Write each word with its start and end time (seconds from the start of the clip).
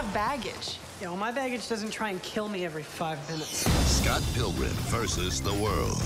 have 0.00 0.12
baggage. 0.14 0.78
Yeah, 1.00 1.08
well, 1.08 1.16
my 1.16 1.32
baggage 1.32 1.68
doesn't 1.68 1.90
try 1.90 2.10
and 2.10 2.22
kill 2.22 2.48
me 2.48 2.64
every 2.64 2.82
five 2.82 3.18
minutes. 3.30 3.66
Scott 3.86 4.22
Pilgrim 4.34 4.72
versus 4.88 5.40
the 5.42 5.52
world. 5.52 6.00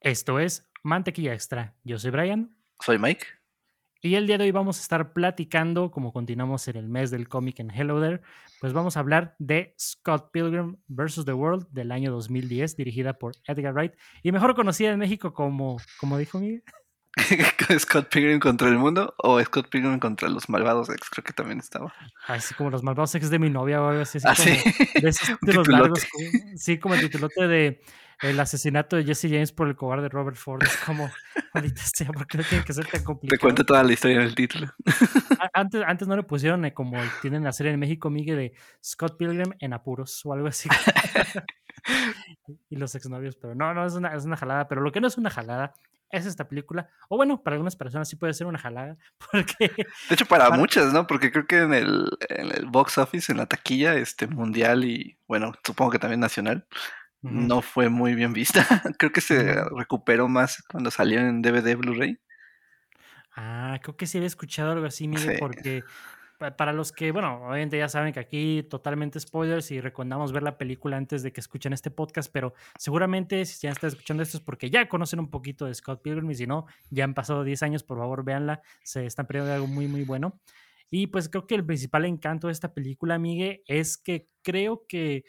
Esto 0.00 0.38
es 0.38 0.62
Mantequilla 0.82 1.32
Extra. 1.32 1.74
Yo 1.84 1.98
soy 1.98 2.10
Brian. 2.10 2.50
Soy 2.80 2.98
Mike. 2.98 3.26
Y 4.02 4.16
el 4.16 4.26
día 4.26 4.36
de 4.36 4.44
hoy 4.44 4.50
vamos 4.50 4.78
a 4.78 4.82
estar 4.82 5.14
platicando, 5.14 5.90
como 5.90 6.12
continuamos 6.12 6.68
en 6.68 6.76
el 6.76 6.88
mes 6.90 7.10
del 7.10 7.26
cómic 7.26 7.58
en 7.60 7.70
Hello 7.70 8.02
There, 8.02 8.20
pues 8.60 8.74
vamos 8.74 8.98
a 8.98 9.00
hablar 9.00 9.34
de 9.38 9.74
Scott 9.80 10.30
Pilgrim 10.30 10.76
vs. 10.88 11.24
The 11.24 11.32
World 11.32 11.68
del 11.70 11.90
año 11.90 12.12
2010, 12.12 12.76
dirigida 12.76 13.14
por 13.14 13.32
Edgar 13.46 13.72
Wright 13.72 13.94
y 14.22 14.30
mejor 14.30 14.54
conocida 14.54 14.90
en 14.90 14.98
México 14.98 15.32
como, 15.32 15.78
como 15.98 16.18
dijo 16.18 16.38
Miguel. 16.38 16.62
Scott 17.78 18.08
Pilgrim 18.08 18.40
contra 18.40 18.68
el 18.68 18.78
mundo 18.78 19.14
o 19.18 19.42
Scott 19.42 19.68
Pilgrim 19.68 19.98
contra 19.98 20.28
los 20.28 20.48
malvados 20.48 20.90
ex, 20.90 21.08
creo 21.10 21.24
que 21.24 21.32
también 21.32 21.58
estaba. 21.58 21.92
Así 22.26 22.54
como 22.54 22.70
los 22.70 22.82
malvados 22.82 23.14
ex 23.14 23.30
de 23.30 23.38
mi 23.38 23.50
novia 23.50 23.80
o 23.80 23.88
algo 23.88 24.02
así. 24.02 24.18
Ah, 24.24 24.34
como 24.36 24.48
sí. 24.48 25.00
de 25.00 25.08
esos 25.08 25.38
títulos 25.40 25.68
largos, 25.68 26.06
sí, 26.56 26.78
como 26.78 26.94
el 26.94 27.00
titulote 27.00 27.46
de 27.46 27.80
el 28.22 28.38
asesinato 28.40 28.96
de 28.96 29.04
Jesse 29.04 29.28
James 29.28 29.52
por 29.52 29.68
el 29.68 29.76
cobarde 29.76 30.08
Robert 30.08 30.36
Ford. 30.36 30.62
Es 30.62 30.76
como, 30.78 31.10
maldita 31.54 31.82
sea, 31.84 32.10
¿por 32.12 32.26
qué 32.26 32.38
no 32.38 32.44
tiene 32.44 32.64
que 32.64 32.72
ser 32.72 32.86
tan 32.86 33.00
Te 33.00 33.04
complicado? 33.04 33.40
cuento 33.40 33.64
toda 33.64 33.82
la 33.82 33.92
historia 33.92 34.16
en 34.16 34.22
el 34.22 34.34
título. 34.34 34.68
Antes, 35.52 35.82
antes 35.86 36.08
no 36.08 36.16
le 36.16 36.22
pusieron 36.22 36.64
eh, 36.64 36.72
como 36.72 36.98
tienen 37.22 37.44
la 37.44 37.52
serie 37.52 37.72
en 37.72 37.78
México, 37.78 38.10
Miguel, 38.10 38.36
de 38.36 38.54
Scott 38.82 39.16
Pilgrim 39.16 39.52
en 39.58 39.72
apuros 39.72 40.24
o 40.24 40.32
algo 40.32 40.48
así. 40.48 40.68
y 42.70 42.76
los 42.76 42.94
exnovios, 42.94 43.36
pero 43.36 43.54
no, 43.54 43.74
no, 43.74 43.84
es 43.84 43.94
una, 43.94 44.14
es 44.14 44.24
una 44.24 44.36
jalada. 44.36 44.68
Pero 44.68 44.80
lo 44.80 44.92
que 44.92 45.00
no 45.00 45.08
es 45.08 45.18
una 45.18 45.30
jalada 45.30 45.74
es 46.16 46.26
esta 46.26 46.48
película. 46.48 46.88
O 47.08 47.16
bueno, 47.16 47.42
para 47.42 47.54
algunas 47.54 47.76
personas 47.76 48.08
sí 48.08 48.16
puede 48.16 48.34
ser 48.34 48.46
una 48.46 48.58
jalada, 48.58 48.96
porque 49.32 49.68
De 50.08 50.14
hecho, 50.14 50.26
para 50.26 50.46
Para- 50.48 50.56
muchas, 50.58 50.92
¿no? 50.92 51.06
Porque 51.06 51.30
creo 51.32 51.46
que 51.46 51.58
en 51.58 51.74
el, 51.74 52.08
en 52.28 52.50
el 52.52 52.66
box 52.66 52.98
office, 52.98 53.30
en 53.32 53.38
la 53.38 53.46
taquilla 53.46 53.94
este 53.96 54.26
mundial 54.26 54.84
y, 54.84 55.18
bueno, 55.26 55.52
supongo 55.64 55.90
que 55.92 55.98
también 55.98 56.20
nacional, 56.20 56.66
no 57.22 57.62
fue 57.62 57.88
muy 57.88 58.14
bien 58.14 58.32
vista. 58.34 58.66
creo 58.98 59.10
que 59.12 59.20
se 59.22 59.54
recuperó 59.76 60.28
más 60.28 60.62
cuando 60.68 60.90
salió 60.90 61.20
en 61.20 61.40
DVD 61.42 61.74
Blu-ray. 61.76 62.18
Ah, 63.36 63.78
creo 63.82 63.96
que 63.96 64.06
sí 64.06 64.18
había 64.18 64.26
escuchado 64.28 64.72
algo 64.72 64.86
así, 64.86 65.10
Sí. 65.16 65.30
porque 65.40 65.84
para 66.56 66.72
los 66.72 66.92
que, 66.92 67.12
bueno, 67.12 67.46
obviamente 67.46 67.78
ya 67.78 67.88
saben 67.88 68.12
que 68.12 68.20
aquí 68.20 68.62
totalmente 68.64 69.20
spoilers 69.20 69.70
y 69.70 69.80
recomendamos 69.80 70.32
ver 70.32 70.42
la 70.42 70.58
película 70.58 70.96
antes 70.96 71.22
de 71.22 71.32
que 71.32 71.40
escuchen 71.40 71.72
este 71.72 71.90
podcast, 71.90 72.30
pero 72.32 72.54
seguramente 72.78 73.44
si 73.44 73.66
ya 73.66 73.72
están 73.72 73.88
escuchando 73.88 74.22
esto 74.22 74.38
es 74.38 74.42
porque 74.42 74.70
ya 74.70 74.88
conocen 74.88 75.20
un 75.20 75.30
poquito 75.30 75.66
de 75.66 75.74
Scott 75.74 76.02
Pilgrim 76.02 76.30
y 76.30 76.34
si 76.34 76.46
no, 76.46 76.66
ya 76.90 77.04
han 77.04 77.14
pasado 77.14 77.44
10 77.44 77.62
años, 77.62 77.82
por 77.82 77.98
favor, 77.98 78.24
véanla, 78.24 78.62
se 78.82 79.06
están 79.06 79.26
perdiendo 79.26 79.52
algo 79.52 79.66
muy, 79.66 79.88
muy 79.88 80.04
bueno. 80.04 80.40
Y 80.90 81.08
pues 81.08 81.28
creo 81.28 81.46
que 81.46 81.54
el 81.54 81.64
principal 81.64 82.04
encanto 82.04 82.46
de 82.48 82.52
esta 82.52 82.72
película, 82.72 83.18
Miguel, 83.18 83.62
es 83.66 83.96
que 83.98 84.28
creo 84.42 84.86
que 84.86 85.24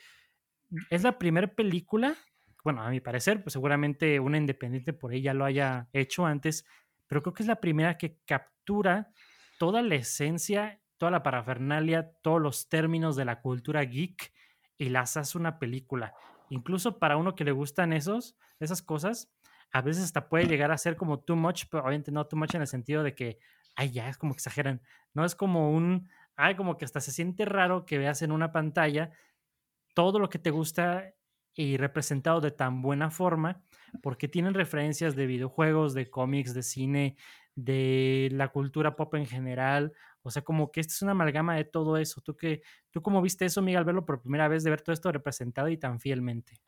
es 0.90 1.04
la 1.04 1.18
primera 1.18 1.48
película, 1.48 2.16
bueno, 2.64 2.82
a 2.82 2.90
mi 2.90 3.00
parecer, 3.00 3.42
pues 3.42 3.54
seguramente 3.54 4.20
una 4.20 4.38
independiente 4.38 4.94
por 4.94 5.12
ahí 5.12 5.22
ya 5.22 5.34
lo 5.34 5.46
haya 5.46 5.88
hecho 5.94 6.26
antes, 6.26 6.66
pero 7.08 7.22
creo 7.22 7.34
que 7.34 7.44
es 7.44 7.48
la 7.48 7.62
primera 7.62 7.98
que 7.98 8.18
captura 8.26 9.12
toda 9.58 9.82
la 9.82 9.96
esencia, 9.96 10.82
toda 10.98 11.12
la 11.12 11.24
parafernalia, 11.24 12.12
todos 12.22 12.42
los 12.42 12.70
términos 12.70 13.16
de 13.16 13.26
la 13.26 13.42
cultura 13.42 13.84
geek 13.84 14.34
y 14.78 14.90
las 14.90 15.18
hace 15.18 15.38
una 15.38 15.60
película. 15.60 16.14
Incluso 16.50 17.00
para 17.00 17.18
uno 17.18 17.36
que 17.36 17.44
le 17.44 17.52
gustan 17.52 17.94
esos, 17.94 18.38
esas 18.60 18.82
cosas, 18.82 19.32
a 19.72 19.82
veces 19.82 20.04
hasta 20.04 20.30
puede 20.30 20.46
llegar 20.46 20.72
a 20.72 20.78
ser 20.78 20.96
como 20.96 21.20
too 21.20 21.36
much, 21.36 21.66
pero 21.70 21.84
obviamente 21.84 22.12
no 22.12 22.28
too 22.28 22.38
much 22.38 22.56
en 22.56 22.62
el 22.62 22.68
sentido 22.68 23.04
de 23.04 23.16
que, 23.16 23.40
ay, 23.76 23.92
ya 23.92 24.10
es 24.10 24.18
como 24.18 24.34
que 24.34 24.38
exageran. 24.38 24.82
No 25.14 25.26
es 25.26 25.36
como 25.36 25.72
un, 25.72 26.10
ay, 26.36 26.56
como 26.56 26.78
que 26.78 26.86
hasta 26.86 27.02
se 27.02 27.12
siente 27.12 27.46
raro 27.46 27.86
que 27.86 27.98
veas 27.98 28.22
en 28.22 28.32
una 28.32 28.52
pantalla 28.52 29.12
todo 29.94 30.20
lo 30.20 30.30
que 30.30 30.40
te 30.40 30.52
gusta 30.52 31.14
y 31.56 31.78
representado 31.78 32.42
de 32.42 32.52
tan 32.52 32.82
buena 32.82 33.10
forma, 33.10 33.62
porque 34.02 34.28
tienen 34.28 34.54
referencias 34.54 35.16
de 35.16 35.26
videojuegos, 35.26 35.94
de 35.94 36.10
cómics, 36.10 36.54
de 36.54 36.64
cine, 36.64 37.16
de 37.56 38.30
la 38.34 38.50
cultura 38.50 38.96
pop 38.96 39.16
en 39.16 39.26
general. 39.26 39.94
O 40.22 40.32
sea, 40.32 40.42
como 40.42 40.72
que 40.72 40.82
esta 40.82 40.94
es 40.94 41.02
una 41.02 41.12
amalgama 41.12 41.56
de 41.56 41.64
todo 41.64 41.98
eso. 41.98 42.20
¿Tú, 42.20 42.36
qué, 42.36 42.62
¿Tú 42.92 43.02
cómo 43.02 43.22
viste 43.22 43.46
eso, 43.46 43.62
Miguel, 43.62 43.80
al 43.80 43.86
verlo 43.86 44.06
por 44.06 44.22
primera 44.22 44.48
vez, 44.48 44.64
de 44.64 44.72
ver 44.72 44.82
todo 44.82 44.94
esto 44.94 45.12
representado 45.12 45.70
y 45.70 45.78
tan 45.78 46.00
fielmente? 46.00 46.60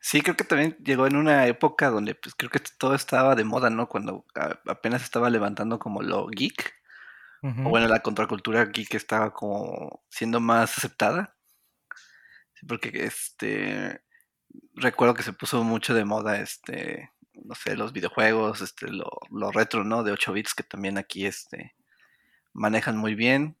Sí, 0.00 0.22
creo 0.22 0.34
que 0.34 0.44
también 0.44 0.76
llegó 0.82 1.06
en 1.06 1.16
una 1.16 1.46
época 1.46 1.90
donde 1.90 2.14
pues 2.14 2.34
creo 2.34 2.50
que 2.50 2.60
todo 2.78 2.94
estaba 2.94 3.36
de 3.36 3.44
moda, 3.44 3.70
¿no? 3.70 3.86
Cuando 3.88 4.24
apenas 4.66 5.02
estaba 5.02 5.30
levantando 5.30 5.78
como 5.78 6.02
lo 6.02 6.26
geek. 6.26 6.74
O 7.44 7.70
bueno, 7.70 7.88
la 7.88 8.00
contracultura 8.00 8.66
geek 8.66 8.94
estaba 8.94 9.32
como 9.32 10.04
siendo 10.08 10.40
más 10.40 10.78
aceptada. 10.78 11.36
Porque 12.66 13.04
este 13.04 14.00
recuerdo 14.74 15.14
que 15.14 15.22
se 15.22 15.32
puso 15.32 15.62
mucho 15.64 15.94
de 15.94 16.04
moda 16.04 16.40
este, 16.40 17.10
no 17.34 17.54
sé, 17.54 17.76
los 17.76 17.92
videojuegos, 17.92 18.60
este, 18.60 18.88
lo, 18.88 19.10
lo 19.30 19.50
retro, 19.50 19.84
¿no? 19.84 20.02
De 20.02 20.12
8 20.12 20.32
bits 20.32 20.54
que 20.54 20.62
también 20.62 20.98
aquí 20.98 21.26
este 21.26 21.74
manejan 22.52 22.96
muy 22.96 23.14
bien. 23.14 23.56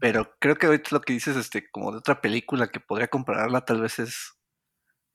Pero 0.00 0.36
creo 0.38 0.56
que 0.56 0.66
ahorita 0.66 0.90
lo 0.92 1.00
que 1.00 1.14
dices, 1.14 1.34
este, 1.34 1.70
como 1.70 1.90
de 1.90 1.98
otra 1.98 2.20
película 2.20 2.68
que 2.68 2.78
podría 2.78 3.08
compararla, 3.08 3.64
tal 3.64 3.80
vez 3.80 3.98
es 3.98 4.34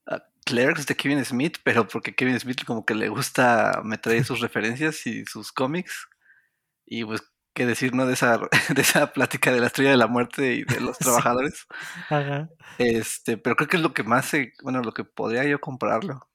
a 0.04 0.20
Clerks 0.44 0.86
de 0.86 0.96
Kevin 0.96 1.24
Smith, 1.24 1.58
pero 1.62 1.86
porque 1.86 2.12
Kevin 2.12 2.40
Smith 2.40 2.64
como 2.64 2.84
que 2.84 2.96
le 2.96 3.08
gusta 3.08 3.80
meter 3.84 4.24
sus 4.24 4.40
referencias 4.40 5.06
y 5.06 5.24
sus 5.26 5.52
cómics. 5.52 6.08
Y 6.84 7.04
pues, 7.04 7.22
qué 7.54 7.66
decir, 7.66 7.94
¿no? 7.94 8.06
De 8.06 8.14
esa, 8.14 8.38
de 8.74 8.80
esa 8.82 9.12
plática 9.12 9.52
de 9.52 9.60
la 9.60 9.66
estrella 9.66 9.90
de 9.90 9.96
la 9.96 10.06
muerte 10.06 10.54
y 10.54 10.64
de 10.64 10.80
los 10.80 10.96
Sí. 11.00 11.04
trabajadores. 11.04 11.66
Ajá. 12.10 12.48
Este, 12.78 13.36
pero 13.38 13.56
creo 13.56 13.68
que 13.68 13.76
es 13.76 13.82
lo 13.82 13.94
que 13.94 14.02
más 14.04 14.26
se, 14.26 14.52
bueno, 14.62 14.80
lo 14.82 14.92
que 14.92 15.04
podría 15.04 15.44
yo 15.44 15.60
compararlo. 15.60 16.28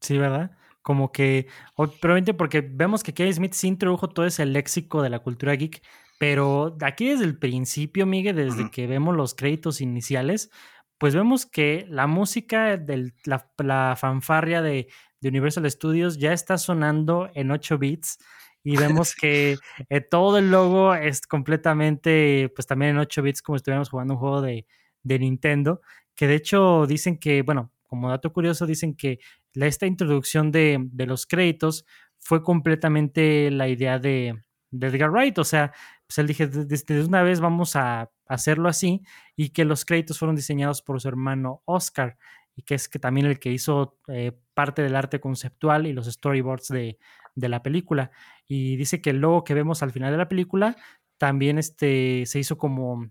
Sí, 0.00 0.18
¿verdad? 0.18 0.52
Como 0.82 1.12
que, 1.12 1.46
probablemente 1.76 2.34
porque 2.34 2.60
vemos 2.60 3.02
que 3.04 3.14
Kevin 3.14 3.34
Smith 3.34 3.52
sí 3.52 3.68
introdujo 3.68 4.08
todo 4.08 4.26
ese 4.26 4.44
léxico 4.46 5.00
de 5.02 5.10
la 5.10 5.20
cultura 5.20 5.54
geek, 5.54 5.80
pero 6.18 6.76
aquí 6.82 7.08
desde 7.08 7.24
el 7.24 7.38
principio, 7.38 8.04
Miguel, 8.06 8.36
desde 8.36 8.70
que 8.70 8.86
vemos 8.88 9.14
los 9.16 9.34
créditos 9.34 9.80
iniciales, 9.80 10.50
pues 10.98 11.14
vemos 11.14 11.46
que 11.46 11.86
la 11.88 12.06
música 12.08 12.76
de 12.76 13.12
la, 13.24 13.48
la 13.58 13.96
fanfarria 13.96 14.60
de, 14.62 14.88
de 15.20 15.28
Universal 15.28 15.68
Studios 15.70 16.18
ya 16.18 16.32
está 16.32 16.58
sonando 16.58 17.30
en 17.34 17.50
8 17.52 17.78
bits 17.78 18.18
y 18.64 18.76
vemos 18.76 19.14
que 19.20 19.56
eh, 19.88 20.00
todo 20.00 20.38
el 20.38 20.50
logo 20.50 20.94
es 20.94 21.26
completamente, 21.26 22.50
pues 22.54 22.66
también 22.66 22.92
en 22.92 22.98
8 22.98 23.22
bits, 23.22 23.42
como 23.42 23.56
si 23.56 23.60
estuviéramos 23.60 23.90
jugando 23.90 24.14
un 24.14 24.20
juego 24.20 24.40
de, 24.42 24.66
de 25.02 25.18
Nintendo, 25.18 25.80
que 26.14 26.26
de 26.26 26.34
hecho 26.36 26.86
dicen 26.86 27.18
que, 27.18 27.42
bueno, 27.42 27.72
como 27.88 28.08
dato 28.10 28.32
curioso, 28.32 28.66
dicen 28.66 28.94
que 28.94 29.18
la- 29.54 29.66
esta 29.66 29.86
introducción 29.86 30.50
de, 30.52 30.78
de 30.92 31.06
los 31.06 31.26
créditos 31.26 31.84
fue 32.18 32.42
completamente 32.42 33.50
la 33.50 33.68
idea 33.68 33.98
de, 33.98 34.40
de 34.70 34.86
Edgar 34.86 35.10
Wright. 35.10 35.38
O 35.38 35.44
sea, 35.44 35.72
pues 36.06 36.18
él 36.18 36.26
dije, 36.26 36.46
"De- 36.46 36.64
desde 36.64 37.04
una 37.04 37.22
vez 37.22 37.40
vamos 37.40 37.76
a 37.76 38.10
hacerlo 38.26 38.68
así 38.68 39.02
y 39.36 39.50
que 39.50 39.64
los 39.64 39.84
créditos 39.84 40.18
fueron 40.18 40.36
diseñados 40.36 40.82
por 40.82 41.00
su 41.00 41.08
hermano 41.08 41.62
Oscar 41.66 42.16
y 42.56 42.62
que 42.62 42.74
es 42.74 42.88
que 42.88 42.98
también 42.98 43.26
el 43.26 43.38
que 43.38 43.50
hizo 43.50 43.98
eh, 44.08 44.32
parte 44.54 44.82
del 44.82 44.94
arte 44.96 45.20
conceptual 45.20 45.86
y 45.86 45.92
los 45.92 46.06
storyboards 46.06 46.68
de, 46.68 46.98
de 47.34 47.48
la 47.48 47.62
película. 47.62 48.10
Y 48.46 48.76
dice 48.76 49.00
que 49.00 49.10
el 49.10 49.20
logo 49.20 49.44
que 49.44 49.54
vemos 49.54 49.82
al 49.82 49.92
final 49.92 50.10
de 50.12 50.18
la 50.18 50.28
película 50.28 50.76
también 51.18 51.58
este, 51.58 52.24
se 52.26 52.38
hizo 52.38 52.58
como 52.58 53.10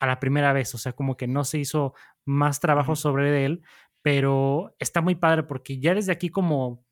a 0.00 0.06
la 0.06 0.20
primera 0.20 0.52
vez, 0.52 0.74
o 0.74 0.78
sea, 0.78 0.92
como 0.92 1.16
que 1.16 1.26
no 1.26 1.44
se 1.44 1.58
hizo 1.58 1.94
más 2.24 2.60
trabajo 2.60 2.94
sobre 2.94 3.44
él, 3.44 3.62
pero 4.02 4.74
está 4.78 5.00
muy 5.00 5.16
padre 5.16 5.42
porque 5.42 5.80
ya 5.80 5.94
desde 5.94 6.12
aquí 6.12 6.28
como 6.28 6.84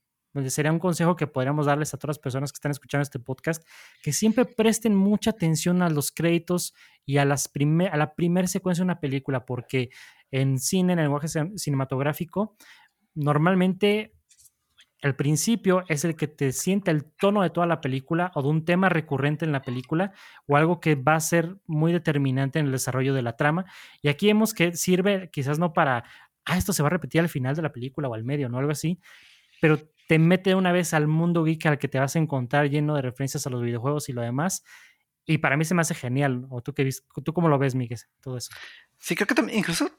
sería 0.49 0.73
un 0.73 0.79
consejo 0.79 1.17
que 1.17 1.27
podríamos 1.27 1.65
darles 1.65 1.95
a 1.95 1.99
todas 1.99 2.17
las 2.17 2.19
personas 2.19 2.53
que 2.53 2.57
están 2.57 2.73
escuchando 2.73 3.03
este 3.03 3.19
podcast, 3.19 3.67
que 4.03 4.13
siempre 4.13 4.45
presten 4.45 4.95
mucha 4.95 5.31
atención 5.31 5.81
a 5.83 5.89
los 5.89 6.11
créditos 6.11 6.75
y 7.07 7.19
a, 7.19 7.25
las 7.25 7.49
primer, 7.49 7.91
a 7.95 7.97
la 7.97 8.15
primera 8.15 8.47
secuencia 8.49 8.83
de 8.83 8.87
una 8.87 9.01
película, 9.01 9.47
porque 9.47 9.89
en 10.31 10.59
cine, 10.59 10.93
en 10.93 10.99
el 10.99 11.05
lenguaje 11.07 11.29
cin- 11.29 11.57
cinematográfico, 11.57 12.57
normalmente 13.15 14.16
el 15.01 15.15
principio 15.15 15.85
es 15.89 16.05
el 16.05 16.17
que 16.17 16.27
te 16.27 16.53
sienta 16.53 16.91
el 16.91 17.05
tono 17.05 17.43
de 17.43 17.51
toda 17.51 17.67
la 17.67 17.81
película 17.81 18.33
o 18.35 18.43
de 18.43 18.49
un 18.49 18.65
tema 18.65 18.89
recurrente 18.89 19.45
en 19.45 19.53
la 19.53 19.63
película 19.63 20.13
o 20.47 20.57
algo 20.57 20.81
que 20.81 20.95
va 20.95 21.15
a 21.15 21.21
ser 21.21 21.57
muy 21.67 21.93
determinante 21.93 22.59
en 22.59 22.67
el 22.67 22.73
desarrollo 22.73 23.15
de 23.15 23.23
la 23.23 23.37
trama. 23.37 23.67
Y 24.03 24.09
aquí 24.09 24.27
vemos 24.27 24.55
que 24.55 24.73
sirve 24.73 25.31
quizás 25.31 25.59
no 25.59 25.73
para, 25.73 26.05
ah, 26.45 26.57
esto 26.57 26.73
se 26.73 26.83
va 26.83 26.89
a 26.89 26.91
repetir 26.91 27.21
al 27.21 27.29
final 27.29 27.55
de 27.55 27.63
la 27.63 27.73
película 27.73 28.09
o 28.09 28.15
al 28.15 28.25
medio, 28.25 28.49
¿no? 28.49 28.59
Algo 28.59 28.73
así, 28.73 28.99
pero 29.61 29.79
te 30.09 30.19
mete 30.19 30.55
una 30.55 30.73
vez 30.73 30.95
al 30.95 31.09
mundo 31.09 31.45
geek 31.45 31.67
al 31.67 31.79
que 31.79 31.89
te 31.89 31.99
vas 31.99 32.17
a 32.17 32.19
encontrar 32.19 32.71
lleno 32.71 32.95
de 32.95 33.03
referencias 33.03 33.47
a 33.47 33.51
los 33.51 33.63
videojuegos 33.63 34.09
y 34.09 34.13
lo 34.13 34.23
demás. 34.23 34.65
Y 35.27 35.39
para 35.39 35.57
mí 35.57 35.65
se 35.65 35.75
me 35.75 35.83
hace 35.83 35.95
genial. 35.95 36.47
¿O 36.51 36.63
tú, 36.63 36.73
qué 36.73 36.89
tú 37.25 37.33
cómo 37.33 37.49
lo 37.49 37.59
ves, 37.59 37.75
Miguel? 37.75 37.99
Todo 38.21 38.37
eso. 38.37 38.51
Sí, 38.99 39.17
creo 39.17 39.27
que 39.27 39.35
también, 39.35 39.59
incluso 39.59 39.91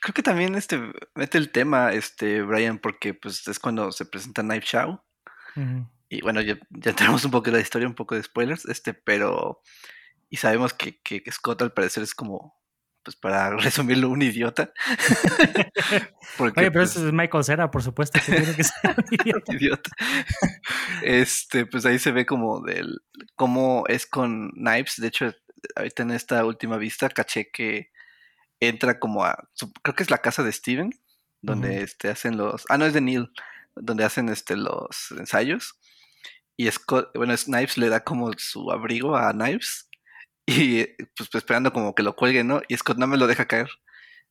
creo 0.00 0.14
que 0.14 0.22
también 0.22 0.54
este 0.54 0.80
mete 1.14 1.38
el 1.38 1.50
tema, 1.50 1.92
este, 1.92 2.42
Brian, 2.42 2.78
porque 2.78 3.14
pues 3.14 3.46
es 3.48 3.58
cuando 3.58 3.92
se 3.92 4.04
presenta 4.04 4.42
Knife 4.42 4.66
Show. 4.66 5.00
Y 6.08 6.20
bueno, 6.22 6.40
ya, 6.40 6.58
ya 6.70 6.92
tenemos 6.94 7.24
un 7.24 7.30
poco 7.30 7.46
de 7.46 7.56
la 7.56 7.60
historia, 7.60 7.88
un 7.88 7.94
poco 7.94 8.14
de 8.14 8.22
spoilers, 8.22 8.64
este, 8.66 8.94
pero. 8.94 9.62
Y 10.30 10.36
sabemos 10.36 10.74
que, 10.74 11.00
que, 11.00 11.22
que 11.22 11.30
Scott 11.30 11.62
al 11.62 11.72
parecer 11.72 12.02
es 12.02 12.14
como 12.14 12.56
pues 13.04 13.16
para 13.16 13.50
resumirlo, 13.56 14.08
un 14.08 14.22
idiota. 14.22 14.72
Porque, 16.38 16.60
Oye, 16.60 16.70
pero 16.70 16.84
pues, 16.84 16.96
ese 16.96 17.06
es 17.06 17.12
Michael 17.12 17.44
Cera, 17.44 17.70
por 17.70 17.82
supuesto, 17.82 18.18
que 18.24 18.32
tiene 18.32 18.56
que 18.56 18.64
ser 18.64 18.96
un 18.96 19.04
idiota. 19.20 19.54
idiota. 19.54 19.90
Este, 21.02 21.66
pues 21.66 21.84
ahí 21.86 21.98
se 21.98 22.10
ve 22.10 22.26
como 22.26 22.62
del 22.62 23.02
cómo 23.36 23.84
es 23.88 24.06
con 24.06 24.50
Knives. 24.52 24.94
De 24.96 25.08
hecho, 25.08 25.32
ahorita 25.76 26.02
en 26.02 26.10
esta 26.12 26.44
última 26.44 26.78
vista 26.78 27.08
caché 27.10 27.50
que 27.52 27.90
entra 28.60 28.98
como 28.98 29.24
a, 29.24 29.48
creo 29.82 29.94
que 29.94 30.02
es 30.02 30.10
la 30.10 30.18
casa 30.18 30.42
de 30.42 30.52
Steven, 30.52 30.90
donde 31.42 31.82
este, 31.82 32.08
hacen 32.08 32.36
los, 32.36 32.64
ah, 32.68 32.78
no, 32.78 32.86
es 32.86 32.94
de 32.94 33.00
Neil, 33.00 33.30
donde 33.76 34.04
hacen 34.04 34.28
este, 34.28 34.56
los 34.56 35.10
ensayos. 35.10 35.78
Y 36.56 36.70
Scott, 36.70 37.10
bueno, 37.14 37.36
Snipes 37.36 37.76
le 37.78 37.88
da 37.88 38.00
como 38.00 38.32
su 38.38 38.70
abrigo 38.70 39.16
a 39.16 39.32
Knives 39.32 39.88
y 40.46 40.84
pues, 40.84 41.28
pues, 41.30 41.34
esperando 41.34 41.72
como 41.72 41.94
que 41.94 42.02
lo 42.02 42.16
cuelgue, 42.16 42.44
¿no? 42.44 42.62
Y 42.68 42.76
Scott 42.76 42.98
no 42.98 43.06
me 43.06 43.16
lo 43.16 43.26
deja 43.26 43.46
caer. 43.46 43.68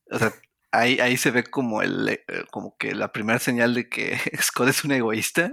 O 0.10 0.18
sea, 0.18 0.34
ahí, 0.72 1.00
ahí 1.00 1.18
se 1.18 1.31
ve 1.31 1.44
como 1.44 1.81
el 1.81 2.10
eh, 2.10 2.24
como 2.52 2.78
que 2.78 2.96
la 2.96 3.12
primera 3.12 3.40
señal 3.40 3.74
de 3.74 3.90
que 3.90 4.18
Scott 4.42 4.70
es 4.70 4.84
un 4.84 4.92
egoísta. 4.94 5.52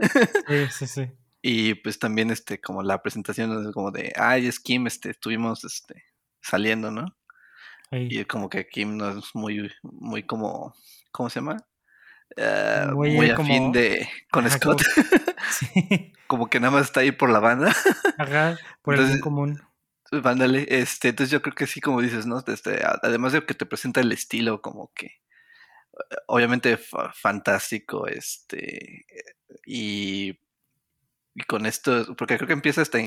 Sí, 0.49 0.67
sí, 0.71 0.87
sí. 0.87 1.11
Y 1.43 1.75
pues 1.75 1.99
también 1.99 2.31
este, 2.31 2.61
como 2.61 2.83
la 2.83 3.03
presentación 3.03 3.67
es 3.67 3.73
como 3.73 3.91
de, 3.91 4.13
ay, 4.17 4.47
es 4.47 4.61
Kim, 4.61 4.87
este, 4.87 5.11
estuvimos 5.11 5.65
este, 5.65 6.05
saliendo, 6.43 6.91
¿no? 6.91 7.17
Y 7.93 8.25
como 8.25 8.49
que 8.49 8.69
Kim 8.69 8.97
no 8.97 9.19
es 9.19 9.35
muy, 9.35 9.71
muy 9.83 10.23
como, 10.23 10.75
¿cómo 11.11 11.29
se 11.29 11.41
llama? 11.41 11.57
Eh, 12.37 12.87
muy, 12.93 13.31
afín 13.31 13.73
de 13.73 14.09
con 14.31 14.49
Scott. 14.49 14.83
sí. 15.51 16.13
como 16.29 16.49
que 16.49 16.61
nada 16.61 16.73
más 16.73 16.87
está 16.87 17.01
ahí 17.01 17.11
por 17.11 17.31
la 17.31 17.41
banda. 17.41 17.75
Ajá, 18.19 18.57
por 18.83 18.97
el 18.97 19.21
común. 19.21 19.61
Vándale, 20.13 20.67
este, 20.69 21.09
entonces 21.09 21.31
yo 21.31 21.43
creo 21.43 21.55
que 21.55 21.67
sí, 21.67 21.81
como 21.81 22.01
dices, 22.01 22.27
¿no? 22.27 22.43
Este, 22.47 22.81
además 23.03 23.33
de 23.33 23.45
que 23.45 23.55
te 23.55 23.67
presenta 23.67 24.01
el 24.01 24.13
estilo 24.13 24.61
como 24.61 24.93
que 24.95 25.21
obviamente 26.27 26.79
fantástico, 27.15 28.07
este, 28.07 29.05
y, 29.67 30.39
y, 31.35 31.43
con 31.47 31.67
esto, 31.67 32.15
porque 32.17 32.37
creo 32.37 32.47
que 32.47 32.55
empieza 32.55 32.83
hasta 32.83 32.99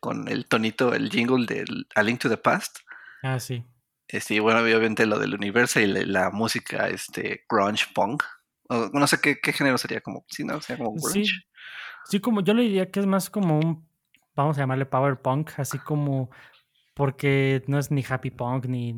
con 0.00 0.28
el 0.28 0.46
tonito, 0.46 0.94
el 0.94 1.10
jingle 1.10 1.46
del 1.46 1.86
A 1.94 2.02
Link 2.02 2.20
to 2.20 2.28
the 2.28 2.36
Past. 2.36 2.78
Ah, 3.22 3.38
sí. 3.38 3.64
Este, 4.12 4.34
y 4.34 4.38
bueno, 4.38 4.60
obviamente 4.60 5.06
lo 5.06 5.18
del 5.18 5.34
universo 5.34 5.80
y 5.80 5.86
la, 5.86 6.30
música, 6.30 6.88
este, 6.88 7.44
grunge 7.48 7.86
punk. 7.94 8.24
no 8.68 9.06
sé 9.06 9.20
qué, 9.20 9.40
qué, 9.40 9.52
género 9.52 9.78
sería 9.78 10.00
como, 10.00 10.24
sí, 10.28 10.44
¿no? 10.44 10.60
Sea, 10.60 10.76
como 10.76 10.92
grunge. 10.92 11.24
Sí. 11.24 11.32
sí, 12.06 12.20
como 12.20 12.42
yo 12.42 12.54
le 12.54 12.62
diría 12.62 12.90
que 12.90 13.00
es 13.00 13.06
más 13.06 13.30
como 13.30 13.58
un 13.58 13.90
vamos 14.34 14.56
a 14.56 14.62
llamarle 14.62 14.86
power 14.86 15.20
punk, 15.20 15.52
así 15.58 15.78
como 15.78 16.30
porque 16.94 17.62
no 17.66 17.78
es 17.78 17.90
ni 17.90 18.04
happy 18.06 18.30
punk 18.30 18.66
ni, 18.66 18.94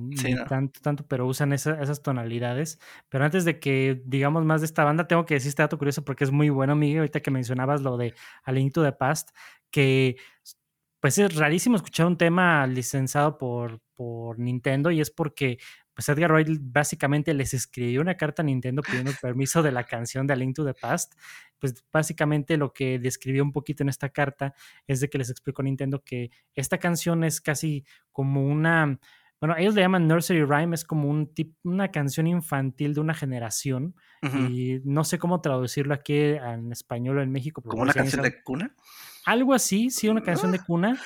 tanto, 0.49 0.81
tanto, 0.81 1.07
pero 1.07 1.27
usan 1.27 1.53
esas 1.53 2.03
tonalidades. 2.03 2.81
Pero 3.09 3.25
antes 3.25 3.45
de 3.45 3.61
que 3.61 4.03
digamos 4.07 4.45
más 4.45 4.61
de 4.61 4.67
esta 4.67 4.85
banda, 4.85 5.07
tengo 5.07 5.25
que 5.25 5.35
decir 5.35 5.51
este 5.51 5.63
dato 5.63 5.79
curioso 5.79 6.05
porque 6.05 6.25
es 6.25 6.31
muy 6.31 6.51
bueno, 6.51 6.75
Miguel, 6.75 6.99
ahorita 7.01 7.21
que 7.21 7.31
mencionabas 7.31 7.83
lo 7.83 7.97
de 7.97 8.15
A 8.43 8.53
Link 8.53 8.73
to 8.73 8.83
the 8.83 8.93
Past, 8.93 9.31
que 9.71 10.17
pues 11.03 11.19
es 11.19 11.35
rarísimo 11.35 11.75
escuchar 11.75 12.07
un 12.07 12.17
tema 12.17 12.65
licenciado 12.65 13.37
por, 13.37 13.81
por 13.93 14.39
Nintendo 14.39 14.93
y 14.93 15.01
es 15.01 15.11
porque 15.11 15.59
pues 15.95 16.09
Edgar 16.09 16.31
Wright 16.31 16.61
básicamente 16.61 17.35
les 17.35 17.55
escribió 17.55 18.01
una 18.01 18.17
carta 18.17 18.43
a 18.43 18.45
Nintendo 18.45 18.83
pidiendo 18.83 19.11
permiso 19.21 19.65
de 19.65 19.73
la 19.73 19.83
canción 19.83 20.29
de 20.29 20.35
A 20.35 20.37
Link 20.37 20.55
to 20.55 20.65
the 20.65 20.75
Past. 20.75 21.15
Pues 21.59 21.85
básicamente 21.93 22.57
lo 22.57 22.73
que 22.73 23.01
describió 23.01 23.43
un 23.43 23.51
poquito 23.51 23.83
en 23.83 23.89
esta 23.89 24.11
carta 24.11 24.55
es 24.87 25.01
de 25.01 25.11
que 25.11 25.19
les 25.19 25.29
explicó 25.29 25.63
a 25.63 25.65
Nintendo 25.65 26.05
que 26.05 26.31
esta 26.55 26.79
canción 26.79 27.25
es 27.25 27.41
casi 27.41 27.85
como 28.13 28.47
una, 28.47 29.01
bueno, 29.43 29.57
ellos 29.59 29.75
le 29.75 29.81
llaman 29.81 30.07
nursery 30.07 30.45
rhyme, 30.45 30.73
es 30.73 30.85
como 30.85 31.09
un 31.09 31.35
tip, 31.35 31.57
una 31.65 31.91
canción 31.91 32.29
infantil 32.29 32.95
de 32.95 33.01
una 33.01 33.13
generación 33.13 33.97
y 34.23 34.79
no 34.85 35.03
sé 35.03 35.19
cómo 35.19 35.41
traducirlo 35.41 35.95
aquí 35.95 36.15
en 36.15 36.71
español 36.71 37.19
o 37.19 37.23
en 37.23 37.33
México. 37.33 37.61
¿Como 37.61 37.83
una 37.83 37.93
canción 37.93 38.23
de 38.23 38.41
cuna? 38.45 38.73
Algo 39.27 39.53
así, 39.53 39.91
sí, 39.91 40.09
una 40.09 40.23
canción 40.23 40.53
de 40.53 40.59
ah. 40.59 40.65
cuna 40.65 40.97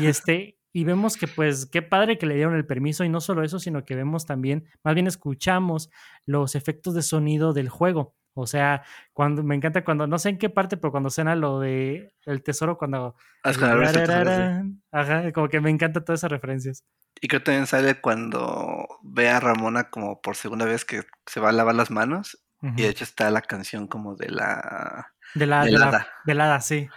y 0.00 0.06
este 0.06 0.58
y 0.72 0.82
vemos 0.82 1.16
que 1.16 1.28
pues 1.28 1.66
qué 1.66 1.82
padre 1.82 2.18
que 2.18 2.26
le 2.26 2.34
dieron 2.34 2.56
el 2.56 2.66
permiso 2.66 3.04
y 3.04 3.08
no 3.08 3.20
solo 3.20 3.44
eso, 3.44 3.60
sino 3.60 3.84
que 3.84 3.94
vemos 3.94 4.26
también, 4.26 4.64
más 4.82 4.94
bien 4.94 5.06
escuchamos 5.06 5.88
los 6.26 6.56
efectos 6.56 6.94
de 6.94 7.02
sonido 7.02 7.52
del 7.52 7.68
juego. 7.68 8.16
O 8.36 8.48
sea, 8.48 8.82
cuando 9.12 9.44
me 9.44 9.54
encanta 9.54 9.84
cuando, 9.84 10.08
no 10.08 10.18
sé 10.18 10.30
en 10.30 10.38
qué 10.38 10.50
parte, 10.50 10.76
pero 10.76 10.90
cuando 10.90 11.10
suena 11.10 11.36
lo 11.36 11.60
de 11.60 12.12
el 12.26 12.42
tesoro, 12.42 12.76
cuando... 12.76 13.14
Ajá, 14.90 15.30
como 15.30 15.48
que 15.48 15.60
me 15.60 15.70
encanta 15.70 16.04
todas 16.04 16.18
esas 16.18 16.32
referencias. 16.32 16.84
Y 17.20 17.28
creo 17.28 17.40
que 17.40 17.46
también 17.46 17.66
sale 17.66 18.00
cuando 18.00 18.86
ve 19.02 19.28
a 19.28 19.40
Ramona 19.40 19.90
como 19.90 20.20
por 20.20 20.36
segunda 20.36 20.64
vez 20.64 20.84
que 20.84 21.02
se 21.26 21.40
va 21.40 21.50
a 21.50 21.52
lavar 21.52 21.74
las 21.74 21.90
manos. 21.90 22.38
Y 22.76 22.80
de 22.80 22.88
hecho 22.88 23.04
está 23.04 23.30
la 23.30 23.42
canción 23.42 23.86
como 23.86 24.16
de 24.16 24.30
la... 24.30 25.12
De 25.34 25.46
la... 25.46 25.64
De 25.64 25.70
velada, 26.24 26.60
sí. 26.62 26.88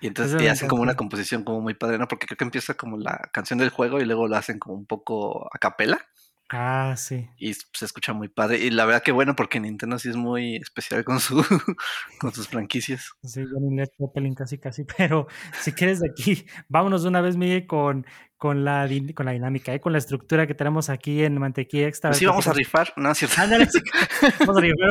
Y 0.00 0.08
entonces 0.08 0.42
y 0.42 0.48
hacen 0.48 0.68
como 0.68 0.82
una 0.82 0.96
composición 0.96 1.44
como 1.44 1.60
muy 1.60 1.74
padre, 1.74 1.98
¿no? 1.98 2.08
Porque 2.08 2.26
creo 2.26 2.36
que 2.36 2.44
empieza 2.44 2.74
como 2.74 2.98
la 2.98 3.30
canción 3.32 3.58
del 3.58 3.70
juego 3.70 4.00
y 4.00 4.04
luego 4.04 4.26
lo 4.26 4.36
hacen 4.36 4.58
como 4.58 4.74
un 4.74 4.86
poco 4.86 5.48
a 5.50 5.58
capela. 5.58 6.04
Ah, 6.50 6.94
sí. 6.96 7.28
Y 7.38 7.54
se 7.54 7.84
escucha 7.84 8.12
muy 8.12 8.28
padre. 8.28 8.58
Y 8.58 8.70
la 8.70 8.84
verdad 8.84 9.02
que 9.02 9.12
bueno, 9.12 9.34
porque 9.34 9.60
Nintendo 9.60 9.98
sí 9.98 10.10
es 10.10 10.16
muy 10.16 10.56
especial 10.56 11.04
con 11.04 11.20
su 11.20 11.36
con 12.20 12.34
sus 12.34 12.48
franquicias. 12.48 13.12
Sí, 13.22 13.40
yo 13.40 13.58
ni 13.60 13.76
le 13.76 13.88
pelín 14.12 14.34
casi 14.34 14.58
casi, 14.58 14.84
pero 14.84 15.26
si 15.60 15.72
quieres 15.72 16.00
de 16.00 16.10
aquí, 16.10 16.44
vámonos 16.68 17.02
de 17.02 17.08
una 17.08 17.22
vez, 17.22 17.36
Miguel, 17.36 17.66
con 17.66 18.06
con 18.44 18.62
la, 18.62 18.86
con 19.14 19.24
la 19.24 19.32
dinámica, 19.32 19.72
¿eh? 19.72 19.80
con 19.80 19.92
la 19.92 19.98
estructura 19.98 20.46
que 20.46 20.52
tenemos 20.52 20.90
aquí 20.90 21.24
en 21.24 21.38
Mantequilla 21.38 21.88
Extra. 21.88 22.10
Pues 22.10 22.18
sí, 22.18 22.26
vamos 22.26 22.46
a 22.46 22.52
rifar, 22.52 22.92
¿no? 22.94 23.14
¿cierto? 23.14 23.36
vamos 23.38 24.58
a 24.58 24.60
rifar 24.60 24.90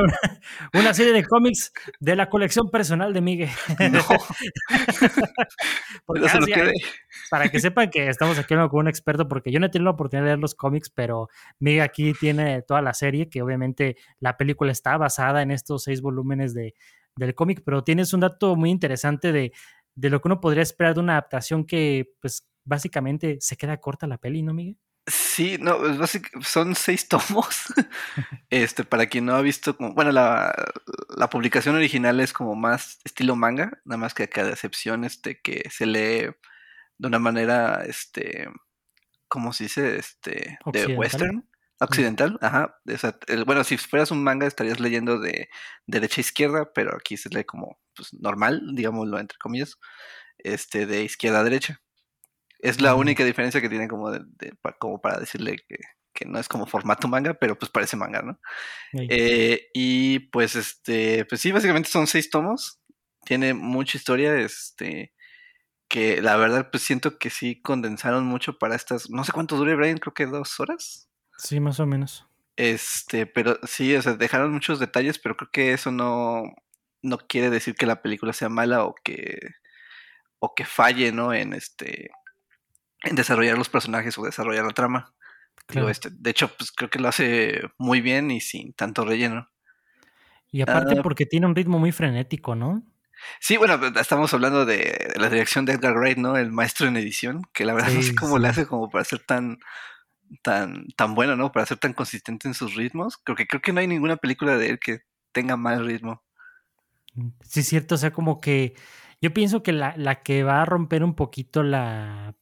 una, 0.74 0.92
serie 0.96 1.14
de 1.14 1.24
cómics 1.24 1.72
de 2.00 2.16
la 2.16 2.30
colección 2.30 2.72
personal 2.72 3.14
de 3.14 3.22
Miguel. 3.22 3.52
No. 3.92 4.02
para 7.30 7.50
que 7.50 7.60
sepan 7.60 7.92
que 7.92 8.08
estamos 8.08 8.40
aquí 8.40 8.56
con 8.56 8.70
un 8.80 8.88
experto, 8.88 9.28
porque 9.28 9.52
yo 9.52 9.60
no 9.60 9.68
he 9.68 9.70
tenido 9.70 9.86
la 9.86 9.92
oportunidad 9.92 10.24
de 10.24 10.30
leer 10.30 10.40
los 10.40 10.56
cómics, 10.56 10.90
pero 10.90 11.30
Miguel 11.60 11.82
aquí 11.82 12.14
tiene 12.20 12.64
toda 12.64 12.82
la 12.82 12.96
serie, 12.96 13.30
que 13.30 13.44
obviamente 13.44 13.98
la 14.20 14.36
película 14.36 14.72
está 14.72 14.98
basada 14.98 15.44
en 15.44 15.52
estos 15.52 15.84
seis 15.84 16.02
volúmenes 16.02 16.56
de, 16.56 16.74
del 17.16 17.36
cómic, 17.36 17.62
pero 17.64 17.84
tienes 17.84 18.14
un 18.14 18.22
dato 18.22 18.56
muy 18.56 18.72
interesante 18.72 19.32
de, 19.32 19.52
de 19.94 20.10
lo 20.10 20.22
que 20.22 20.28
uno 20.28 20.42
podría 20.42 20.64
esperar 20.64 20.96
de 20.96 21.02
una 21.02 21.14
adaptación 21.14 21.66
que, 21.66 22.16
pues, 22.20 22.48
básicamente 22.66 23.38
se 23.42 23.58
queda 23.58 23.78
corta 23.78 24.08
la 24.08 24.18
peli, 24.18 24.42
¿no, 24.42 24.54
Miguel? 24.54 24.78
Sí, 25.06 25.58
no, 25.60 25.78
son 26.42 26.76
seis 26.76 27.08
tomos. 27.08 27.66
este, 28.50 28.84
para 28.86 29.08
quien 29.08 29.26
no 29.26 29.36
ha 29.36 29.42
visto, 29.42 29.76
bueno, 29.80 30.12
la, 30.12 30.54
la, 31.18 31.30
publicación 31.30 31.76
original 31.76 32.20
es 32.20 32.32
como 32.32 32.56
más 32.56 33.00
estilo 33.04 33.36
manga, 33.36 33.82
nada 33.84 33.98
más 33.98 34.14
que 34.14 34.30
cada 34.30 34.52
excepción, 34.52 35.04
este, 35.04 35.42
que 35.42 35.70
se 35.70 35.86
lee 35.86 36.30
de 36.98 37.08
una 37.08 37.20
manera, 37.20 37.84
este, 37.86 38.48
¿cómo 39.28 39.52
se 39.52 39.66
dice? 39.66 39.98
Este, 39.98 40.58
de 40.72 40.96
western. 40.96 41.48
Occidental, 41.80 42.38
ajá. 42.42 42.80
bueno, 43.46 43.66
si 43.66 43.76
fueras 43.78 44.12
un 44.12 44.24
manga 44.24 44.48
estarías 44.48 44.80
leyendo 44.80 45.20
de 45.20 45.50
derecha 45.86 46.22
a 46.22 46.24
izquierda, 46.24 46.72
pero 46.74 46.96
aquí 46.96 47.18
se 47.18 47.28
lee 47.28 47.44
como 47.44 47.78
pues, 47.94 48.14
normal, 48.14 48.62
digámoslo 48.74 49.20
entre 49.20 49.38
comillas, 49.38 49.76
este, 50.38 50.86
de 50.86 51.04
izquierda 51.04 51.42
a 51.42 51.44
derecha. 51.44 51.82
Es 52.64 52.80
la 52.80 52.96
única 52.96 53.26
diferencia 53.26 53.60
que 53.60 53.68
tiene 53.68 53.90
como, 53.90 54.10
de, 54.10 54.26
como 54.80 55.02
para 55.02 55.20
decirle 55.20 55.58
que, 55.68 56.26
no 56.26 56.40
es 56.40 56.48
como 56.48 56.66
formato 56.66 57.10
manga, 57.10 57.34
pero 57.34 57.60
pues 57.60 57.70
parece 57.70 57.98
manga, 57.98 58.22
¿no? 58.22 58.40
Eh, 58.94 59.68
y 59.74 60.20
pues 60.20 60.56
este, 60.56 61.26
pues 61.26 61.42
sí, 61.42 61.52
básicamente 61.52 61.90
son 61.90 62.08
seis 62.08 62.30
tomos. 62.30 62.80
Tiene 63.26 63.54
mucha 63.54 63.98
historia, 63.98 64.38
este, 64.38 65.14
que 65.90 66.22
la 66.22 66.38
verdad 66.38 66.70
pues 66.72 66.84
siento 66.84 67.18
que 67.18 67.30
sí 67.30 67.62
condensaron 67.62 68.26
mucho 68.26 68.58
para 68.58 68.76
estas, 68.76 69.10
no 69.10 69.26
sé 69.26 69.34
cuánto 69.34 69.58
dure 69.58 69.76
Brian, 69.76 69.98
creo 69.98 70.14
que 70.14 70.26
dos 70.26 70.58
horas. 70.62 71.10
Sí, 71.38 71.60
más 71.60 71.82
o 71.82 71.86
menos. 71.86 72.26
Este, 72.56 73.26
pero 73.26 73.60
sí, 73.64 73.94
o 73.94 74.02
sea, 74.02 74.14
dejaron 74.14 74.54
muchos 74.54 74.80
detalles, 74.80 75.20
pero 75.20 75.36
creo 75.36 75.52
que 75.52 75.74
eso 75.74 75.92
no, 75.92 76.44
no 77.02 77.18
quiere 77.18 77.50
decir 77.50 77.76
que 77.76 77.86
la 77.86 78.02
película 78.02 78.32
sea 78.32 78.48
mala 78.48 78.86
o 78.86 78.96
que, 79.04 79.38
o 80.40 80.56
que 80.56 80.64
falle, 80.64 81.12
¿no? 81.12 81.34
En 81.34 81.52
este, 81.52 82.10
en 83.04 83.16
desarrollar 83.16 83.58
los 83.58 83.70
personajes 83.70 84.18
o 84.18 84.24
desarrollar 84.24 84.66
la 84.66 84.74
trama. 84.74 85.14
este, 85.90 86.10
de 86.12 86.30
hecho, 86.30 86.50
pues 86.58 86.72
creo 86.72 86.90
que 86.90 87.00
lo 87.00 87.10
hace 87.10 87.62
muy 87.78 88.02
bien 88.02 88.32
y 88.32 88.42
sin 88.42 88.74
tanto 88.74 89.06
relleno. 89.06 89.50
Y 90.52 90.62
aparte 90.62 91.00
ah. 91.00 91.04
porque 91.04 91.26
tiene 91.26 91.46
un 91.46 91.56
ritmo 91.56 91.80
muy 91.80 91.92
frenético, 91.92 92.56
¿no? 92.56 92.84
Sí, 93.40 93.58
bueno, 93.58 93.80
pues, 93.80 93.94
estamos 93.96 94.34
hablando 94.34 94.66
de 94.66 95.14
la 95.16 95.30
dirección 95.30 95.66
de 95.66 95.74
Edgar 95.74 95.96
Wright, 95.98 96.18
¿no? 96.18 96.38
El 96.38 96.52
maestro 96.52 96.88
en 96.88 96.98
edición, 96.98 97.42
que 97.54 97.66
la 97.66 97.74
verdad 97.74 97.92
no 97.92 98.02
sé 98.02 98.16
cómo 98.16 98.38
le 98.38 98.48
hace 98.48 98.68
como 98.68 98.90
para 98.90 99.04
ser 99.04 99.20
tan, 99.20 99.60
tan, 100.42 100.88
tan 100.96 101.16
bueno, 101.16 101.36
¿no? 101.36 101.52
Para 101.52 101.66
ser 101.66 101.78
tan 101.78 101.94
consistente 101.94 102.48
en 102.48 102.54
sus 102.54 102.76
ritmos. 102.76 103.18
Creo 103.18 103.36
que 103.36 103.48
creo 103.48 103.62
que 103.62 103.74
no 103.74 103.80
hay 103.80 103.88
ninguna 103.88 104.18
película 104.18 104.58
de 104.58 104.70
él 104.70 104.80
que 104.80 105.02
tenga 105.32 105.58
mal 105.58 105.86
ritmo. 105.86 106.24
Sí, 107.42 107.62
es 107.62 107.68
cierto, 107.68 107.96
o 107.96 107.98
sea, 107.98 108.12
como 108.12 108.42
que 108.42 108.76
yo 109.22 109.34
pienso 109.34 109.64
que 109.64 109.72
la, 109.72 109.94
la 109.98 110.22
que 110.22 110.44
va 110.44 110.62
a 110.62 110.66
romper 110.66 111.04
un 111.04 111.16
poquito 111.16 111.64
la 111.64 112.36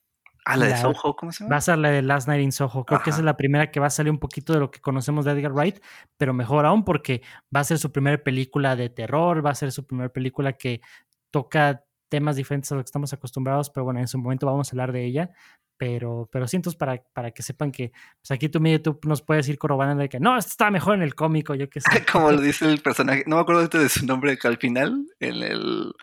Ah, 0.46 0.58
la 0.58 0.68
de 0.68 0.78
Soho, 0.78 1.16
¿cómo 1.16 1.32
se 1.32 1.44
Va 1.44 1.48
llama? 1.48 1.58
a 1.58 1.62
ser 1.62 1.78
la 1.78 1.90
de 1.92 2.02
Last 2.02 2.28
Night 2.28 2.42
in 2.44 2.52
Soho. 2.52 2.84
Creo 2.86 3.02
que 3.02 3.12
esa 3.12 3.20
es 3.20 3.26
la 3.26 3.38
primera 3.38 3.70
que 3.70 3.80
va 3.80 3.88
a 3.88 3.92
salir 3.92 4.12
un 4.12 4.20
poquito 4.20 4.54
de 4.54 4.60
lo 4.60 4.72
que 4.72 4.80
conocemos 4.80 5.26
de 5.26 5.32
Edgar 5.32 5.54
Wright, 5.54 5.80
pero 6.18 6.34
mejor 6.34 6.66
aún 6.66 6.84
porque 6.84 7.22
va 7.56 7.60
a 7.60 7.64
ser 7.64 7.78
su 7.78 7.92
primera 7.92 8.18
película 8.18 8.76
de 8.76 8.90
terror, 8.90 9.46
va 9.46 9.52
a 9.52 9.56
ser 9.56 9.72
su 9.72 9.86
primera 9.86 10.10
película 10.10 10.54
que 10.54 10.82
toca 11.30 11.84
temas 12.10 12.36
diferentes 12.36 12.72
a 12.72 12.76
lo 12.76 12.82
que 12.82 12.86
estamos 12.86 13.14
acostumbrados, 13.14 13.70
pero 13.70 13.86
bueno, 13.86 14.00
en 14.00 14.08
su 14.08 14.18
momento 14.18 14.46
vamos 14.46 14.68
a 14.68 14.72
hablar 14.72 14.92
de 14.92 15.06
ella. 15.06 15.32
Pero, 15.78 16.30
pero 16.32 16.48
sí, 16.48 16.58
entonces 16.58 16.78
para, 16.78 17.02
para 17.14 17.32
que 17.32 17.42
sepan 17.42 17.72
que 17.72 17.92
pues 17.92 18.30
aquí 18.30 18.50
tú, 18.50 18.60
tú 18.82 19.00
nos 19.06 19.24
puedes 19.24 19.50
ir 19.50 19.58
corroborando 19.58 20.02
de 20.02 20.10
que 20.10 20.20
no, 20.20 20.38
esto 20.38 20.50
está 20.52 20.70
mejor 20.70 20.94
en 20.96 21.02
el 21.02 21.16
cómico, 21.16 21.56
yo 21.56 21.70
qué 21.70 21.82
sé. 21.82 21.90
Como 22.12 22.32
lo 22.32 22.40
dice 22.40 22.66
el 22.66 22.82
personaje, 22.82 23.24
no 23.26 23.38
me 23.38 23.42
acuerdo 23.42 23.68
de 23.68 23.90
su 23.90 24.06
nombre, 24.06 24.38
que 24.38 24.48
al 24.48 24.58
final, 24.58 25.08
en 25.20 25.42
el, 25.42 25.94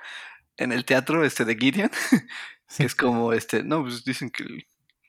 en 0.56 0.72
el 0.72 0.84
teatro 0.84 1.24
este 1.24 1.44
de 1.44 1.54
Gideon, 1.56 1.90
Sí. 2.68 2.84
es 2.84 2.94
como 2.94 3.32
este, 3.32 3.62
no, 3.64 3.82
pues 3.82 4.04
dicen 4.04 4.30
que 4.30 4.44
el, 4.44 4.66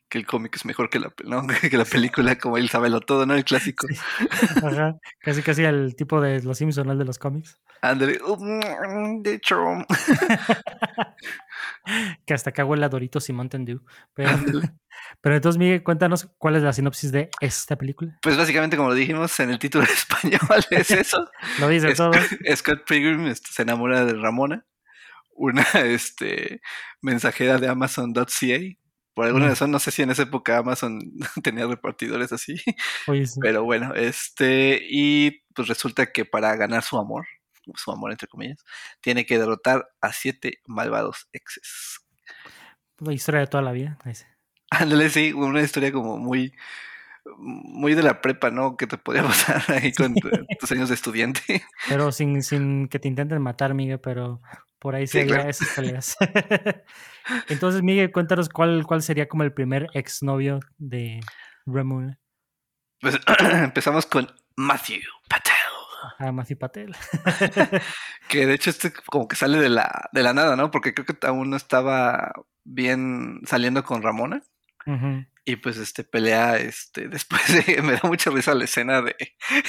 que 0.10 0.18
el 0.18 0.26
cómic 0.26 0.56
es 0.56 0.66
mejor 0.66 0.90
que 0.90 1.00
la, 1.00 1.14
¿no? 1.26 1.46
que 1.70 1.78
la 1.78 1.86
película, 1.86 2.38
como 2.38 2.58
él 2.58 2.70
sabe 2.70 2.90
lo 2.90 3.02
todo, 3.02 3.26
¿no? 3.26 3.36
El 3.36 3.46
clásico. 3.46 3.88
Sí. 3.88 3.96
Ajá, 4.64 4.98
casi 5.20 5.42
casi 5.44 5.64
el 5.64 5.96
tipo 5.96 6.20
de 6.22 6.42
los 6.42 6.58
Simpsons, 6.58 6.88
¿no? 6.88 6.94
el 6.94 7.00
de 7.00 7.06
los 7.06 7.20
cómics. 7.20 7.60
Ándale, 7.82 8.20
"Mm, 8.20 9.22
de 9.22 9.36
hecho, 9.36 9.58
que 12.26 12.34
hasta 12.34 12.50
acá 12.50 12.66
huele 12.66 12.86
a 12.86 12.90
Doritos 12.90 13.30
y 13.30 13.34
Mountain 13.34 13.66
Dew. 13.66 13.82
Pero, 14.14 14.30
pero 15.22 15.36
entonces, 15.36 15.60
Miguel, 15.60 15.84
cuéntanos 15.84 16.30
cuál 16.38 16.56
es 16.56 16.64
la 16.64 16.74
sinopsis 16.74 17.12
de 17.12 17.30
esta 17.40 17.78
película. 17.78 18.18
Pues 18.22 18.38
básicamente, 18.38 18.78
como 18.78 18.90
lo 18.90 18.96
dijimos 18.96 19.40
en 19.40 19.52
el 19.52 19.60
título 19.60 19.84
español, 19.86 20.40
es 20.72 20.92
eso. 20.92 21.30
Lo 21.60 21.68
dice 21.70 21.94
todo. 21.94 22.12
Scott 22.56 22.86
Pilgrim 22.88 23.28
este, 23.28 23.52
se 23.52 23.62
enamora 23.62 24.06
de 24.06 24.14
Ramona, 24.14 24.66
una 25.40 25.64
este, 25.86 26.62
mensajera 27.02 27.58
de 27.58 27.68
Amazon.ca. 27.68 28.26
Por 29.16 29.26
alguna 29.26 29.48
Mm. 29.48 29.50
razón, 29.50 29.72
no 29.72 29.80
sé 29.80 29.92
si 29.92 30.02
en 30.02 30.12
esa 30.12 30.24
época 30.24 30.58
Amazon 30.60 31.00
tenía 31.44 31.66
repartidores 31.66 32.32
así, 32.32 32.56
Oye, 33.08 33.26
sí. 33.26 33.40
pero 33.42 33.64
bueno, 33.64 33.94
este, 33.96 34.80
y 34.90 35.42
pues 35.56 35.68
resulta 35.68 36.12
que 36.12 36.24
para 36.26 36.56
ganar 36.56 36.84
su 36.84 36.98
amor, 36.98 37.26
su 37.76 37.92
amor 37.92 38.12
entre 38.12 38.28
comillas, 38.28 38.64
tiene 39.02 39.26
que 39.26 39.38
derrotar 39.40 39.90
a 40.02 40.14
siete 40.14 40.60
malvados 40.68 41.28
exes. 41.34 42.00
La 43.00 43.12
historia 43.14 43.42
de 43.42 43.48
toda 43.48 43.64
la 43.64 43.72
vida. 43.72 43.98
Ándale, 44.72 45.10
sí, 45.10 45.34
una 45.34 45.62
historia 45.62 45.92
como 45.92 46.18
muy, 46.18 46.54
muy 47.38 47.94
de 47.96 48.04
la 48.04 48.22
prepa, 48.22 48.52
¿no? 48.52 48.78
Que 48.78 48.88
te 48.88 48.98
podía 48.98 49.24
pasar 49.28 49.64
ahí 49.70 49.92
con 49.94 50.16
tu- 50.16 50.30
tus 50.60 50.72
años 50.72 50.90
de 50.90 50.96
estudiante. 50.96 51.64
Pero 51.88 52.12
sin, 52.12 52.42
sin 52.44 52.88
que 52.88 53.00
te 53.00 53.08
intenten 53.08 53.42
matar, 53.42 53.74
Miguel, 53.74 54.00
pero 54.00 54.42
por 54.80 54.96
ahí 54.96 55.08
sí, 55.08 55.26
claro. 55.26 55.50
esas 55.50 55.70
peleas. 55.70 56.16
Entonces, 57.50 57.84
Miguel, 57.84 58.12
cuéntanos 58.12 58.50
cuál, 58.50 58.86
cuál 58.86 59.02
sería 59.02 59.28
como 59.28 59.44
el 59.44 59.54
primer 59.54 59.88
exnovio 59.94 60.60
de 60.78 61.20
Ramona. 61.66 62.20
Pues 63.02 63.20
empezamos 63.54 64.06
con 64.06 64.28
Matthew 64.56 65.02
Patel. 65.28 65.54
A 66.18 66.32
Matthew 66.32 66.58
Patel. 66.58 66.96
Que 68.30 68.46
de 68.46 68.54
hecho 68.54 68.70
este 68.70 68.94
como 69.08 69.28
que 69.28 69.36
sale 69.36 69.58
de 69.58 69.70
la, 69.70 70.08
de 70.12 70.22
la 70.22 70.34
nada, 70.34 70.56
¿no? 70.56 70.70
Porque 70.70 70.94
creo 70.94 71.06
que 71.06 71.18
aún 71.26 71.50
no 71.50 71.58
estaba 71.58 72.32
bien 72.64 73.42
saliendo 73.46 73.84
con 73.84 74.04
Ramona. 74.04 74.44
Y 75.46 75.56
pues 75.58 75.78
este 75.78 76.04
pelea, 76.04 76.58
este, 76.58 77.08
después 77.08 77.42
de, 77.66 77.82
me 77.82 77.94
da 77.94 78.02
mucha 78.04 78.30
risa 78.30 78.54
la 78.56 78.66
escena 78.66 79.02
de 79.02 79.16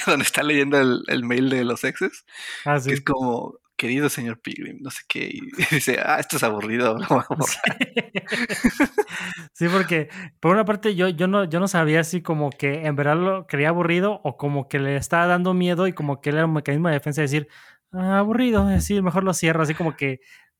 donde 0.05 0.23
está 0.25 0.41
leyendo 0.43 0.79
el, 0.79 1.03
el 1.07 1.23
mail 1.23 1.49
de 1.49 1.63
los 1.63 1.83
exes, 1.83 2.23
Ah, 2.65 2.75
que 2.75 2.81
sí. 2.81 2.91
es 2.93 3.01
como, 3.01 3.57
querido 3.81 4.09
señor 4.09 4.39
Pilgrim, 4.39 4.77
no 4.79 4.91
sé 4.91 5.01
qué, 5.07 5.27
y 5.33 5.41
dice, 5.71 5.97
ah, 6.05 6.19
esto 6.19 6.37
es 6.37 6.43
aburrido. 6.43 6.93
lo 6.99 7.07
voy 7.07 7.23
a 7.27 7.35
borrar". 7.35 7.77
Sí, 9.53 9.67
porque 9.69 10.09
por 10.39 10.51
una 10.53 10.65
parte 10.65 10.95
yo, 10.95 11.09
yo, 11.09 11.27
no, 11.27 11.45
yo 11.45 11.59
no 11.59 11.67
sabía 11.67 12.03
si 12.03 12.21
como 12.21 12.49
que 12.51 12.85
en 12.85 12.95
verdad 12.95 13.15
lo 13.17 13.47
creía 13.47 13.69
aburrido 13.69 14.21
o 14.23 14.37
como 14.37 14.67
que 14.69 14.79
le 14.79 14.95
estaba 14.97 15.25
dando 15.27 15.53
miedo 15.53 15.87
y 15.87 15.93
como 15.93 16.21
que 16.21 16.29
era 16.29 16.45
un 16.45 16.53
mecanismo 16.53 16.87
de 16.89 16.95
defensa 16.95 17.21
de 17.21 17.25
decir, 17.27 17.47
"Ah, 17.91 18.19
aburrido, 18.19 18.67
así 18.67 19.01
mejor 19.01 19.23
lo 19.23 19.33
cierro, 19.33 19.63
así 19.63 19.73
como 19.75 19.95
que, 19.95 20.19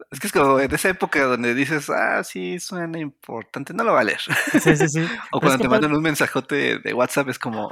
Es 0.09 0.19
que 0.19 0.27
es 0.27 0.33
como 0.33 0.57
de 0.57 0.65
esa 0.75 0.89
época 0.89 1.23
donde 1.25 1.53
dices, 1.53 1.89
ah, 1.89 2.23
sí, 2.23 2.59
suena 2.59 2.99
importante, 2.99 3.73
no 3.73 3.83
lo 3.83 3.93
va 3.93 4.01
a 4.01 4.03
leer. 4.03 4.19
sí, 4.59 4.75
sí, 4.75 4.87
sí. 4.89 5.05
O 5.31 5.39
cuando 5.39 5.59
te 5.59 5.69
mandan 5.69 5.93
un 5.95 6.01
mensajote 6.01 6.79
de 6.79 6.93
WhatsApp 6.93 7.29
es 7.29 7.39
como, 7.39 7.71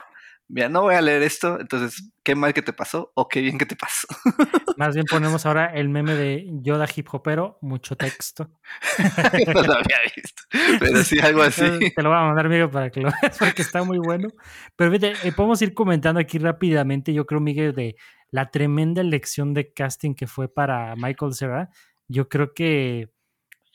mira, 0.50 0.68
no 0.68 0.82
voy 0.82 0.96
a 0.96 1.02
leer 1.02 1.22
esto, 1.22 1.60
entonces, 1.60 2.12
qué 2.24 2.36
mal 2.36 2.54
que 2.54 2.62
te 2.62 2.74
pasó 2.74 3.12
o 3.16 3.28
qué 3.30 3.40
bien 3.40 3.58
que 3.58 3.66
te 3.66 3.76
pasó. 3.76 4.08
Más 4.78 4.96
bien 4.96 5.06
ponemos 5.10 5.46
ahora 5.46 5.68
el 5.68 5.90
meme 5.90 6.16
de 6.16 6.48
Yoda 6.62 6.88
hip 6.94 7.08
hopero, 7.12 7.58
mucho 7.62 7.96
texto. 7.96 8.50
no 9.54 9.62
lo 9.62 9.74
había 9.74 9.98
visto. 10.16 10.44
Pero 10.80 11.04
sí, 11.04 11.20
algo 11.20 11.44
así. 11.44 11.64
Te 11.96 12.02
lo 12.02 12.10
voy 12.10 12.18
a 12.18 12.24
mandar, 12.24 12.50
Miguel, 12.50 12.70
para 12.70 12.90
que 12.90 13.02
lo 13.02 13.10
veas, 13.22 13.38
porque 13.40 13.62
está 13.62 13.84
muy 13.84 14.00
bueno. 14.00 14.28
Pero 14.76 14.92
fíjate, 14.92 15.28
eh, 15.28 15.32
podemos 15.32 15.62
ir 15.62 15.74
comentando 15.74 16.20
aquí 16.20 16.40
rápidamente, 16.40 17.14
yo 17.14 17.26
creo, 17.26 17.40
Miguel, 17.40 17.74
de 17.74 17.96
la 18.32 18.50
tremenda 18.50 19.02
elección 19.02 19.54
de 19.54 19.72
casting 19.72 20.16
que 20.16 20.28
fue 20.28 20.52
para 20.52 20.96
Michael 20.96 21.34
Cera. 21.34 21.70
Yo 22.08 22.28
creo 22.28 22.54
que 22.54 23.12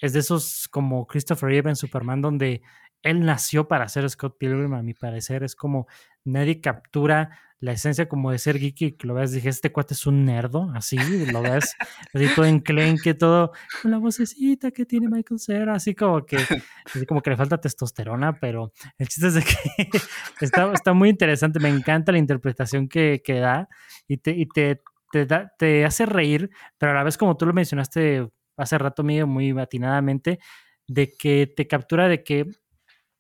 es 0.01 0.13
de 0.13 0.21
esos 0.21 0.69
como 0.69 1.07
Christopher 1.07 1.49
Reeve 1.49 1.71
en 1.71 1.77
Superman, 1.77 2.21
donde 2.21 2.63
él 3.05 3.25
nació 3.25 3.69
para 3.69 3.89
ser 3.89 4.09
Scott 4.09 4.39
Pilgrim, 4.39 4.73
a 4.75 4.83
mi 4.83 4.95
parecer. 4.95 5.45
Es 5.45 5.55
como 5.55 5.87
nadie 6.25 6.61
captura 6.61 7.39
la 7.61 7.73
esencia 7.73 8.09
como 8.09 8.31
de 8.31 8.37
ser 8.39 8.59
geeky, 8.59 8.93
que 8.93 9.07
lo 9.07 9.15
ves, 9.15 9.33
dije, 9.33 9.49
este 9.49 9.73
cuate 9.73 9.95
es 9.95 10.07
un 10.07 10.27
nerdo, 10.27 10.71
así, 10.75 10.99
lo 11.33 11.41
ves, 11.41 11.75
así 12.13 12.27
todo 12.35 12.45
enclenque, 12.45 13.15
todo, 13.15 13.53
con 13.81 13.91
la 13.91 13.97
vocecita 13.97 14.71
que 14.71 14.85
tiene 14.85 15.09
Michael 15.09 15.41
Cera, 15.41 15.75
así 15.75 15.95
como 15.95 16.27
que, 16.27 16.37
así 16.85 17.07
como 17.07 17.23
que 17.23 17.31
le 17.31 17.37
falta 17.39 17.59
testosterona, 17.59 18.35
pero 18.39 18.73
el 18.99 19.09
chiste 19.09 19.29
es 19.29 19.45
que 19.47 19.89
está, 20.45 20.73
está 20.75 20.93
muy 20.93 21.09
interesante, 21.09 21.59
me 21.59 21.71
encanta 21.71 22.13
la 22.13 22.19
interpretación 22.19 22.87
que, 22.87 23.23
que 23.25 23.35
da 23.41 23.67
y 24.07 24.19
te, 24.19 24.33
y 24.33 24.45
te, 24.47 24.83
te, 25.11 25.25
da- 25.25 25.51
te 25.59 25.87
hace 25.87 26.05
reír, 26.05 26.51
pero 26.77 26.93
a 26.93 26.97
la 26.97 27.03
vez 27.03 27.17
como 27.17 27.35
tú 27.39 27.47
lo 27.47 27.55
mencionaste 27.55 28.29
hace 28.59 28.77
rato, 28.77 29.03
Miguel, 29.03 29.27
muy 29.27 29.59
atinadamente, 29.59 30.39
de 30.87 31.11
que 31.17 31.47
te 31.57 31.67
captura 31.67 32.09
de 32.09 32.23
que 32.23 32.45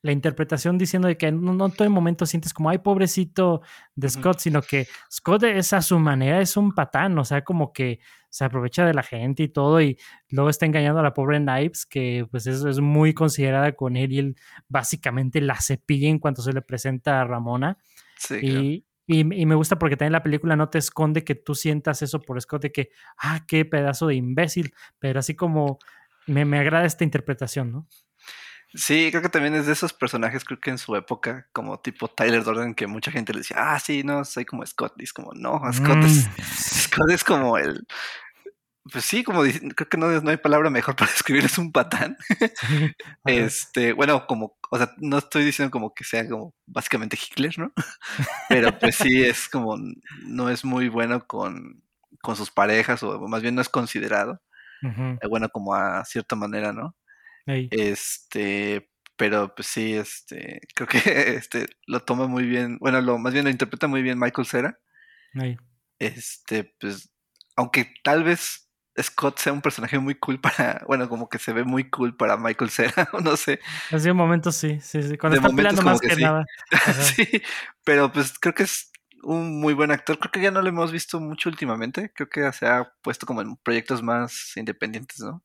la 0.04 0.12
interpretación 0.12 0.76
diciendo 0.76 1.08
de 1.08 1.16
que 1.16 1.32
no, 1.32 1.54
no 1.54 1.70
todo 1.70 1.84
el 1.84 1.90
momento 1.90 2.26
sientes 2.26 2.52
como, 2.52 2.68
ay, 2.68 2.76
pobrecito 2.76 3.62
de. 3.94 4.10
Scott, 4.10 4.38
sino 4.38 4.60
que 4.60 4.86
Scott 5.10 5.44
es 5.44 5.72
a 5.72 5.80
su 5.80 5.98
manera, 5.98 6.42
es 6.42 6.58
un 6.58 6.72
patán, 6.72 7.18
o 7.18 7.24
sea, 7.24 7.42
como 7.42 7.72
que 7.72 8.00
se 8.28 8.44
aprovecha 8.44 8.84
de 8.84 8.92
la 8.92 9.02
gente 9.02 9.44
y 9.44 9.48
todo, 9.48 9.80
y 9.80 9.98
luego 10.28 10.50
está 10.50 10.66
engañando 10.66 11.00
a 11.00 11.02
la 11.02 11.14
pobre 11.14 11.38
Knives, 11.38 11.86
que 11.86 12.26
pues 12.30 12.46
es, 12.46 12.62
es 12.66 12.80
muy 12.80 13.14
considerada 13.14 13.72
con 13.72 13.96
él, 13.96 14.12
y 14.12 14.18
él 14.18 14.36
básicamente 14.68 15.40
la 15.40 15.58
cepilla 15.58 16.10
en 16.10 16.18
cuanto 16.18 16.42
se 16.42 16.52
le 16.52 16.60
presenta 16.60 17.22
a 17.22 17.24
Ramona. 17.24 17.78
Sí, 18.18 18.40
claro. 18.40 18.60
Y, 18.60 18.86
y, 19.06 19.20
y 19.20 19.46
me 19.46 19.54
gusta 19.54 19.78
porque 19.78 19.96
también 19.96 20.12
la 20.12 20.22
película 20.22 20.54
no 20.54 20.68
te 20.68 20.76
esconde 20.76 21.24
que 21.24 21.34
tú 21.34 21.54
sientas 21.54 22.02
eso 22.02 22.20
por 22.20 22.38
Scott, 22.42 22.60
de 22.60 22.72
que, 22.72 22.90
ah, 23.16 23.46
qué 23.48 23.64
pedazo 23.64 24.08
de 24.08 24.16
imbécil, 24.16 24.74
pero 24.98 25.20
así 25.20 25.34
como 25.34 25.78
me, 26.26 26.44
me 26.44 26.58
agrada 26.58 26.84
esta 26.84 27.04
interpretación, 27.04 27.72
¿no? 27.72 27.88
Sí, 28.74 29.08
creo 29.10 29.22
que 29.22 29.28
también 29.28 29.54
es 29.54 29.66
de 29.66 29.72
esos 29.72 29.92
personajes, 29.92 30.44
creo 30.44 30.58
que 30.58 30.70
en 30.70 30.78
su 30.78 30.96
época, 30.96 31.46
como 31.52 31.78
tipo 31.78 32.08
Tyler 32.08 32.42
Durden, 32.42 32.74
que 32.74 32.86
mucha 32.88 33.12
gente 33.12 33.32
le 33.32 33.38
decía, 33.40 33.56
ah, 33.60 33.78
sí, 33.78 34.02
no, 34.02 34.24
soy 34.24 34.44
como 34.44 34.66
Scott. 34.66 34.94
Y 34.98 35.04
es 35.04 35.12
como, 35.12 35.32
no, 35.34 35.60
Scott 35.72 36.04
es, 36.04 36.26
Mm. 36.26 36.42
Scott 36.42 37.10
es 37.10 37.22
como 37.24 37.56
el. 37.58 37.86
Pues 38.92 39.04
sí, 39.06 39.24
como 39.24 39.42
dice- 39.42 39.60
creo 39.74 39.88
que 39.88 39.96
no, 39.96 40.08
no 40.20 40.30
hay 40.30 40.36
palabra 40.36 40.68
mejor 40.70 40.94
para 40.96 41.10
describir, 41.10 41.44
es 41.44 41.56
un 41.58 41.72
patán. 41.72 42.16
Este, 43.24 43.92
bueno, 43.92 44.26
como, 44.26 44.56
o 44.70 44.76
sea, 44.76 44.90
no 44.98 45.18
estoy 45.18 45.44
diciendo 45.44 45.70
como 45.70 45.94
que 45.94 46.04
sea 46.04 46.28
como 46.28 46.54
básicamente 46.66 47.16
Hitler, 47.16 47.58
¿no? 47.58 47.72
Pero 48.48 48.78
pues 48.78 48.96
sí 48.96 49.22
es 49.24 49.48
como, 49.48 49.76
no 50.26 50.50
es 50.50 50.64
muy 50.64 50.88
bueno 50.88 51.26
con, 51.26 51.82
con 52.22 52.36
sus 52.36 52.50
parejas, 52.50 53.02
o 53.02 53.20
más 53.28 53.40
bien 53.42 53.54
no 53.54 53.62
es 53.62 53.68
considerado, 53.68 54.42
eh, 54.82 55.26
bueno, 55.28 55.48
como 55.48 55.74
a 55.74 56.04
cierta 56.04 56.36
manera, 56.36 56.72
¿no? 56.72 56.94
Este, 57.46 58.90
pero 59.16 59.54
pues 59.54 59.68
sí, 59.68 59.94
este, 59.94 60.60
creo 60.74 60.88
que 60.88 60.98
este 61.36 61.66
lo 61.86 62.00
toma 62.00 62.26
muy 62.26 62.44
bien, 62.46 62.78
bueno, 62.78 63.00
lo 63.00 63.18
más 63.18 63.32
bien 63.32 63.44
lo 63.44 63.50
interpreta 63.50 63.86
muy 63.86 64.02
bien 64.02 64.18
Michael 64.18 64.46
Cera. 64.46 64.78
Este, 65.98 66.74
pues, 66.80 67.10
aunque 67.56 67.92
tal 68.02 68.24
vez 68.24 68.70
Scott 69.00 69.38
sea 69.38 69.52
un 69.52 69.62
personaje 69.62 69.98
muy 69.98 70.14
cool 70.16 70.40
para, 70.40 70.82
bueno, 70.86 71.08
como 71.08 71.28
que 71.28 71.38
se 71.38 71.52
ve 71.52 71.64
muy 71.64 71.90
cool 71.90 72.16
para 72.16 72.36
Michael 72.36 72.70
Cera, 72.70 73.08
o 73.12 73.20
no 73.20 73.36
sé. 73.36 73.60
Así 73.90 74.10
un 74.10 74.16
momento 74.16 74.52
sí, 74.52 74.80
sí, 74.80 75.02
sí. 75.02 75.16
Cuando 75.18 75.36
está 75.36 75.48
peleando 75.50 75.82
más 75.82 76.00
que 76.00 76.08
que, 76.08 76.14
sí. 76.16 76.22
nada. 76.22 76.44
Sí, 77.00 77.42
pero 77.84 78.12
pues 78.12 78.38
creo 78.38 78.54
que 78.54 78.64
es 78.64 78.90
un 79.22 79.60
muy 79.60 79.74
buen 79.74 79.90
actor. 79.90 80.18
Creo 80.18 80.30
que 80.30 80.40
ya 80.40 80.50
no 80.50 80.62
lo 80.62 80.68
hemos 80.68 80.92
visto 80.92 81.20
mucho 81.20 81.48
últimamente. 81.48 82.12
Creo 82.14 82.28
que 82.28 82.52
se 82.52 82.66
ha 82.66 82.92
puesto 83.02 83.26
como 83.26 83.40
en 83.40 83.56
proyectos 83.56 84.02
más 84.02 84.52
independientes, 84.56 85.20
¿no? 85.20 85.42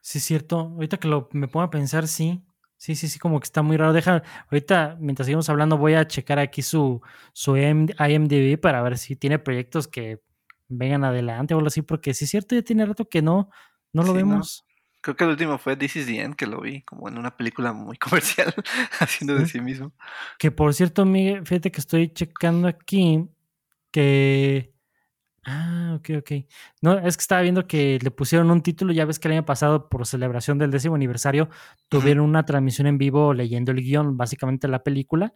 Sí, 0.00 0.18
es 0.18 0.24
cierto. 0.24 0.58
Ahorita 0.60 0.96
que 0.98 1.08
lo, 1.08 1.28
me 1.32 1.48
pongo 1.48 1.64
a 1.64 1.70
pensar, 1.70 2.08
sí. 2.08 2.42
Sí, 2.76 2.94
sí, 2.96 3.08
sí, 3.08 3.18
como 3.18 3.38
que 3.40 3.44
está 3.44 3.60
muy 3.62 3.76
raro. 3.76 3.92
Deja, 3.92 4.22
ahorita, 4.50 4.96
mientras 5.00 5.26
seguimos 5.26 5.48
hablando, 5.50 5.76
voy 5.76 5.94
a 5.94 6.06
checar 6.06 6.38
aquí 6.38 6.62
su, 6.62 7.02
su 7.34 7.56
IM 7.58 7.88
IMDb 7.98 8.58
para 8.58 8.80
ver 8.82 8.96
si 8.96 9.16
tiene 9.16 9.38
proyectos 9.38 9.86
que 9.86 10.22
vengan 10.68 11.04
adelante 11.04 11.52
o 11.54 11.58
algo 11.58 11.68
así, 11.68 11.82
porque 11.82 12.14
sí 12.14 12.24
es 12.24 12.30
cierto, 12.30 12.54
ya 12.54 12.62
tiene 12.62 12.86
rato 12.86 13.06
que 13.08 13.20
no, 13.20 13.50
no 13.92 14.02
lo 14.02 14.14
Sí, 14.14 14.24
¿no? 14.24 14.34
vemos. 14.34 14.64
Creo 15.02 15.16
que 15.16 15.24
el 15.24 15.30
último 15.30 15.58
fue 15.58 15.76
This 15.76 15.96
is 15.96 16.06
the 16.06 16.20
End, 16.22 16.36
que 16.36 16.46
lo 16.46 16.60
vi 16.60 16.82
como 16.82 17.08
en 17.08 17.18
una 17.18 17.36
película 17.36 17.72
muy 17.74 17.96
comercial, 17.98 18.54
haciendo 19.00 19.34
de 19.34 19.46
Sí. 19.46 19.52
sí 19.52 19.60
mismo. 19.60 19.92
Que 20.38 20.50
por 20.50 20.72
cierto, 20.74 21.04
Miguel, 21.04 21.46
fíjate 21.46 21.70
que 21.70 21.80
estoy 21.80 22.08
checando 22.12 22.66
aquí 22.68 23.26
que. 23.90 24.72
Ah, 25.44 25.94
ok, 25.98 26.10
ok. 26.18 26.30
No, 26.82 26.98
es 26.98 27.16
que 27.16 27.22
estaba 27.22 27.40
viendo 27.40 27.66
que 27.66 27.98
le 28.02 28.10
pusieron 28.10 28.50
un 28.50 28.62
título. 28.62 28.92
Ya 28.92 29.06
ves 29.06 29.18
que 29.18 29.28
el 29.28 29.32
año 29.32 29.44
pasado, 29.46 29.88
por 29.88 30.06
celebración 30.06 30.58
del 30.58 30.70
décimo 30.70 30.96
aniversario, 30.96 31.48
tuvieron 31.88 32.24
una 32.24 32.44
transmisión 32.44 32.86
en 32.86 32.98
vivo 32.98 33.32
leyendo 33.32 33.72
el 33.72 33.78
guion, 33.82 34.16
básicamente 34.18 34.68
la 34.68 34.82
película. 34.82 35.32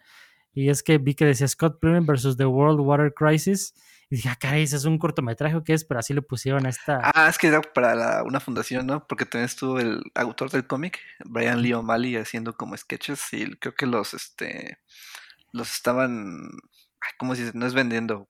Y 0.53 0.69
es 0.69 0.83
que 0.83 0.99
vi 0.99 1.15
que 1.15 1.25
decía 1.25 1.49
Scott 1.49 1.81
Pilgrim 1.81 2.07
versus 2.07 2.37
The 2.37 2.45
World 2.47 2.81
Water 2.81 3.13
Crisis. 3.15 3.75
Y 4.11 4.17
dije, 4.17 4.29
ah, 4.29 4.37
caray, 4.39 4.63
¿ese 4.63 4.77
es 4.77 4.85
un 4.85 4.99
cortometraje 4.99 5.57
o 5.57 5.65
qué 5.65 5.73
es? 5.73 5.85
Pero 5.87 5.99
así 5.99 6.13
le 6.13 6.21
pusieron 6.23 6.67
a 6.67 6.69
esta. 6.69 7.01
Ah, 7.03 7.27
es 7.29 7.39
que 7.39 7.47
era 7.49 7.63
para 7.63 7.95
la- 7.95 8.23
una 8.25 8.39
fundación, 8.39 8.87
¿no? 8.87 9.07
Porque 9.07 9.25
también 9.25 9.47
estuvo 9.47 9.81
el 9.81 10.03
autor 10.15 10.51
del 10.51 10.67
cómic, 10.67 11.01
Brian 11.25 11.63
Lee 11.63 11.73
O'Malley, 11.73 12.17
haciendo 12.17 12.53
como 12.53 12.77
sketches 12.77 13.33
y 13.33 13.51
creo 13.57 13.75
que 13.75 13.87
los, 13.87 14.13
este, 14.15 14.79
los 15.51 15.73
estaban, 15.73 16.51
ay, 17.01 17.11
¿cómo 17.19 17.35
se 17.35 17.47
dice? 17.47 17.59
No 17.59 17.67
es 17.67 17.73
vendiendo, 17.75 18.29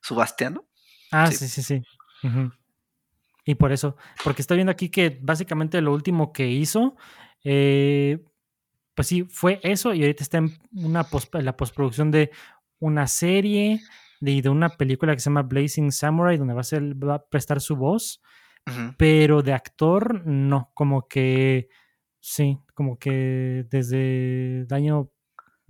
subasteando. 0.00 0.66
Ah, 1.12 1.30
Sí. 1.30 1.46
sí, 1.48 1.62
sí. 1.62 1.82
Y 3.44 3.54
por 3.56 3.72
eso, 3.72 3.96
porque 4.22 4.42
estoy 4.42 4.56
viendo 4.58 4.70
aquí 4.72 4.88
que 4.88 5.18
básicamente 5.20 5.80
lo 5.80 5.92
último 5.92 6.32
que 6.32 6.48
hizo, 6.48 6.96
eh, 7.42 8.22
pues 8.94 9.08
sí, 9.08 9.24
fue 9.24 9.58
eso 9.64 9.92
y 9.94 10.02
ahorita 10.02 10.22
está 10.22 10.38
en 10.38 10.52
una 10.72 11.04
pos- 11.04 11.28
en 11.32 11.44
la 11.44 11.56
postproducción 11.56 12.10
de 12.12 12.30
una 12.78 13.06
serie 13.08 13.80
de, 14.20 14.42
de 14.42 14.48
una 14.48 14.68
película 14.70 15.12
que 15.14 15.20
se 15.20 15.30
llama 15.30 15.42
Blazing 15.42 15.90
Samurai, 15.90 16.36
donde 16.38 16.54
va 16.54 16.60
a, 16.60 16.64
ser, 16.64 16.82
va 17.02 17.14
a 17.16 17.24
prestar 17.24 17.60
su 17.60 17.74
voz, 17.76 18.22
pero 18.96 19.42
de 19.42 19.52
actor 19.54 20.24
no, 20.24 20.70
como 20.74 21.08
que, 21.08 21.68
sí, 22.20 22.58
como 22.74 22.96
que 22.96 23.66
desde 23.68 24.60
el 24.60 24.68
año, 24.72 25.10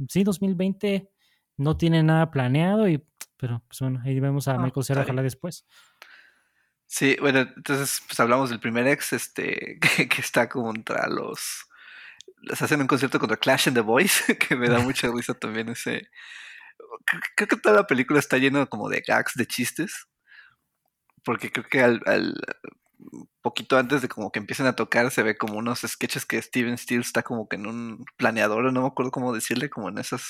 sí, 0.08 0.25
2020 0.25 1.08
no 1.56 1.78
tiene 1.78 2.02
nada 2.02 2.30
planeado 2.30 2.87
y, 2.87 3.02
pero 3.42 3.61
pues 3.66 3.80
bueno, 3.80 4.00
ahí 4.04 4.20
vemos 4.20 4.46
a 4.46 4.54
Ah, 4.54 4.58
Michael 4.58 4.84
Cera, 4.84 5.02
ojalá 5.02 5.20
después. 5.20 5.66
Sí, 6.87 7.16
bueno, 7.20 7.40
entonces 7.40 8.00
pues 8.06 8.20
hablamos 8.20 8.50
del 8.50 8.61
primer 8.61 8.87
ex, 8.87 9.12
este, 9.12 9.78
que, 9.96 10.08
que 10.08 10.20
está 10.20 10.49
contra 10.49 11.08
los, 11.08 11.64
les 12.42 12.62
hacen 12.62 12.80
un 12.80 12.87
concierto 12.87 13.18
contra 13.18 13.37
Clash 13.37 13.66
and 13.68 13.76
the 13.76 13.80
Boys, 13.80 14.22
que 14.49 14.54
me 14.54 14.68
da 14.68 14.78
mucha 14.88 15.08
risa 15.11 15.34
también 15.34 15.68
ese, 15.70 16.08
creo, 17.04 17.20
creo 17.34 17.49
que 17.49 17.56
toda 17.56 17.75
la 17.75 17.87
película 17.88 18.20
está 18.20 18.38
llena 18.38 18.66
como 18.66 18.88
de 18.88 19.02
gags, 19.04 19.34
de 19.34 19.46
chistes, 19.46 20.06
porque 21.25 21.50
creo 21.50 21.66
que 21.68 21.82
al, 21.82 22.00
al- 22.06 22.40
poquito 23.40 23.76
antes 23.76 24.00
de 24.02 24.08
como 24.08 24.30
que 24.30 24.38
empiecen 24.38 24.66
a 24.66 24.76
tocar 24.76 25.11
se 25.11 25.25
ve 25.25 25.37
como 25.37 25.58
unos 25.58 25.80
sketches 25.80 26.25
que 26.25 26.40
Steven 26.40 26.78
Steele 26.78 27.02
está 27.02 27.25
como 27.25 27.49
que 27.49 27.56
en 27.56 27.66
un 27.66 28.04
planeador, 28.16 28.72
no 28.72 28.82
me 28.82 28.87
acuerdo 28.87 29.11
cómo 29.11 29.32
decirle, 29.34 29.68
como 29.68 29.88
en 29.88 29.99
esas, 29.99 30.22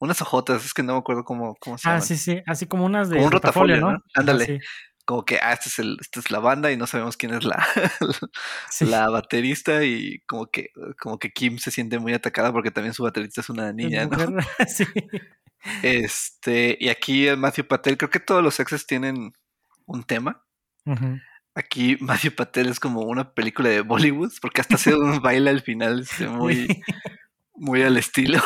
unas 0.00 0.20
hojotas, 0.22 0.64
es 0.64 0.74
que 0.74 0.82
no 0.82 0.94
me 0.94 0.98
acuerdo 1.00 1.24
cómo, 1.24 1.56
cómo 1.60 1.78
se 1.78 1.88
Ah, 1.88 1.92
llaman. 1.94 2.02
sí, 2.02 2.16
sí, 2.16 2.40
así 2.46 2.66
como 2.66 2.84
unas 2.84 3.08
de 3.08 3.16
Como 3.16 3.26
un 3.26 3.32
rotafolio, 3.32 3.76
¿no? 3.80 3.98
Ándale. 4.14 4.46
sí, 4.46 4.58
Como 5.04 5.24
que, 5.24 5.38
ah, 5.42 5.52
este 5.54 5.68
es 5.70 5.78
el, 5.78 5.96
esta 6.00 6.20
es 6.20 6.30
la 6.30 6.38
banda 6.38 6.70
y 6.70 6.76
no 6.76 6.86
sabemos 6.86 7.16
quién 7.16 7.34
es 7.34 7.44
la, 7.44 7.66
sí. 8.70 8.84
la 8.86 9.08
baterista 9.10 9.84
y 9.84 10.20
como 10.26 10.46
que, 10.46 10.70
como 11.00 11.18
que 11.18 11.30
Kim 11.30 11.58
se 11.58 11.70
siente 11.70 11.98
muy 11.98 12.12
atacada 12.14 12.52
porque 12.52 12.70
también 12.70 12.94
su 12.94 13.02
baterista 13.02 13.40
es 13.40 13.48
una 13.50 13.72
niña, 13.72 14.06
¿no? 14.06 14.18
sí. 14.68 14.84
Este, 15.82 16.76
y 16.80 16.88
aquí 16.88 17.26
el 17.26 17.36
Matthew 17.36 17.66
Patel, 17.66 17.96
creo 17.98 18.10
que 18.10 18.20
todos 18.20 18.42
los 18.42 18.60
exes 18.60 18.86
tienen 18.86 19.32
un 19.86 20.04
tema. 20.04 20.44
Aquí 21.54 21.96
Matthew 22.00 22.34
Patel 22.34 22.68
es 22.68 22.80
como 22.80 23.00
una 23.02 23.32
película 23.34 23.68
de 23.68 23.80
Bollywood, 23.80 24.32
porque 24.40 24.60
hasta 24.60 24.76
hace 24.76 24.94
un 24.94 25.20
baile 25.20 25.50
al 25.50 25.62
final 25.62 26.06
muy, 26.30 26.82
muy 27.54 27.82
al 27.82 27.96
estilo. 27.96 28.40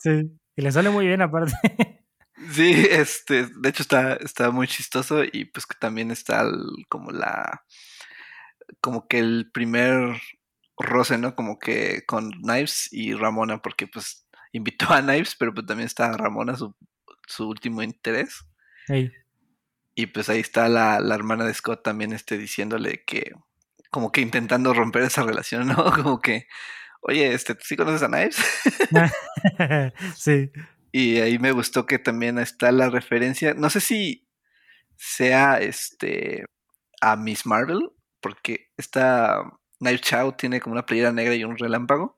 Sí. 0.00 0.30
Y 0.60 0.62
le 0.62 0.72
sale 0.72 0.90
muy 0.90 1.06
bien 1.06 1.22
aparte. 1.22 1.54
Sí, 2.52 2.86
este, 2.90 3.46
de 3.46 3.68
hecho 3.68 3.82
está, 3.82 4.14
está 4.14 4.50
muy 4.50 4.66
chistoso 4.66 5.22
y 5.30 5.44
pues 5.44 5.66
que 5.66 5.76
también 5.78 6.10
está 6.10 6.40
el- 6.40 6.86
como 6.88 7.10
la, 7.10 7.64
como 8.80 9.06
que 9.06 9.18
el 9.18 9.50
primer 9.52 10.18
roce, 10.78 11.18
¿no? 11.18 11.34
Como 11.34 11.58
que 11.58 12.02
con 12.06 12.30
Knives 12.30 12.88
y 12.92 13.12
Ramona, 13.12 13.60
porque 13.60 13.86
pues 13.86 14.26
invitó 14.52 14.86
a 14.90 15.02
Knives, 15.02 15.36
pero 15.38 15.52
pues 15.52 15.66
también 15.66 15.86
está 15.86 16.16
Ramona, 16.16 16.56
su, 16.56 16.74
su 17.26 17.46
último 17.46 17.82
interés. 17.82 18.40
Ey. 18.88 19.12
Y 19.94 20.06
pues 20.06 20.30
ahí 20.30 20.40
está 20.40 20.68
la, 20.70 20.98
la 21.00 21.14
hermana 21.14 21.44
de 21.44 21.52
Scott 21.52 21.82
también 21.84 22.14
este, 22.14 22.38
diciéndole 22.38 23.04
que, 23.04 23.32
como 23.90 24.12
que 24.12 24.22
intentando 24.22 24.72
romper 24.72 25.02
esa 25.02 25.24
relación, 25.24 25.68
¿no? 25.68 25.74
Como 26.02 26.20
que, 26.20 26.46
oye, 27.00 27.32
este, 27.34 27.56
¿sí 27.60 27.76
conoces 27.76 28.02
a 28.02 28.08
Knives? 28.08 28.36
sí. 30.16 30.50
Y 30.92 31.18
ahí 31.18 31.38
me 31.38 31.52
gustó 31.52 31.86
que 31.86 31.98
también 31.98 32.38
está 32.38 32.72
la 32.72 32.90
referencia, 32.90 33.54
no 33.54 33.70
sé 33.70 33.80
si 33.80 34.28
sea 34.96 35.58
este 35.60 36.44
a 37.00 37.16
Miss 37.16 37.46
Marvel, 37.46 37.90
porque 38.20 38.66
esta 38.76 39.40
Knife 39.78 40.00
Chow 40.00 40.32
tiene 40.32 40.60
como 40.60 40.74
una 40.74 40.84
playera 40.84 41.12
negra 41.12 41.34
y 41.34 41.44
un 41.44 41.56
relámpago. 41.56 42.16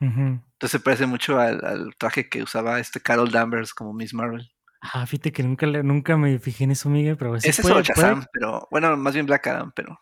Ujú. 0.00 0.20
Entonces 0.20 0.70
se 0.72 0.80
parece 0.80 1.06
mucho 1.06 1.38
al, 1.38 1.64
al 1.64 1.94
traje 1.96 2.28
que 2.28 2.42
usaba 2.42 2.80
este 2.80 3.00
Carol 3.00 3.30
Danvers 3.30 3.72
como 3.72 3.92
Miss 3.94 4.12
Marvel. 4.12 4.50
Ah, 4.80 5.06
fíjate 5.06 5.30
que 5.32 5.44
nunca, 5.44 5.64
le- 5.66 5.84
nunca 5.84 6.16
me 6.16 6.38
fijé 6.40 6.64
en 6.64 6.72
eso, 6.72 6.90
Miguel, 6.90 7.16
pero 7.16 7.36
Ese 7.36 7.62
puede, 7.62 7.80
es 7.82 7.88
puede- 7.94 8.08
Shazam, 8.08 8.26
pero 8.32 8.66
bueno, 8.70 8.96
más 8.96 9.14
bien 9.14 9.26
Black 9.26 9.46
Adam, 9.46 9.72
pero 9.76 9.96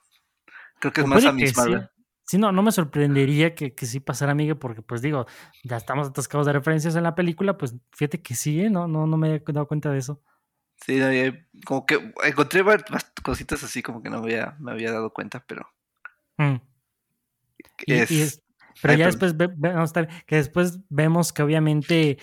creo 0.81 0.91
que 0.93 1.03
es 1.03 1.07
más 1.07 1.25
a 1.27 1.33
Miss 1.33 1.51
sí. 1.51 1.57
Marvel. 1.57 1.89
Sí, 2.31 2.39
no, 2.39 2.53
no 2.53 2.63
me 2.63 2.71
sorprendería 2.71 3.57
que, 3.57 3.75
que 3.75 3.87
sí 3.87 3.99
pasara, 3.99 4.37
Miguel, 4.37 4.57
porque 4.57 4.83
pues 4.83 5.03
digo, 5.03 5.27
ya 5.65 5.77
estamos 5.77 6.07
atascados 6.11 6.47
de 6.47 6.53
referencias 6.53 6.95
en 6.95 7.03
la 7.03 7.17
película, 7.17 7.59
pues 7.59 7.75
fíjate 7.91 8.23
que 8.23 8.37
sí, 8.37 8.61
¿eh? 8.61 8.71
no, 8.71 8.87
no, 8.87 9.05
no 9.05 9.17
me 9.17 9.35
he 9.35 9.43
dado 9.53 9.67
cuenta 9.67 9.91
de 9.91 9.99
eso. 9.99 10.23
Sí, 10.77 11.01
había- 11.03 11.45
como 11.67 11.85
que 11.87 12.13
encontré 12.23 12.63
cositas 13.25 13.65
así 13.65 13.83
como 13.83 14.01
que 14.01 14.11
no 14.11 14.19
había, 14.19 14.55
me 14.61 14.71
había 14.71 14.93
dado 14.93 15.13
cuenta, 15.13 15.45
pero 15.45 15.67
Mm. 16.39 16.61
Es, 17.89 18.11
y 18.13 18.23
es- 18.23 18.43
pero 18.81 18.93
Ay, 18.93 18.99
ya 19.01 19.05
perdón. 19.07 19.21
después, 19.33 19.37
ve- 19.59 19.73
no, 19.75 19.83
está 19.83 20.07
que 20.07 20.37
después 20.37 20.79
vemos 20.89 21.33
que 21.33 21.43
obviamente 21.43 22.19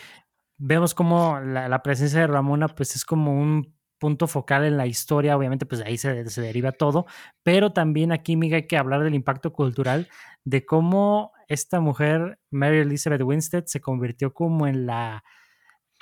vemos 0.57 0.93
como 0.95 1.37
la, 1.41 1.67
la 1.67 1.83
presencia 1.83 2.21
de 2.21 2.27
Ramona 2.27 2.69
pues 2.69 2.95
es 2.95 3.03
como 3.03 3.37
un 3.37 3.76
punto 3.97 4.27
focal 4.27 4.65
en 4.65 4.77
la 4.77 4.87
historia, 4.87 5.37
obviamente 5.37 5.65
pues 5.65 5.79
de 5.79 5.87
ahí 5.87 5.97
se, 5.97 6.29
se 6.29 6.41
deriva 6.41 6.71
todo, 6.71 7.05
pero 7.43 7.73
también 7.73 8.11
aquí, 8.11 8.35
Miguel, 8.35 8.61
hay 8.61 8.67
que 8.67 8.77
hablar 8.77 9.03
del 9.03 9.15
impacto 9.15 9.51
cultural, 9.53 10.07
de 10.43 10.65
cómo 10.65 11.31
esta 11.47 11.79
mujer, 11.79 12.39
Mary 12.51 12.79
Elizabeth 12.79 13.21
Winstead, 13.21 13.65
se 13.65 13.81
convirtió 13.81 14.33
como 14.33 14.67
en 14.67 14.85
la, 14.85 15.23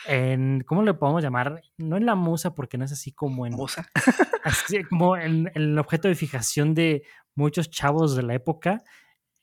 en, 0.07 0.63
¿cómo 0.65 0.83
le 0.83 0.93
podemos 0.93 1.23
llamar? 1.23 1.61
No 1.77 1.97
en 1.97 2.05
la 2.05 2.15
musa, 2.15 2.53
porque 2.53 2.77
no 2.77 2.85
es 2.85 2.91
así 2.91 3.11
como 3.11 3.45
en, 3.45 3.53
musa. 3.53 3.87
así 4.43 4.83
como 4.83 5.17
en, 5.17 5.47
en 5.53 5.61
el 5.61 5.79
objeto 5.79 6.07
de 6.07 6.15
fijación 6.15 6.73
de 6.73 7.03
muchos 7.35 7.69
chavos 7.69 8.15
de 8.15 8.23
la 8.23 8.33
época, 8.33 8.83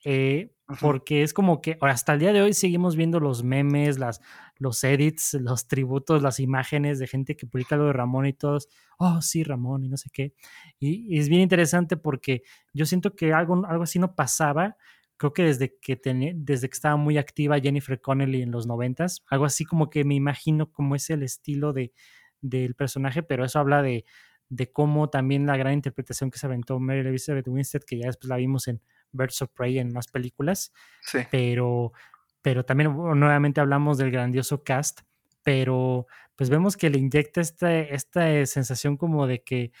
eh, 0.03 0.53
porque 0.79 1.23
es 1.23 1.33
como 1.33 1.61
que 1.61 1.77
hasta 1.81 2.13
el 2.13 2.19
día 2.19 2.33
de 2.33 2.41
hoy 2.41 2.53
seguimos 2.53 2.95
viendo 2.95 3.19
los 3.19 3.43
memes, 3.43 3.99
las, 3.99 4.21
los 4.57 4.83
edits, 4.83 5.33
los 5.35 5.67
tributos, 5.67 6.21
las 6.21 6.39
imágenes 6.39 6.99
de 6.99 7.07
gente 7.07 7.35
que 7.35 7.45
publica 7.45 7.75
lo 7.75 7.85
de 7.87 7.93
Ramón 7.93 8.25
y 8.25 8.33
todos, 8.33 8.69
oh 8.97 9.21
sí, 9.21 9.43
Ramón 9.43 9.83
y 9.83 9.89
no 9.89 9.97
sé 9.97 10.09
qué. 10.11 10.33
Y, 10.79 11.15
y 11.15 11.19
es 11.19 11.29
bien 11.29 11.41
interesante 11.41 11.97
porque 11.97 12.43
yo 12.73 12.85
siento 12.85 13.15
que 13.15 13.33
algo, 13.33 13.65
algo 13.65 13.83
así 13.83 13.99
no 13.99 14.15
pasaba, 14.15 14.77
creo 15.17 15.33
que 15.33 15.43
desde 15.43 15.77
que, 15.79 15.95
tenía, 15.95 16.33
desde 16.35 16.69
que 16.69 16.73
estaba 16.73 16.95
muy 16.95 17.17
activa 17.17 17.59
Jennifer 17.59 17.99
Connelly 18.01 18.41
en 18.41 18.51
los 18.51 18.67
noventas, 18.67 19.23
algo 19.29 19.45
así 19.45 19.65
como 19.65 19.89
que 19.89 20.03
me 20.03 20.15
imagino 20.15 20.71
cómo 20.71 20.95
es 20.95 21.09
el 21.09 21.23
estilo 21.23 21.73
de, 21.73 21.93
del 22.41 22.75
personaje, 22.75 23.23
pero 23.23 23.45
eso 23.45 23.59
habla 23.59 23.81
de, 23.81 24.05
de 24.49 24.71
cómo 24.71 25.09
también 25.09 25.45
la 25.45 25.57
gran 25.57 25.73
interpretación 25.73 26.31
que 26.31 26.39
se 26.39 26.45
aventó 26.45 26.79
Mary 26.79 26.99
Elizabeth 26.99 27.47
Winstead, 27.47 27.83
que 27.83 27.97
ya 27.99 28.07
después 28.07 28.29
la 28.29 28.37
vimos 28.37 28.67
en 28.67 28.81
Birds 29.13 29.41
of 29.41 29.49
Prey 29.53 29.79
en 29.79 29.93
más 29.93 30.07
películas, 30.07 30.73
Sí. 31.01 31.19
pero, 31.31 31.93
pero 32.41 32.65
también 32.65 32.93
nuevamente 32.95 33.61
hablamos 33.61 33.97
del 33.97 34.11
grandioso 34.11 34.63
cast, 34.63 35.01
pero 35.43 36.07
pues 36.35 36.49
vemos 36.49 36.75
que 36.77 36.89
le 36.89 36.97
inyecta 36.97 37.41
esta, 37.41 37.73
esta 37.79 38.45
sensación 38.45 38.97
como 38.97 39.27
de 39.27 39.43
que 39.43 39.71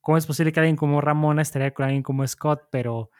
cómo 0.00 0.18
es 0.18 0.26
posible 0.26 0.52
que 0.52 0.60
alguien 0.60 0.76
como 0.76 1.00
Ramona 1.00 1.42
estaría 1.42 1.72
con 1.74 1.84
alguien 1.86 2.02
como 2.02 2.26
Scott, 2.26 2.68
pero 2.70 3.10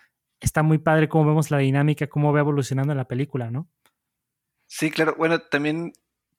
está 0.40 0.62
muy 0.62 0.79
padre 0.79 1.09
cómo 1.09 1.25
vemos 1.27 1.51
la 1.51 1.59
dinámica, 1.59 2.07
cómo 2.07 2.33
va 2.33 2.40
evolucionando 2.40 2.95
la 2.95 3.09
película, 3.09 3.51
¿no? 3.51 3.69
Sí, 4.66 4.90
claro. 4.90 5.14
Bueno, 5.16 5.40
también 5.40 5.92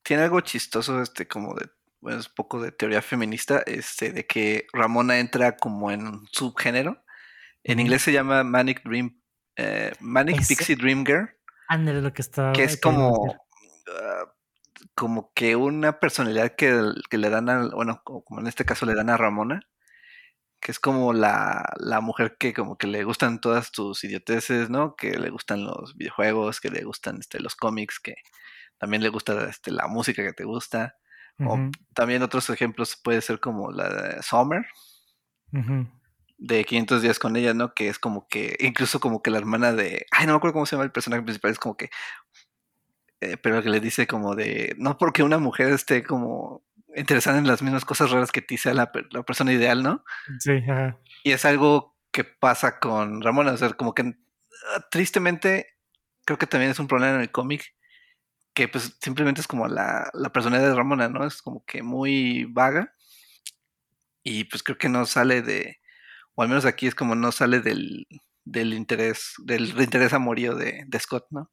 tiene 0.03 0.23
algo 0.23 0.39
chistoso, 0.41 1.01
este, 1.01 1.27
como 1.27 1.53
de, 1.56 1.69
bueno, 2.01 2.19
es 2.19 2.27
un 2.27 2.34
poco 2.36 2.62
de 2.62 2.71
teoría 2.71 3.01
feminista, 3.01 3.63
este, 3.65 4.12
de 4.12 4.25
que 4.25 4.67
Ramona 4.73 5.19
entra 5.19 5.58
como 5.58 5.91
en 5.91 6.06
un 6.08 6.27
subgénero. 6.32 7.03
En 7.71 7.80
inglés 7.80 8.01
se 8.01 8.12
llama 8.12 8.43
Manic 8.43 8.84
Dream, 8.84 9.21
eh, 9.56 9.93
Manic 9.99 10.39
Ese- 10.39 10.56
Pixie 10.56 10.75
Dream 10.75 11.06
Girl, 11.06 11.30
Ándale 11.67 12.01
lo 12.01 12.13
que 12.13 12.21
está. 12.21 12.53
que 12.53 12.63
es 12.63 12.80
como, 12.80 13.36
ah, 13.89 14.34
como 14.95 15.32
que 15.34 15.56
una 15.56 15.99
personalidad 15.99 16.56
que, 16.56 16.80
que 17.10 17.17
le 17.17 17.30
dan 17.30 17.49
a, 17.49 17.67
bueno, 17.69 18.01
co- 18.03 18.23
como 18.23 18.39
en 18.39 18.47
este 18.47 18.63
caso 18.65 18.86
le 18.86 18.93
dan 18.95 19.10
a 19.10 19.17
Ramona, 19.17 19.60
que 20.60 20.71
es 20.71 20.80
como 20.80 21.13
la, 21.13 21.65
la 21.77 21.99
mujer 22.01 22.38
que 22.39 22.53
como 22.53 22.77
que 22.77 22.88
le 22.88 23.03
gustan 23.03 23.39
todas 23.41 23.71
tus 23.71 24.03
idioteces, 24.03 24.69
¿no? 24.69 24.95
Que 24.95 25.12
le 25.17 25.30
gustan 25.30 25.63
los 25.65 25.95
videojuegos, 25.95 26.60
que 26.62 26.69
le 26.71 26.84
gustan 26.84 27.17
este, 27.19 27.39
los 27.39 27.56
cómics, 27.56 27.99
que 27.99 28.15
también 28.77 29.03
le 29.03 29.10
gusta 29.10 29.49
este, 29.49 29.71
la 29.71 29.88
música 29.88 30.23
que 30.23 30.34
te 30.34 30.45
gusta. 30.45 30.95
O 31.39 31.53
también 31.93 32.23
otros 32.23 32.49
ejemplos 32.49 32.99
puede 33.03 33.21
ser 33.21 33.39
como 33.39 33.71
la 33.71 33.89
de 33.89 34.23
Summer, 34.23 34.65
ujú. 35.53 35.88
De 36.38 36.63
500 36.65 37.02
días 37.02 37.19
con 37.19 37.36
ella, 37.36 37.54
¿no? 37.54 37.73
Que 37.73 37.88
es 37.89 38.00
como 38.00 38.28
que, 38.28 38.56
incluso 38.60 39.00
como 39.00 39.21
que 39.21 39.32
la 39.32 39.39
hermana 39.39 39.73
de, 39.73 40.06
ay, 40.12 40.26
no 40.28 40.34
me 40.34 40.38
acuerdo 40.38 40.54
cómo 40.54 40.65
se 40.65 40.76
llama 40.76 40.86
el 40.86 40.91
personaje 40.91 41.23
principal, 41.23 41.52
es 41.52 41.60
como 41.60 41.78
que, 41.78 41.89
eh, 43.21 43.38
pero 43.38 43.63
que 43.63 43.69
le 43.69 43.80
dice 43.80 44.06
como 44.08 44.36
de, 44.36 44.76
no 44.78 44.97
porque 44.97 45.23
una 45.23 45.39
mujer 45.39 45.69
esté 45.71 46.04
como 46.04 46.63
interesada 46.95 47.38
en 47.38 47.47
las 47.47 47.62
mismas 47.62 47.86
cosas 47.86 48.12
raras 48.12 48.32
que 48.32 48.41
ti 48.41 48.58
sea 48.58 48.73
la, 48.73 48.91
per- 48.91 49.08
la 49.12 49.23
persona 49.23 49.54
ideal, 49.54 49.82
¿no? 49.84 50.04
Sí, 50.39 50.52
ajá. 50.58 50.97
Y 51.23 51.32
es 51.32 51.45
algo 51.45 51.95
que 52.12 52.23
pasa 52.23 52.80
con 52.80 53.21
Ramona, 53.21 53.52
o 53.54 53.58
sea, 53.58 53.69
como 53.73 53.93
que 53.93 54.15
tristemente 54.91 55.78
creo 56.26 56.38
que 56.38 56.47
también 56.47 56.71
es 56.71 56.80
un 56.80 56.88
problema 56.88 57.15
en 57.15 57.21
el 57.21 57.32
cómic, 57.32 57.73
que 58.54 58.67
pues 58.67 58.97
simplemente 59.02 59.41
es 59.41 59.47
como 59.47 59.67
la, 59.67 60.10
la 60.13 60.32
personalidad 60.32 60.69
de 60.69 60.76
Ramona, 60.76 61.10
¿no? 61.10 61.26
Es 61.26 61.41
como 61.41 61.63
que 61.65 61.84
muy 61.84 62.45
vaga 62.45 62.93
y 64.23 64.43
pues 64.45 64.63
creo 64.63 64.78
que 64.78 64.89
no 64.89 65.06
sale 65.06 65.41
de, 65.41 65.80
o 66.38 66.43
al 66.43 66.50
menos 66.50 66.65
aquí 66.65 66.88
es 66.88 66.95
como 66.95 67.15
no 67.15 67.34
sale 67.34 67.62
del, 67.62 68.08
del 68.45 68.73
interés, 68.76 69.34
del 69.45 69.69
interés 69.82 70.13
amorío 70.13 70.56
de, 70.56 70.86
de 70.88 71.00
Scott, 71.02 71.28
¿no? 71.32 71.52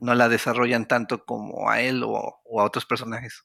No 0.00 0.14
la 0.14 0.28
desarrollan 0.28 0.88
tanto 0.88 1.24
como 1.26 1.70
a 1.70 1.80
él 1.82 2.02
o, 2.04 2.40
o 2.44 2.60
a 2.60 2.64
otros 2.64 2.86
personajes. 2.86 3.44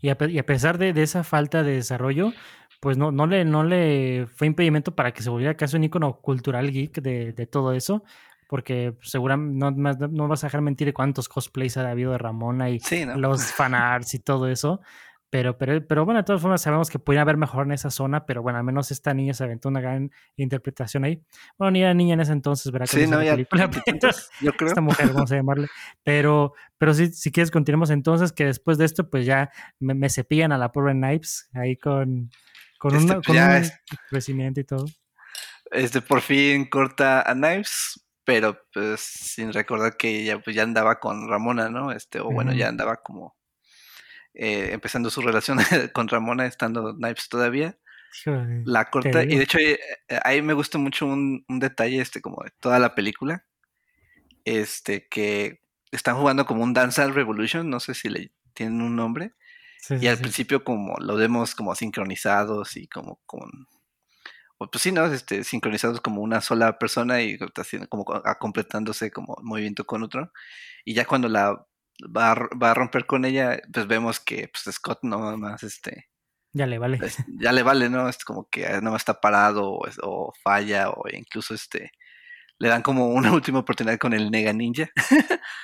Y 0.00 0.08
a, 0.08 0.18
pe- 0.18 0.30
y 0.30 0.38
a 0.38 0.46
pesar 0.46 0.78
de, 0.78 0.92
de 0.92 1.02
esa 1.02 1.24
falta 1.24 1.62
de 1.62 1.72
desarrollo, 1.74 2.32
pues 2.80 2.98
no, 2.98 3.12
no, 3.12 3.26
le, 3.26 3.44
no 3.44 3.62
le 3.64 4.26
fue 4.34 4.46
impedimento 4.48 4.94
para 4.96 5.12
que 5.12 5.22
se 5.22 5.30
volviera 5.30 5.56
casi 5.56 5.76
un 5.76 5.84
icono 5.84 6.20
cultural 6.20 6.70
geek 6.72 7.00
de, 7.00 7.32
de 7.32 7.46
todo 7.46 7.72
eso, 7.72 8.02
porque 8.48 8.96
seguramente 9.02 9.64
no, 10.10 10.28
vas 10.28 10.42
a 10.44 10.48
dejar 10.48 10.60
mentir 10.62 10.86
de 10.88 10.92
cuántos 10.94 11.28
cosplays 11.28 11.76
ha 11.76 11.88
habido 11.88 12.12
de 12.12 12.18
Ramona 12.18 12.70
y 12.70 12.80
Sí, 12.80 13.06
¿no? 13.06 13.16
los 13.16 13.44
fanarts 13.52 14.14
y 14.14 14.18
todo 14.18 14.48
eso. 14.48 14.80
Pero, 15.32 15.56
pero, 15.56 15.86
pero 15.86 16.04
bueno, 16.04 16.20
de 16.20 16.24
todas 16.24 16.42
formas 16.42 16.60
sabemos 16.60 16.90
que 16.90 16.98
podía 16.98 17.22
haber 17.22 17.38
mejor 17.38 17.64
en 17.64 17.72
esa 17.72 17.90
zona, 17.90 18.26
pero 18.26 18.42
bueno, 18.42 18.58
al 18.58 18.64
menos 18.64 18.90
esta 18.90 19.14
niña 19.14 19.32
se 19.32 19.42
aventó 19.44 19.70
una 19.70 19.80
gran 19.80 20.10
interpretación 20.36 21.04
ahí. 21.04 21.24
Bueno, 21.56 21.70
ni 21.70 21.80
era 21.82 21.94
niña 21.94 22.12
en 22.12 22.20
ese 22.20 22.32
entonces, 22.32 22.70
¿verdad? 22.70 22.84
Sí, 22.86 23.06
no, 23.06 23.22
ya 23.22 23.32
película, 23.32 23.66
veintitantos, 23.66 24.28
yo 24.42 24.52
creo. 24.52 24.68
esta 24.68 24.82
mujer, 24.82 25.08
vamos 25.10 25.32
a 25.32 25.36
llamarle. 25.36 25.68
Pero, 26.04 26.52
pero 26.76 26.92
sí, 26.92 27.06
si 27.12 27.32
quieres, 27.32 27.50
continuemos 27.50 27.88
entonces, 27.88 28.30
que 28.30 28.44
después 28.44 28.76
de 28.76 28.84
esto, 28.84 29.08
pues 29.08 29.24
ya 29.24 29.50
me, 29.80 29.94
me 29.94 30.10
cepillan 30.10 30.52
a 30.52 30.58
la 30.58 30.70
pobre 30.70 30.92
Knives 30.92 31.48
ahí 31.54 31.78
con, 31.78 32.30
con, 32.78 32.94
Este, 32.94 33.04
una- 33.06 33.14
pues 33.22 33.26
con 33.26 33.36
un 33.38 33.52
es- 33.56 33.80
crecimiento 34.10 34.60
y 34.60 34.64
todo. 34.64 34.84
Este 35.70 36.02
por 36.02 36.20
fin 36.20 36.68
corta 36.68 37.22
a 37.22 37.32
Knives, 37.32 38.04
pero 38.24 38.58
pues 38.74 39.00
sin 39.00 39.50
recordar 39.54 39.96
que 39.96 40.10
ella 40.24 40.38
pues 40.40 40.54
ya 40.54 40.62
andaba 40.62 41.00
con 41.00 41.26
Ramona, 41.26 41.70
¿no? 41.70 41.90
Este, 41.90 42.20
o 42.20 42.30
bueno, 42.30 42.52
ya 42.52 42.68
andaba 42.68 42.96
como 42.98 43.34
eh, 44.34 44.70
empezando 44.72 45.10
su 45.10 45.20
relación 45.22 45.58
con 45.94 46.08
Ramona, 46.08 46.46
estando 46.46 46.94
Knives 46.94 47.28
todavía. 47.28 47.78
La 48.64 48.90
corta, 48.90 49.22
y 49.24 49.36
de 49.38 49.42
hecho 49.44 49.58
eh, 49.58 49.78
eh, 50.08 50.20
ahí 50.24 50.42
me 50.42 50.52
gusta 50.54 50.78
mucho 50.78 51.06
un, 51.06 51.44
un 51.48 51.58
detalle, 51.60 52.00
este, 52.00 52.20
como 52.20 52.42
de 52.44 52.50
toda 52.60 52.78
la 52.78 52.94
película, 52.94 53.44
este, 54.44 55.08
que 55.08 55.60
están 55.90 56.16
jugando 56.16 56.46
como 56.46 56.62
un 56.62 56.72
Dance 56.72 57.00
Dance 57.00 57.14
Revolution, 57.14 57.68
no 57.68 57.80
sé 57.80 57.94
si 57.94 58.08
le 58.08 58.32
tienen 58.54 58.80
un 58.82 58.96
nombre, 58.96 59.34
Sí, 59.80 59.94
y 59.96 59.98
sí, 60.00 60.06
al 60.08 60.16
sí. 60.16 60.22
principio 60.22 60.62
como 60.64 60.96
lo 61.00 61.16
vemos 61.16 61.54
como 61.56 61.74
sincronizados 61.74 62.76
y 62.76 62.86
como 62.88 63.20
con 63.26 63.50
pues 64.70 64.82
sí, 64.82 64.92
¿no? 64.92 65.06
Este, 65.06 65.42
sincronizados 65.42 66.00
como 66.00 66.22
una 66.22 66.40
sola 66.40 66.78
persona 66.78 67.20
y 67.20 67.36
como 67.88 68.04
co- 68.04 68.22
a- 68.24 68.38
completándose 68.38 69.10
como 69.10 69.36
movimiento 69.42 69.84
con 69.84 70.04
otro. 70.04 70.32
Y 70.84 70.94
ya 70.94 71.04
cuando 71.04 71.28
la 71.28 71.66
va 72.16 72.30
a, 72.30 72.32
r- 72.32 72.48
va 72.62 72.70
a 72.72 72.74
romper 72.74 73.06
con 73.06 73.24
ella, 73.24 73.60
pues 73.72 73.86
vemos 73.86 74.20
que 74.20 74.48
pues, 74.52 74.74
Scott 74.74 75.00
no 75.02 75.36
más 75.38 75.62
este, 75.62 76.08
Ya 76.52 76.66
le 76.66 76.78
vale. 76.78 76.98
es- 77.02 77.18
ya 77.40 77.52
le 77.52 77.62
vale, 77.62 77.88
¿no? 77.88 78.08
Es 78.08 78.24
como 78.24 78.48
que 78.48 78.62
nada 78.68 78.90
más 78.90 79.02
está 79.02 79.20
parado 79.20 79.70
o, 80.02 80.32
falla 80.42 80.90
o 80.90 81.04
incluso 81.12 81.54
este 81.54 81.92
le 82.58 82.68
dan 82.68 82.82
como 82.82 83.08
una 83.08 83.32
última 83.34 83.58
oportunidad 83.60 83.98
con 83.98 84.12
el 84.12 84.30
Nega 84.30 84.52
Ninja 84.52 84.88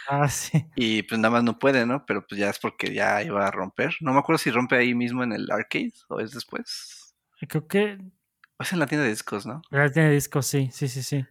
Ah, 0.09 0.29
sí. 0.29 0.64
y 0.74 1.03
pues 1.03 1.18
nada 1.20 1.33
más 1.33 1.44
no 1.44 1.59
puede, 1.59 1.87
¿no? 1.87 2.05
Pero 2.07 2.27
pues 2.27 2.40
ya 2.40 2.51
es 2.51 2.59
porque 2.59 2.92
ya 2.94 3.22
iba 3.22 3.46
a 3.46 3.51
romper. 3.51 3.94
No 4.01 4.12
me 4.12 4.18
acuerdo 4.20 4.38
si 4.38 4.51
rompe 4.51 4.77
ahí 4.77 4.94
mismo 4.94 5.22
en 5.22 5.33
el 5.33 5.51
arcade 5.51 5.92
o 6.09 6.20
es 6.20 6.33
después. 6.33 7.14
Creo 7.48 7.66
que 7.68 7.98
O 8.59 8.62
es 8.62 8.72
en 8.72 8.79
la 8.81 8.87
tienda 8.87 9.05
de 9.05 9.11
discos, 9.11 9.46
¿no? 9.46 9.62
ya 9.70 9.88
tiene 9.90 10.11
discos, 10.11 10.46
sí, 10.46 10.70
sí, 10.72 10.88
sí, 10.88 11.03
sí. 11.03 11.27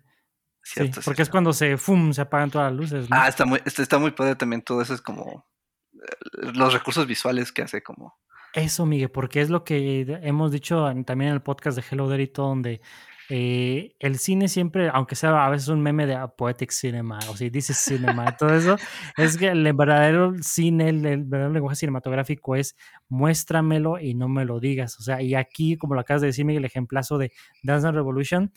Sí, 0.67 0.73
Cierto, 0.81 1.01
porque 1.05 1.21
es 1.21 1.27
cierto. 1.27 1.31
cuando 1.31 1.53
se, 1.53 1.77
¡fum! 1.77 2.11
se 2.11 2.21
apagan 2.21 2.51
todas 2.51 2.71
las 2.71 2.77
luces, 2.81 3.09
¿no? 3.09 3.15
Ah, 3.17 3.27
está 3.29 3.45
muy, 3.45 3.61
está, 3.63 3.81
está 3.81 3.97
muy 3.99 4.11
padre 4.11 4.35
también 4.35 4.61
todo 4.61 4.81
eso, 4.81 4.93
es 4.93 5.01
como 5.01 5.45
eh, 5.93 6.51
los 6.53 6.73
recursos 6.73 7.07
visuales 7.07 7.51
que 7.53 7.61
hace 7.61 7.81
como... 7.81 8.15
Eso, 8.53 8.85
Miguel, 8.85 9.09
porque 9.11 9.39
es 9.41 9.49
lo 9.49 9.63
que 9.63 10.19
hemos 10.23 10.51
dicho 10.51 10.89
en- 10.89 11.05
también 11.05 11.29
en 11.29 11.35
el 11.35 11.41
podcast 11.41 11.77
de 11.77 11.85
Hello 11.89 12.09
There 12.09 12.23
y 12.23 12.27
todo, 12.27 12.47
donde 12.47 12.81
eh, 13.29 13.93
el 13.99 14.17
cine 14.19 14.47
siempre, 14.47 14.89
aunque 14.91 15.15
sea 15.15 15.45
a 15.45 15.49
veces 15.49 15.67
un 15.67 15.81
meme 15.81 16.05
de 16.05 16.15
ah, 16.15 16.27
Poetic 16.29 16.71
Cinema, 16.71 17.19
o 17.29 17.35
si 17.37 17.49
dices 17.49 17.77
cinema, 17.77 18.35
todo 18.37 18.55
eso, 18.55 18.77
es 19.17 19.37
que 19.37 19.47
el 19.49 19.71
verdadero 19.73 20.33
cine, 20.41 20.89
el, 20.89 21.05
el 21.05 21.23
verdadero 21.25 21.53
lenguaje 21.53 21.75
cinematográfico 21.75 22.55
es 22.55 22.75
muéstramelo 23.09 23.99
y 23.99 24.13
no 24.15 24.27
me 24.29 24.45
lo 24.45 24.59
digas. 24.59 24.97
O 24.99 25.03
sea, 25.03 25.21
y 25.21 25.35
aquí, 25.35 25.77
como 25.77 25.93
lo 25.95 26.01
acabas 26.01 26.21
de 26.21 26.27
decir, 26.27 26.45
Miguel, 26.45 26.61
el 26.63 26.67
ejemplazo 26.67 27.17
de 27.17 27.31
Dance 27.63 27.83
Dance 27.83 27.91
Revolution, 27.97 28.51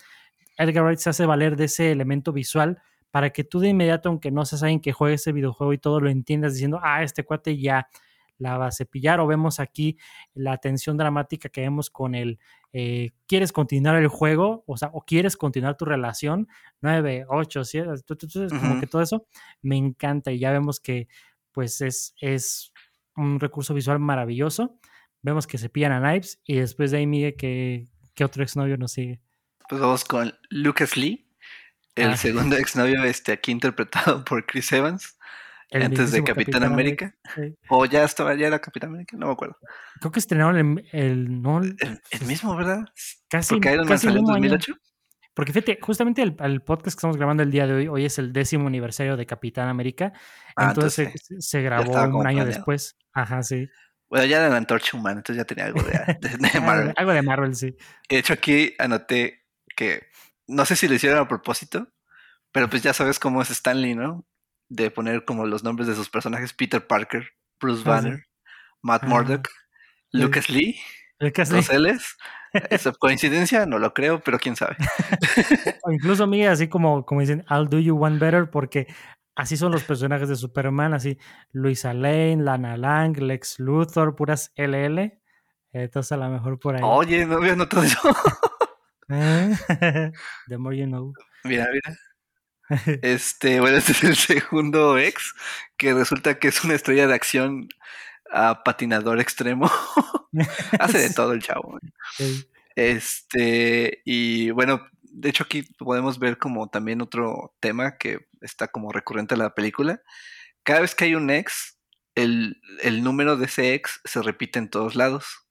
Edgar 0.61 0.85
Wright 0.85 0.99
se 0.99 1.11
hace 1.11 1.27
valer 1.27 1.57
de 1.57 1.65
ese 1.65 1.91
elemento 1.91 2.33
visual 2.33 2.81
para 3.11 3.31
que 3.31 3.45
tú 3.45 3.59
de 3.61 3.69
inmediato, 3.69 4.09
aunque 4.09 4.31
no 4.31 4.45
seas 4.45 4.63
alguien 4.63 4.81
que 4.81 4.93
juegue 4.93 5.15
ese 5.15 5.33
videojuego 5.33 5.73
y 5.73 5.79
todo, 5.79 6.01
lo 6.01 6.11
entiendas 6.11 6.55
diciendo, 6.55 6.81
ah, 6.83 7.03
este 7.03 7.25
cuate 7.25 7.59
ya 7.59 7.89
la 8.39 8.57
va 8.57 8.69
a 8.69 8.73
cepillar 8.73 9.21
o 9.21 9.27
vemos 9.27 9.61
aquí 9.61 9.99
la 10.35 10.57
tensión 10.59 10.97
dramática 10.97 11.49
que 11.49 11.61
vemos 11.61 11.91
con 11.91 12.15
el 12.15 12.39
eh, 12.73 13.11
quieres 13.27 13.53
continuar 13.53 13.97
el 13.97 14.09
juego, 14.09 14.65
o 14.67 14.77
sea, 14.77 14.91
o 14.93 15.03
quieres 15.03 15.37
continuar 15.37 15.77
tu 15.77 15.85
relación, 15.85 16.49
9, 16.81 17.27
8, 17.29 17.65
7, 17.65 17.91
tu, 18.07 18.17
tu, 18.17 18.29
tu, 18.29 18.43
es 18.43 18.53
como 18.53 18.81
que 18.81 18.87
todo 18.87 19.03
eso. 19.03 19.27
Me 19.61 19.77
encanta 19.77 20.33
y 20.33 20.39
ya 20.39 20.53
vemos 20.53 20.81
que 20.81 21.09
pues 21.53 21.81
es, 21.81 22.15
es 22.21 22.73
un 23.17 23.41
recurso 23.41 23.75
visual 23.75 23.99
maravilloso. 23.99 24.79
Vemos 25.23 25.47
que 25.47 25.59
se 25.59 25.69
pillan 25.69 25.93
a 25.93 26.01
Knives 26.01 26.41
y 26.45 26.57
después 26.57 26.93
de 26.93 26.99
ahí 26.99 27.07
Miguel 27.07 27.37
que, 27.37 27.89
que 28.15 28.25
otro 28.25 28.43
exnovio 28.43 28.79
nos 28.79 28.93
sigue. 28.93 29.21
Pues 29.71 29.81
vamos 29.81 30.05
con 30.05 30.35
Lucas 30.51 30.97
Lee, 30.97 31.27
el 31.95 32.11
Ah. 32.11 32.17
segundo 32.17 32.57
exnovio 32.57 33.05
este, 33.05 33.33
aquí 33.33 33.53
interpretado 33.53 34.25
por 34.25 34.45
Chris 34.45 34.71
Evans, 34.73 35.17
El 35.71 35.85
antes 35.85 36.11
de 36.11 36.25
Capitán, 36.25 36.65
América. 36.65 37.15
Sí. 37.37 37.55
O 37.69 37.87
ya 37.87 38.03
estaba, 38.05 38.35
ya 38.35 38.49
era 38.49 38.59
Capitán 38.59 38.91
América, 38.91 39.17
no 39.17 39.27
me 39.29 39.33
acuerdo. 39.33 39.57
Creo 40.01 40.11
que 40.11 40.19
estrenaron 40.19 40.57
el, 40.59 40.89
el- 40.93 41.41
no, 41.41 41.63
El, 41.63 41.77
el 42.11 42.27
mismo, 42.27 42.57
¿verdad? 42.57 42.81
casi, 43.29 43.55
Porque 43.55 43.69
Iron 43.73 43.87
Man 43.87 43.89
casi 43.95 44.09
el 44.09 44.13
salió 44.15 44.19
en 44.19 44.25
mismo 44.25 44.35
año. 44.35 44.49
2008. 44.51 44.75
Porque 45.33 45.53
fíjate, 45.53 45.79
justamente 45.81 46.23
el, 46.23 46.37
el 46.41 46.61
podcast 46.63 46.87
que 46.87 46.99
estamos 46.99 47.17
grabando 47.17 47.45
el 47.45 47.53
día 47.53 47.67
de 47.69 47.73
hoy, 47.75 47.87
hoy 47.89 48.05
es 48.05 48.19
el 48.19 48.33
décimo 48.33 48.67
aniversario 48.67 49.17
de 49.17 49.25
Capitán 49.27 49.69
América. 49.69 50.13
Ah, 50.57 50.71
entonces 50.71 51.07
entonces 51.07 51.27
se, 51.29 51.41
se 51.41 51.63
grabó 51.63 51.93
un 52.19 52.27
año 52.27 52.45
después. 52.45 52.97
Ajá, 53.13 53.43
sí. 53.45 53.69
Bueno, 54.09 54.27
ya 54.27 54.39
era 54.39 54.49
la 54.49 54.57
antorcha 54.57 54.97
humana, 54.97 55.19
entonces 55.21 55.37
ya 55.41 55.45
tenía 55.47 55.67
algo 55.67 55.81
de, 55.85 55.93
de- 56.21 56.37
de 56.37 56.49
Algo 56.49 56.61
Marvel. 56.67 56.87
de- 56.89 56.95
Algo 56.97 57.13
de 57.13 57.23
Marvel, 57.23 57.55
sí. 57.55 57.77
De 58.09 58.19
hecho, 58.19 58.33
aquí 58.33 58.75
anoté 58.81 59.40
que 59.81 60.03
no 60.47 60.67
sé 60.67 60.77
si 60.77 60.89
lo 60.89 60.95
hicieron 60.95 61.19
a 61.21 61.27
propósito, 61.27 61.89
pero 62.53 62.69
pues 62.69 62.83
ya 62.83 62.93
sabes 62.93 63.19
cómo 63.19 63.41
es 63.41 63.51
Stanley, 63.51 63.95
¿no? 63.95 64.27
De 64.69 64.91
poner 64.91 65.25
como 65.25 65.47
los 65.47 65.65
nombres 65.65 65.89
de 65.89 65.95
sus 65.95 66.11
personajes: 66.11 66.53
Peter 66.53 66.87
Parker, 66.87 67.31
Bruce 67.59 67.81
Ah, 67.87 68.01
sí. 68.03 68.09
Banner, 68.09 68.27
Matt 68.83 69.05
Ah, 69.05 69.07
Murdock. 69.07 69.49
Lucas 70.13 70.51
Lee, 70.51 70.79
que 71.33 71.41
hace- 71.41 71.55
dos 71.57 71.71
L's. 71.73 72.19
¿Es 72.69 72.87
coincidencia? 72.99 73.65
No 73.65 73.79
lo 73.79 73.95
creo, 73.95 74.21
pero 74.21 74.39
quién 74.39 74.55
sabe. 74.57 74.77
o 75.85 75.93
incluso 75.93 76.27
Miguel, 76.27 76.51
así 76.51 76.69
como, 76.69 77.07
como 77.07 77.23
dicen, 77.23 77.43
I'll 77.49 77.69
do 77.71 77.79
you 77.79 77.97
one 77.97 78.19
better, 78.19 78.51
porque 78.51 78.87
así 79.37 79.57
son 79.57 79.73
los 79.73 79.85
personajes 79.85 80.29
de 80.29 80.37
Superman, 80.37 80.93
así 80.93 81.17
Luisa 81.53 81.95
Lane, 81.95 82.43
Lana 82.43 82.77
Lang, 82.77 83.17
Lex 83.17 83.61
Luthor, 83.61 84.15
puras 84.15 84.53
LL. 84.57 85.19
Entonces 85.73 86.13
a 86.13 86.17
lo 86.19 86.29
mejor 86.29 86.59
por 86.59 86.75
ahí. 86.77 86.83
Oye, 86.85 87.25
no 87.25 87.37
había 87.37 87.57
notado 87.57 87.83
eso. 87.85 87.99
The 90.49 90.59
more 90.59 90.77
you 90.77 90.87
know. 90.87 91.13
mira, 91.45 91.69
mira. 91.73 91.97
Este, 93.03 93.59
bueno, 93.59 93.79
este 93.79 93.93
es 93.93 94.05
el 94.05 94.17
segundo 94.17 94.97
ex, 94.97 95.35
que 95.77 95.93
resulta 95.93 96.39
que 96.39 96.49
es 96.49 96.63
una 96.63 96.75
estrella 96.75 97.09
de 97.09 97.15
acción 97.15 97.69
a 98.31 98.63
patinador 98.63 99.21
extremo. 99.21 99.71
Hace 100.79 100.99
de 100.99 101.11
todo 101.15 101.33
el 101.33 101.43
chavo. 101.43 101.79
¿eh? 101.79 101.91
Sí. 102.17 102.49
Este, 102.77 104.03
y 104.05 104.51
bueno, 104.53 104.87
de 105.03 105.29
hecho 105.29 105.45
aquí 105.45 105.63
podemos 105.79 106.19
ver 106.21 106.39
como 106.39 106.69
también 106.69 107.03
otro 107.03 107.57
tema 107.61 107.99
que 107.99 108.29
está 108.41 108.69
como 108.69 108.93
recurrente 108.93 109.35
a 109.35 109.39
la 109.39 109.55
película. 109.55 110.01
Cada 110.63 110.81
vez 110.81 110.95
que 110.95 111.07
hay 111.07 111.17
un 111.17 111.31
ex, 111.31 111.79
el, 112.15 112.61
el 112.83 113.03
número 113.03 113.37
de 113.37 113.47
ese 113.47 113.75
ex 113.75 114.01
se 114.05 114.23
repite 114.23 114.61
en 114.61 114.71
todos 114.71 114.95
lados. 114.95 115.50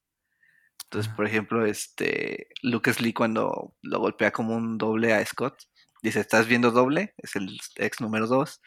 Entonces, 0.89 1.13
por 1.13 1.28
ejemplo, 1.28 1.65
este 1.65 2.47
Lucas 2.63 2.99
Lee 3.02 3.13
cuando 3.13 3.75
lo 3.82 3.99
golpea 3.99 4.32
como 4.32 4.56
un 4.56 4.78
doble 4.78 5.13
a 5.13 5.25
Scott, 5.25 5.63
dice, 6.02 6.19
¿estás 6.19 6.47
viendo 6.47 6.71
doble? 6.71 7.13
Es 7.17 7.36
el 7.36 7.60
ex 7.75 8.02
número 8.02 8.28
2. 8.28 8.62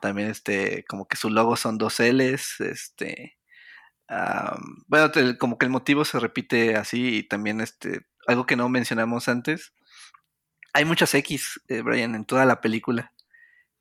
También 0.00 0.30
este, 0.30 0.84
como 0.88 1.08
que 1.08 1.16
su 1.16 1.30
logo 1.30 1.56
son 1.56 1.78
dos 1.78 2.00
L's, 2.00 2.60
este, 2.60 3.36
bueno, 4.86 5.10
como 5.38 5.58
que 5.58 5.66
el 5.66 5.70
motivo 5.72 6.04
se 6.04 6.20
repite 6.20 6.76
así 6.76 7.18
y 7.18 7.22
también 7.24 7.60
este, 7.60 8.06
algo 8.26 8.46
que 8.46 8.56
no 8.56 8.68
mencionamos 8.68 9.28
antes, 9.28 9.72
hay 10.72 10.84
muchas 10.84 11.14
X, 11.14 11.60
eh, 11.68 11.82
Brian, 11.82 12.14
en 12.14 12.24
toda 12.26 12.44
la 12.44 12.60
película, 12.60 13.12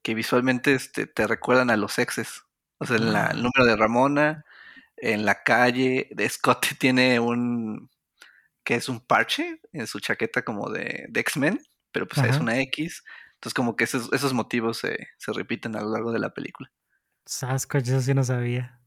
que 0.01 0.15
visualmente 0.15 0.73
este, 0.73 1.07
te 1.07 1.27
recuerdan 1.27 1.69
a 1.69 1.77
los 1.77 1.99
exes. 1.99 2.43
O 2.79 2.85
sea, 2.85 2.97
la, 2.97 3.27
el 3.27 3.43
número 3.43 3.65
de 3.65 3.75
Ramona, 3.75 4.45
en 4.97 5.25
la 5.25 5.43
calle, 5.43 6.08
de 6.12 6.29
Scott 6.29 6.67
tiene 6.79 7.19
un, 7.19 7.89
que 8.63 8.75
es 8.75 8.89
un 8.89 8.99
parche 8.99 9.62
en 9.73 9.88
su 9.88 9.99
chaqueta 9.99 10.43
como 10.43 10.69
de, 10.69 11.05
de 11.10 11.19
X-Men, 11.21 11.60
pero 11.91 12.08
pues 12.08 12.25
es 12.27 12.38
una 12.39 12.60
X. 12.62 13.03
Entonces 13.36 13.53
como 13.53 13.75
que 13.75 13.84
esos, 13.84 14.12
esos 14.12 14.34
motivos 14.34 14.79
se, 14.79 15.10
se 15.17 15.34
repiten 15.34 15.75
a 15.75 15.81
lo 15.81 15.91
largo 15.91 16.12
de 16.12 16.19
la 16.19 16.34
película. 16.34 16.71
Sasquatch, 17.25 17.88
eso 17.88 18.01
sí 18.01 18.13
no 18.13 18.23
sabía. 18.23 18.79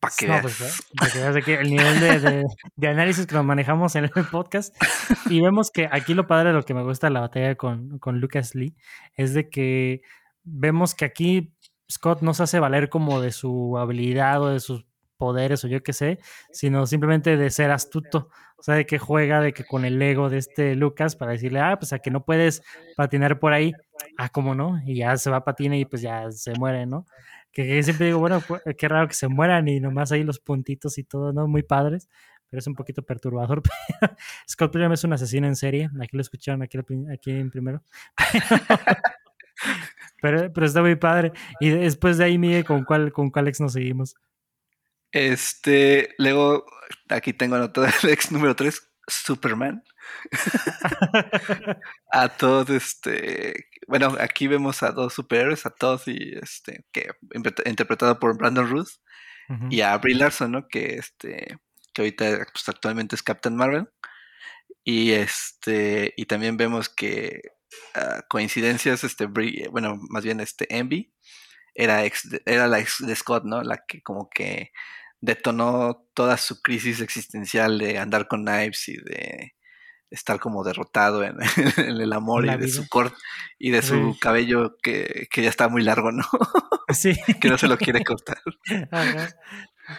Para 0.00 0.14
que, 0.16 0.28
no, 0.28 0.40
pues, 0.40 0.60
¿eh? 0.60 0.82
para 0.96 1.10
que 1.10 1.18
veas 1.18 1.36
aquí 1.36 1.52
el 1.52 1.70
nivel 1.70 2.00
de, 2.00 2.20
de, 2.20 2.44
de, 2.76 2.88
análisis 2.88 3.26
que 3.26 3.34
nos 3.34 3.44
manejamos 3.44 3.96
en 3.96 4.04
el 4.04 4.26
podcast. 4.30 4.76
Y 5.30 5.40
vemos 5.40 5.70
que 5.70 5.88
aquí 5.90 6.14
lo 6.14 6.26
padre, 6.26 6.52
lo 6.52 6.62
que 6.62 6.74
me 6.74 6.82
gusta 6.82 7.08
de 7.08 7.14
la 7.14 7.20
batalla 7.20 7.56
con, 7.56 7.98
con 7.98 8.20
Lucas 8.20 8.54
Lee, 8.54 8.76
es 9.14 9.34
de 9.34 9.50
que 9.50 10.02
vemos 10.44 10.94
que 10.94 11.04
aquí 11.04 11.52
Scott 11.90 12.22
no 12.22 12.34
se 12.34 12.42
hace 12.42 12.60
valer 12.60 12.88
como 12.88 13.20
de 13.20 13.32
su 13.32 13.78
habilidad 13.78 14.42
o 14.42 14.48
de 14.48 14.60
sus 14.60 14.86
poderes 15.18 15.64
o 15.64 15.68
yo 15.68 15.82
qué 15.82 15.92
sé, 15.92 16.20
sino 16.52 16.86
simplemente 16.86 17.36
de 17.36 17.50
ser 17.50 17.70
astuto. 17.70 18.30
O 18.56 18.62
sea, 18.62 18.74
de 18.74 18.86
que 18.86 18.98
juega 18.98 19.40
de 19.40 19.52
que 19.52 19.64
con 19.64 19.84
el 19.84 20.00
ego 20.02 20.30
de 20.30 20.38
este 20.38 20.74
Lucas 20.74 21.14
para 21.14 21.32
decirle, 21.32 21.60
ah, 21.60 21.76
pues 21.78 21.92
a 21.92 22.00
que 22.00 22.10
no 22.10 22.24
puedes 22.24 22.62
patinar 22.96 23.38
por 23.38 23.52
ahí. 23.52 23.72
Ah, 24.16 24.30
¿cómo 24.30 24.54
no? 24.54 24.80
Y 24.84 24.96
ya 24.96 25.16
se 25.16 25.30
va 25.30 25.38
a 25.38 25.44
patinar 25.44 25.78
y 25.78 25.84
pues 25.84 26.02
ya 26.02 26.30
se 26.32 26.54
muere, 26.54 26.86
¿no? 26.86 27.06
Que, 27.52 27.82
siempre 27.82 28.06
digo, 28.06 28.18
bueno, 28.18 28.42
qué 28.76 28.88
raro 28.88 29.08
que 29.08 29.14
se 29.14 29.28
mueran 29.28 29.68
y 29.68 29.80
nomás 29.80 30.12
ahí 30.12 30.24
los 30.24 30.40
puntitos 30.40 30.98
y 30.98 31.04
todo, 31.04 31.32
¿no? 31.32 31.46
Muy 31.46 31.62
padres, 31.62 32.08
pero 32.50 32.58
es 32.58 32.66
un 32.66 32.74
poquito 32.74 33.02
perturbador. 33.02 33.62
Scott 34.48 34.72
Pilgrim 34.72 34.92
es 34.92 35.04
un 35.04 35.12
asesino 35.12 35.46
en 35.46 35.56
serie, 35.56 35.88
aquí 36.00 36.16
lo 36.16 36.20
escucharon, 36.20 36.62
aquí, 36.62 36.78
aquí 37.12 37.30
en 37.30 37.50
primero. 37.50 37.82
Pero, 40.22 40.52
pero 40.52 40.66
está 40.66 40.80
muy 40.80 40.96
padre. 40.96 41.32
Y 41.60 41.70
después 41.70 42.18
de 42.18 42.24
ahí, 42.24 42.38
Miguel, 42.38 42.64
¿con 42.64 42.84
cuál, 42.84 43.12
con 43.12 43.30
cuál 43.30 43.48
ex 43.48 43.60
nos 43.60 43.72
seguimos? 43.72 44.14
Este, 45.12 46.14
luego, 46.18 46.66
aquí 47.08 47.32
tengo 47.32 47.56
anotado 47.56 47.86
el 48.02 48.10
ex 48.10 48.30
número 48.30 48.54
3, 48.54 48.90
Superman. 49.06 49.82
a 52.12 52.28
todos, 52.28 52.70
este, 52.70 53.68
bueno, 53.86 54.16
aquí 54.20 54.46
vemos 54.46 54.82
a 54.82 54.92
dos 54.92 55.14
superhéroes, 55.14 55.66
a 55.66 55.70
todos 55.70 56.08
y 56.08 56.34
este, 56.40 56.84
que 56.92 57.10
interpretado 57.66 58.18
por 58.18 58.36
Brandon 58.36 58.68
Ruth 58.68 58.88
uh 59.48 59.52
-huh. 59.52 59.68
y 59.72 59.80
a 59.82 59.96
Brie 59.98 60.16
Larson, 60.16 60.52
¿no? 60.52 60.68
Que 60.68 60.96
este, 60.96 61.58
que 61.92 62.02
ahorita 62.02 62.46
pues, 62.52 62.68
actualmente 62.68 63.16
es 63.16 63.22
Captain 63.22 63.56
Marvel. 63.56 63.88
Y 64.84 65.12
este, 65.12 66.14
y 66.16 66.26
también 66.26 66.56
vemos 66.56 66.88
que 66.88 67.42
uh, 67.96 68.20
coincidencias, 68.28 69.04
este, 69.04 69.26
Brie, 69.26 69.68
bueno, 69.68 69.98
más 70.10 70.24
bien 70.24 70.40
este 70.40 70.66
Envy 70.76 71.12
era 71.74 72.04
ex, 72.04 72.28
era 72.44 72.66
la 72.66 72.80
ex 72.80 72.96
de 72.98 73.14
Scott, 73.14 73.44
¿no? 73.44 73.62
La 73.62 73.84
que 73.86 74.02
como 74.02 74.28
que 74.28 74.72
detonó 75.20 76.08
toda 76.14 76.36
su 76.36 76.60
crisis 76.60 77.00
existencial 77.00 77.78
de 77.78 77.98
andar 77.98 78.28
con 78.28 78.44
Knives 78.44 78.88
y 78.88 78.96
de 78.96 79.54
estar 80.10 80.40
como 80.40 80.64
derrotado 80.64 81.22
en, 81.22 81.36
en 81.76 82.00
el 82.00 82.12
amor 82.12 82.44
La 82.44 82.54
y 82.54 82.58
de 82.58 82.68
su 82.68 82.88
corte 82.88 83.16
y 83.58 83.70
de 83.70 83.82
su 83.82 84.12
sí. 84.12 84.18
cabello 84.20 84.76
que, 84.82 85.28
que, 85.30 85.42
ya 85.42 85.50
está 85.50 85.68
muy 85.68 85.82
largo, 85.82 86.12
¿no? 86.12 86.24
Sí. 86.92 87.14
que 87.40 87.48
no 87.48 87.58
se 87.58 87.68
lo 87.68 87.76
quiere 87.76 88.02
cortar. 88.04 88.38
Ajá. 88.90 89.28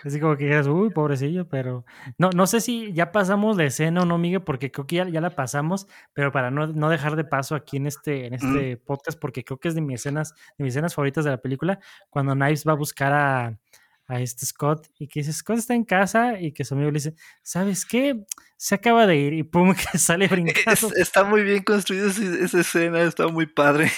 Así 0.03 0.19
como 0.19 0.37
que 0.37 0.45
digas, 0.45 0.67
uy, 0.67 0.91
pobrecillo, 0.91 1.47
pero 1.47 1.85
no, 2.17 2.29
no 2.29 2.45
sé 2.47 2.61
si 2.61 2.93
ya 2.93 3.11
pasamos 3.11 3.57
la 3.57 3.65
escena 3.65 4.03
o 4.03 4.05
no, 4.05 4.17
Miguel, 4.17 4.43
porque 4.43 4.71
creo 4.71 4.85
que 4.85 4.97
ya, 4.97 5.09
ya 5.09 5.21
la 5.21 5.31
pasamos, 5.31 5.87
pero 6.13 6.31
para 6.31 6.51
no, 6.51 6.67
no, 6.67 6.89
dejar 6.89 7.15
de 7.15 7.23
paso 7.23 7.55
aquí 7.55 7.77
en 7.77 7.87
este, 7.87 8.27
en 8.27 8.35
este 8.35 8.75
mm. 8.75 8.85
podcast, 8.85 9.19
porque 9.19 9.43
creo 9.43 9.59
que 9.59 9.67
es 9.67 9.75
de 9.75 9.81
mis 9.81 10.01
escenas, 10.01 10.33
de 10.57 10.63
mis 10.63 10.73
escenas 10.73 10.93
favoritas 10.93 11.25
de 11.25 11.31
la 11.31 11.41
película, 11.41 11.79
cuando 12.09 12.33
Knives 12.33 12.65
va 12.67 12.73
a 12.73 12.75
buscar 12.75 13.13
a, 13.13 13.57
a 14.09 14.19
este 14.19 14.45
Scott 14.45 14.87
y 14.97 15.07
que 15.07 15.21
dice, 15.21 15.33
Scott 15.33 15.57
está 15.57 15.73
en 15.75 15.85
casa 15.85 16.39
y 16.39 16.51
que 16.51 16.65
su 16.65 16.73
amigo 16.73 16.91
le 16.91 16.95
dice, 16.95 17.15
¿sabes 17.41 17.85
qué? 17.85 18.25
Se 18.61 18.75
acaba 18.75 19.07
de 19.07 19.15
ir 19.15 19.31
y 19.31 19.43
pum, 19.43 19.73
que 19.91 19.97
sale 19.97 20.27
brincando. 20.27 20.71
Es, 20.71 20.97
está 20.97 21.23
muy 21.23 21.43
bien 21.43 21.63
construida 21.63 22.07
esa 22.07 22.59
escena, 22.59 23.01
está 23.03 23.29
muy 23.29 23.45
padre. 23.45 23.89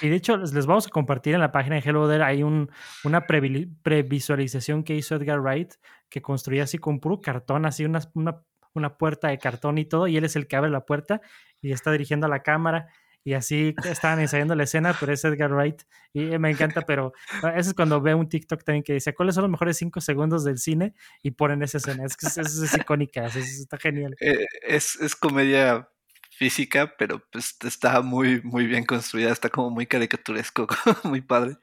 Y 0.00 0.08
de 0.08 0.16
hecho 0.16 0.38
les, 0.38 0.64
vamos 0.64 0.86
a 0.86 0.90
compartir 0.90 1.34
en 1.34 1.40
la 1.40 1.52
página 1.52 1.76
de 1.76 1.82
Hello 1.82 2.08
There, 2.08 2.24
hay 2.24 2.42
un, 2.42 2.70
una 3.04 3.26
previ, 3.26 3.66
previsualización 3.82 4.84
que 4.84 4.96
hizo 4.96 5.16
Edgar 5.16 5.40
Wright 5.40 5.74
que 6.08 6.22
construía 6.22 6.62
así 6.62 6.78
con 6.78 6.98
puro 6.98 7.20
cartón, 7.20 7.66
así 7.66 7.84
una, 7.84 8.00
una, 8.14 8.42
una 8.72 8.96
puerta 8.96 9.28
de 9.28 9.38
cartón 9.38 9.76
y 9.76 9.84
todo, 9.84 10.08
y 10.08 10.16
él 10.16 10.24
es 10.24 10.34
el 10.34 10.46
que 10.46 10.56
abre 10.56 10.70
la 10.70 10.86
puerta 10.86 11.20
y 11.60 11.70
está 11.72 11.92
dirigiendo 11.92 12.26
a 12.26 12.30
la 12.30 12.42
cámara 12.42 12.88
y 13.28 13.34
así 13.34 13.74
estaban 13.84 14.20
ensayando 14.20 14.54
la 14.54 14.62
escena, 14.62 14.96
pero 14.98 15.12
es 15.12 15.22
Edgar 15.22 15.52
Wright 15.52 15.82
y 16.14 16.38
me 16.38 16.50
encanta, 16.50 16.80
pero 16.86 17.12
eso 17.54 17.68
es 17.68 17.74
cuando 17.74 18.00
veo 18.00 18.16
un 18.16 18.26
TikTok 18.26 18.64
también 18.64 18.82
que 18.82 18.94
dice, 18.94 19.12
¿cuáles 19.14 19.34
son 19.34 19.42
los 19.42 19.50
mejores 19.50 19.76
cinco 19.76 20.00
segundos 20.00 20.44
del 20.44 20.56
cine? 20.56 20.94
Y 21.22 21.32
ponen 21.32 21.62
esa 21.62 21.76
escena, 21.76 22.06
es 22.06 22.16
que 22.16 22.26
es, 22.26 22.38
es, 22.38 22.56
es 22.56 22.74
icónica, 22.74 23.26
es, 23.26 23.36
está 23.36 23.76
genial. 23.76 24.16
Eh, 24.20 24.46
es, 24.62 24.96
es 24.96 25.14
comedia 25.14 25.90
física, 26.30 26.94
pero 26.96 27.22
pues 27.30 27.54
está 27.66 28.00
muy, 28.00 28.40
muy 28.40 28.66
bien 28.66 28.86
construida, 28.86 29.30
está 29.30 29.50
como 29.50 29.68
muy 29.68 29.86
caricaturesco, 29.86 30.66
muy 31.04 31.20
padre. 31.20 31.58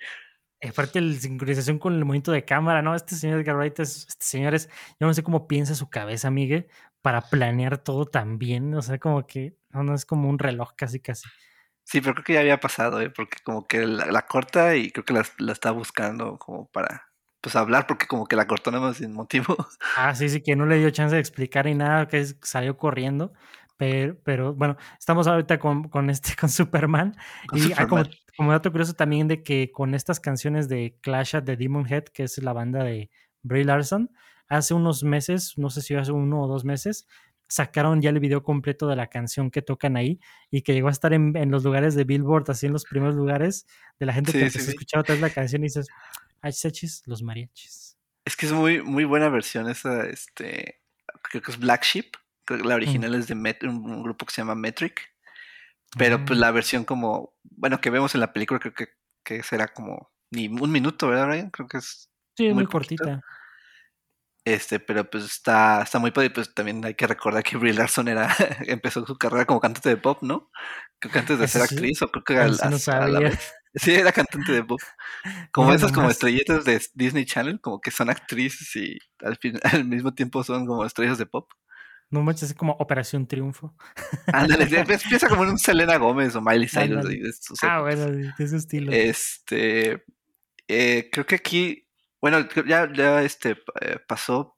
Aparte 0.69 1.01
la 1.01 1.15
sincronización 1.15 1.79
con 1.79 1.95
el 1.95 2.05
movimiento 2.05 2.31
de 2.31 2.45
cámara, 2.45 2.83
¿no? 2.83 2.93
Este 2.93 3.15
señor 3.15 3.39
Edgar 3.41 3.55
Wright, 3.55 3.79
es, 3.79 4.05
este 4.07 4.25
señor 4.25 4.53
es, 4.53 4.69
yo 4.99 5.07
no 5.07 5.13
sé 5.15 5.23
cómo 5.23 5.47
piensa 5.47 5.73
su 5.73 5.89
cabeza, 5.89 6.29
Miguel, 6.29 6.67
para 7.01 7.21
planear 7.21 7.79
todo 7.79 8.05
tan 8.05 8.37
bien, 8.37 8.71
o 8.75 8.83
sea, 8.83 8.99
como 8.99 9.25
que, 9.25 9.57
no, 9.71 9.81
no 9.83 9.95
es 9.95 10.05
como 10.05 10.29
un 10.29 10.37
reloj 10.37 10.73
casi, 10.75 10.99
casi. 10.99 11.27
Sí, 11.85 12.01
pero 12.01 12.15
creo 12.15 12.23
que 12.25 12.33
ya 12.33 12.39
había 12.39 12.59
pasado, 12.59 12.99
¿eh? 12.99 13.11
porque 13.11 13.37
como 13.43 13.67
que 13.67 13.85
la, 13.85 14.07
la 14.07 14.25
corta 14.25 14.75
y 14.75 14.91
creo 14.91 15.05
que 15.05 15.13
la, 15.13 15.23
la, 15.37 15.53
está 15.53 15.69
buscando 15.69 16.37
como 16.37 16.67
para 16.67 17.05
pues 17.41 17.55
hablar, 17.55 17.85
porque 17.85 18.07
como 18.07 18.25
que 18.25 18.35
la 18.35 18.47
cortó 18.47 18.71
nada 18.71 18.87
más 18.87 18.97
sin 18.97 19.13
motivo. 19.13 19.55
Ah, 19.95 20.15
sí, 20.15 20.29
sí, 20.29 20.41
que 20.41 20.55
no 20.55 20.65
le 20.65 20.79
dio 20.79 20.89
chance 20.89 21.13
de 21.13 21.21
explicar 21.21 21.65
ni 21.65 21.75
nada, 21.75 22.07
que 22.07 22.25
salió 22.41 22.75
corriendo. 22.75 23.33
Pero, 23.77 24.17
pero 24.23 24.55
bueno, 24.55 24.77
estamos 24.97 25.27
ahorita 25.27 25.59
con, 25.59 25.89
con 25.89 26.09
este, 26.09 26.35
con 26.39 26.49
Superman. 26.49 27.15
Con 27.47 27.59
y 27.59 27.61
Superman. 27.61 27.83
Hay 27.83 27.87
como, 27.87 28.03
como 28.35 28.51
dato 28.51 28.71
curioso 28.71 28.93
también 28.93 29.27
de 29.27 29.43
que 29.43 29.71
con 29.71 29.93
estas 29.93 30.19
canciones 30.19 30.67
de 30.69 30.97
Clash 31.01 31.35
at 31.35 31.43
the 31.43 31.55
Demon 31.55 31.85
Head, 31.87 32.05
que 32.05 32.23
es 32.23 32.41
la 32.41 32.53
banda 32.53 32.83
de 32.83 33.11
Brie 33.43 33.63
Larson, 33.63 34.09
hace 34.47 34.73
unos 34.73 35.03
meses, 35.03 35.53
no 35.57 35.69
sé 35.69 35.83
si 35.83 35.93
hace 35.93 36.11
uno 36.11 36.41
o 36.41 36.47
dos 36.47 36.65
meses, 36.65 37.07
sacaron 37.47 38.01
ya 38.01 38.09
el 38.09 38.19
video 38.19 38.43
completo 38.43 38.87
de 38.87 38.95
la 38.95 39.07
canción 39.07 39.51
que 39.51 39.61
tocan 39.61 39.97
ahí 39.97 40.19
y 40.49 40.61
que 40.61 40.73
llegó 40.73 40.87
a 40.87 40.91
estar 40.91 41.13
en, 41.13 41.35
en 41.37 41.51
los 41.51 41.63
lugares 41.63 41.95
de 41.95 42.03
Billboard, 42.03 42.49
así 42.49 42.65
en 42.65 42.73
los 42.73 42.85
primeros 42.85 43.15
lugares 43.15 43.65
de 43.99 44.05
la 44.05 44.13
gente 44.13 44.31
sí, 44.31 44.39
que 44.39 44.49
sí, 44.49 44.59
se 44.59 44.71
sí. 44.71 45.19
la 45.19 45.29
canción 45.29 45.61
y 45.61 45.65
dices, 45.65 45.87
achachis, 46.41 47.03
los 47.05 47.21
mariachis. 47.21 47.97
Es 48.25 48.35
que 48.35 48.47
es 48.47 48.51
muy, 48.51 48.81
muy 48.81 49.05
buena 49.05 49.29
versión 49.29 49.69
esa, 49.69 50.05
este, 50.07 50.81
creo 51.21 51.41
que 51.41 51.51
es 51.51 51.59
Black 51.59 51.83
Sheep, 51.83 52.15
creo 52.45 52.61
que 52.61 52.67
la 52.67 52.75
original 52.75 53.11
mm. 53.11 53.15
es 53.15 53.27
de 53.27 53.35
Met 53.35 53.63
un, 53.63 53.89
un, 53.89 54.03
grupo 54.03 54.25
que 54.25 54.33
se 54.33 54.41
llama 54.41 54.55
Metric, 54.55 55.01
pero 55.97 56.19
mm. 56.19 56.25
pues 56.25 56.39
la 56.39 56.51
versión 56.51 56.83
como, 56.83 57.35
bueno, 57.43 57.79
que 57.79 57.91
vemos 57.91 58.15
en 58.15 58.21
la 58.21 58.33
película 58.33 58.59
creo 58.59 58.73
que, 58.73 58.87
que 59.23 59.43
será 59.43 59.67
como 59.67 60.11
ni 60.31 60.47
un 60.47 60.71
minuto, 60.71 61.07
¿verdad, 61.07 61.27
Brian? 61.27 61.49
Creo 61.51 61.67
que 61.67 61.77
es... 61.77 62.09
Sí, 62.35 62.45
muy, 62.45 62.55
muy 62.55 62.65
cortita. 62.65 63.21
Este, 64.45 64.79
pero 64.79 65.09
pues 65.09 65.25
está, 65.25 65.81
está 65.81 65.97
muy 65.97 66.11
padre. 66.11 66.29
Pues 66.29 66.53
también 66.53 66.85
hay 66.85 66.93
que 66.93 67.07
recordar 67.07 67.43
que 67.43 67.57
Brie 67.57 67.73
Larson 67.73 68.07
era, 68.07 68.29
empezó 68.67 69.05
su 69.05 69.17
carrera 69.17 69.45
como 69.45 69.59
cantante 69.59 69.89
de 69.89 69.97
pop, 69.97 70.19
¿no? 70.21 70.51
Creo 70.99 71.11
que 71.11 71.19
antes 71.19 71.39
de 71.39 71.47
ser 71.47 71.63
sí. 71.63 71.73
actriz, 71.73 72.01
o 72.03 72.11
creo 72.11 72.23
que 72.23 72.37
a, 72.37 72.47
no 72.47 72.77
a, 72.77 73.07
la 73.07 73.19
vez. 73.19 73.53
Sí, 73.73 73.93
era 73.93 74.11
cantante 74.11 74.51
de 74.51 74.63
pop. 74.63 74.79
Como 75.51 75.73
esas 75.73 75.91
como 75.91 76.09
estrellitas 76.09 76.63
de 76.63 76.81
Disney 76.93 77.25
Channel, 77.25 77.59
como 77.59 77.81
que 77.81 77.91
son 77.91 78.09
actrices 78.09 78.73
y 78.75 78.97
al, 79.19 79.35
fin, 79.35 79.59
al 79.63 79.83
mismo 79.83 80.13
tiempo 80.13 80.43
son 80.43 80.65
como 80.65 80.85
estrellas 80.85 81.17
de 81.17 81.25
pop. 81.25 81.51
No 82.09 82.21
manches, 82.21 82.51
es 82.51 82.55
como 82.55 82.73
Operación 82.73 83.27
Triunfo. 83.27 83.75
Ándale, 84.27 84.67
piensa 84.67 85.27
como 85.27 85.43
en 85.43 85.49
un 85.49 85.57
Selena 85.57 85.97
Gómez 85.97 86.35
o 86.35 86.41
Miley 86.41 86.69
Cyrus. 86.69 87.05
De 87.05 87.33
ah, 87.63 87.81
bueno, 87.81 88.05
de 88.05 88.31
ese 88.37 88.57
estilo. 88.57 88.91
Este, 88.93 90.05
eh, 90.67 91.09
creo 91.11 91.25
que 91.25 91.35
aquí 91.35 91.84
bueno, 92.21 92.47
ya, 92.65 92.91
ya 92.93 93.21
este 93.21 93.57
eh, 93.81 93.99
pasó, 94.07 94.57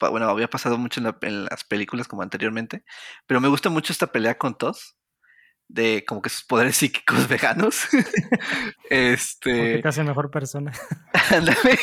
bueno, 0.00 0.28
había 0.28 0.48
pasado 0.48 0.78
mucho 0.78 1.00
en, 1.00 1.04
la, 1.04 1.18
en, 1.22 1.44
las 1.44 1.64
películas 1.64 2.08
como 2.08 2.22
anteriormente, 2.22 2.84
pero 3.26 3.40
me 3.40 3.48
gusta 3.48 3.70
mucho 3.70 3.92
esta 3.92 4.08
pelea 4.08 4.38
con 4.38 4.56
Toss, 4.56 4.96
de 5.72 6.04
como 6.06 6.20
que 6.22 6.30
sus 6.30 6.44
poderes 6.44 6.76
psíquicos 6.78 7.28
veganos. 7.28 7.88
este. 8.90 9.80
te 9.80 9.88
hace 9.88 10.04
mejor 10.04 10.30
persona. 10.30 10.72
Ándale. 11.30 11.78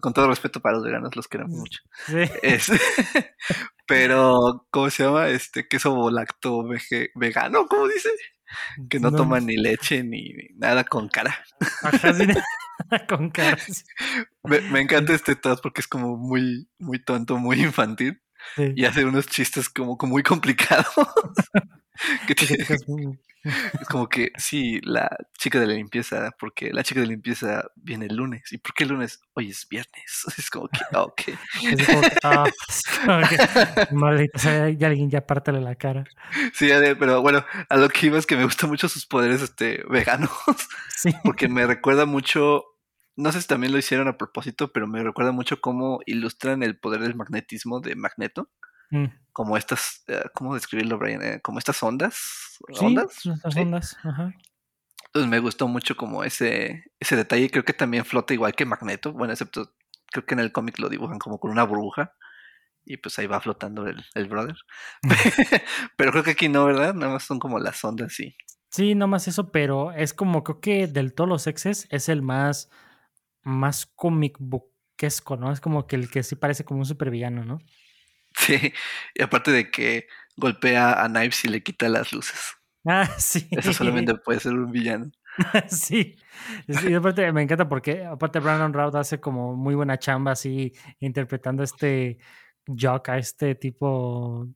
con 0.00 0.12
todo 0.12 0.28
respeto 0.28 0.60
para 0.60 0.76
los 0.76 0.84
veganos, 0.84 1.14
los 1.14 1.28
queremos 1.28 1.56
mucho. 1.56 1.80
Sí. 2.06 2.72
pero, 3.86 4.66
¿cómo 4.70 4.90
se 4.90 5.04
llama? 5.04 5.28
Este 5.28 5.68
queso 5.68 6.10
lacto 6.10 6.64
vegano, 7.14 7.66
¿cómo 7.66 7.86
dice? 7.86 8.10
Que 8.90 9.00
no, 9.00 9.12
toma 9.12 9.40
ni 9.40 9.56
leche 9.56 10.02
ni 10.02 10.30
nada 10.56 10.84
con 10.84 11.08
cara. 11.08 11.42
Ajá, 11.82 12.12
sí, 12.12 12.26
con 13.08 13.30
cara. 13.30 13.58
Me, 14.44 14.60
me, 14.60 14.80
encanta 14.80 15.14
este 15.14 15.36
toss 15.36 15.60
porque 15.60 15.80
es 15.80 15.88
como 15.88 16.16
muy, 16.16 16.68
muy 16.78 16.98
tonto, 16.98 17.38
muy 17.38 17.60
infantil. 17.60 18.20
Y 18.56 18.84
hace 18.84 19.04
unos 19.04 19.26
chistes 19.26 19.68
como, 19.68 19.96
como 19.96 20.12
muy 20.12 20.22
complicados. 20.22 20.86
que 22.26 22.34
es 23.80 23.88
como 23.88 24.08
que, 24.08 24.30
sí, 24.36 24.80
la 24.82 25.08
chica 25.38 25.58
de 25.58 25.66
la 25.66 25.74
limpieza, 25.74 26.30
porque 26.38 26.72
la 26.72 26.82
chica 26.82 27.00
de 27.00 27.06
la 27.06 27.12
limpieza 27.12 27.64
viene 27.74 28.06
el 28.06 28.16
lunes. 28.16 28.52
¿Y 28.52 28.58
por 28.58 28.74
qué 28.74 28.84
el 28.84 28.90
lunes? 28.90 29.20
Hoy 29.34 29.50
es 29.50 29.66
viernes. 29.68 30.24
Es 30.38 30.50
como 30.50 30.68
que, 30.68 30.80
ah, 30.92 31.02
ok. 31.02 31.22
Es 31.62 31.86
como 31.86 32.00
que, 32.02 32.16
ah, 32.22 32.44
maldita, 33.92 34.38
o 34.38 34.40
sea, 34.40 34.64
alguien 34.64 35.10
ya 35.10 35.26
pártale 35.26 35.60
la 35.60 35.74
cara. 35.74 36.04
Sí, 36.52 36.68
pero 36.98 37.20
bueno, 37.22 37.44
a 37.68 37.76
lo 37.76 37.88
que 37.88 38.06
iba 38.06 38.18
es 38.18 38.26
que 38.26 38.36
me 38.36 38.44
gustan 38.44 38.70
mucho 38.70 38.88
sus 38.88 39.06
poderes 39.06 39.42
este, 39.42 39.82
veganos. 39.88 40.30
Sí. 40.94 41.10
Porque 41.24 41.48
me 41.48 41.66
recuerda 41.66 42.06
mucho 42.06 42.64
no 43.16 43.32
sé 43.32 43.40
si 43.42 43.46
también 43.46 43.72
lo 43.72 43.78
hicieron 43.78 44.08
a 44.08 44.16
propósito, 44.16 44.72
pero 44.72 44.86
me 44.86 45.02
recuerda 45.02 45.32
mucho 45.32 45.60
cómo 45.60 46.00
ilustran 46.06 46.62
el 46.62 46.78
poder 46.78 47.00
del 47.00 47.14
magnetismo 47.14 47.80
de 47.80 47.94
Magneto. 47.94 48.50
Mm. 48.90 49.06
Como 49.32 49.56
estas, 49.56 50.04
eh, 50.08 50.24
¿cómo 50.34 50.54
describirlo, 50.54 50.98
Brian? 50.98 51.22
Eh, 51.22 51.40
como 51.42 51.58
estas 51.58 51.82
ondas. 51.82 52.58
¿Ondas? 52.80 53.22
ondas, 53.56 53.96
ajá. 54.02 54.34
Entonces 55.06 55.30
me 55.30 55.40
gustó 55.40 55.68
mucho 55.68 55.96
como 55.96 56.24
ese, 56.24 56.84
ese 56.98 57.16
detalle. 57.16 57.50
Creo 57.50 57.64
que 57.64 57.74
también 57.74 58.04
flota 58.04 58.32
igual 58.32 58.54
que 58.54 58.64
Magneto. 58.64 59.12
Bueno, 59.12 59.32
excepto 59.32 59.74
creo 60.10 60.24
que 60.24 60.34
en 60.34 60.40
el 60.40 60.52
cómic 60.52 60.78
lo 60.78 60.88
dibujan 60.88 61.18
como 61.18 61.38
con 61.38 61.50
una 61.50 61.64
burbuja. 61.64 62.14
Y 62.84 62.96
pues 62.96 63.18
ahí 63.18 63.26
va 63.26 63.40
flotando 63.40 63.86
el, 63.86 64.04
el 64.14 64.26
brother. 64.26 64.56
pero 65.96 66.12
creo 66.12 66.24
que 66.24 66.32
aquí 66.32 66.48
no, 66.48 66.64
¿verdad? 66.64 66.94
Nada 66.94 67.12
más 67.12 67.24
son 67.24 67.38
como 67.38 67.58
las 67.58 67.84
ondas, 67.84 68.14
sí. 68.14 68.34
Sí, 68.70 68.94
no 68.94 69.06
más 69.06 69.28
eso, 69.28 69.52
pero 69.52 69.92
es 69.92 70.14
como 70.14 70.42
creo 70.44 70.60
que 70.60 70.86
del 70.86 71.12
todos 71.12 71.28
los 71.28 71.46
exes 71.46 71.86
es 71.90 72.08
el 72.08 72.22
más 72.22 72.70
más 73.42 73.86
comic 73.86 74.36
bookesco, 74.38 75.36
¿no? 75.36 75.52
Es 75.52 75.60
como 75.60 75.86
que 75.86 75.96
el 75.96 76.10
que 76.10 76.22
sí 76.22 76.36
parece 76.36 76.64
como 76.64 76.80
un 76.80 76.86
supervillano, 76.86 77.44
¿no? 77.44 77.58
Sí, 78.34 78.72
y 79.14 79.22
aparte 79.22 79.50
de 79.50 79.70
que 79.70 80.06
golpea 80.36 81.04
a 81.04 81.08
Knives 81.08 81.44
y 81.44 81.48
le 81.48 81.62
quita 81.62 81.88
las 81.88 82.12
luces. 82.12 82.56
Ah, 82.84 83.06
sí. 83.18 83.48
Eso 83.50 83.72
solamente 83.72 84.14
puede 84.14 84.40
ser 84.40 84.54
un 84.54 84.72
villano. 84.72 85.10
sí. 85.68 86.16
Y 86.66 86.94
aparte 86.94 87.30
me 87.32 87.42
encanta 87.42 87.68
porque 87.68 88.04
aparte 88.04 88.40
Brandon 88.40 88.72
Routh 88.72 88.96
hace 88.96 89.20
como 89.20 89.54
muy 89.54 89.74
buena 89.74 89.98
chamba 89.98 90.32
así 90.32 90.72
interpretando 91.00 91.62
este 91.62 92.18
jock 92.66 93.08
a 93.08 93.18
este 93.18 93.54
tipo 93.54 94.46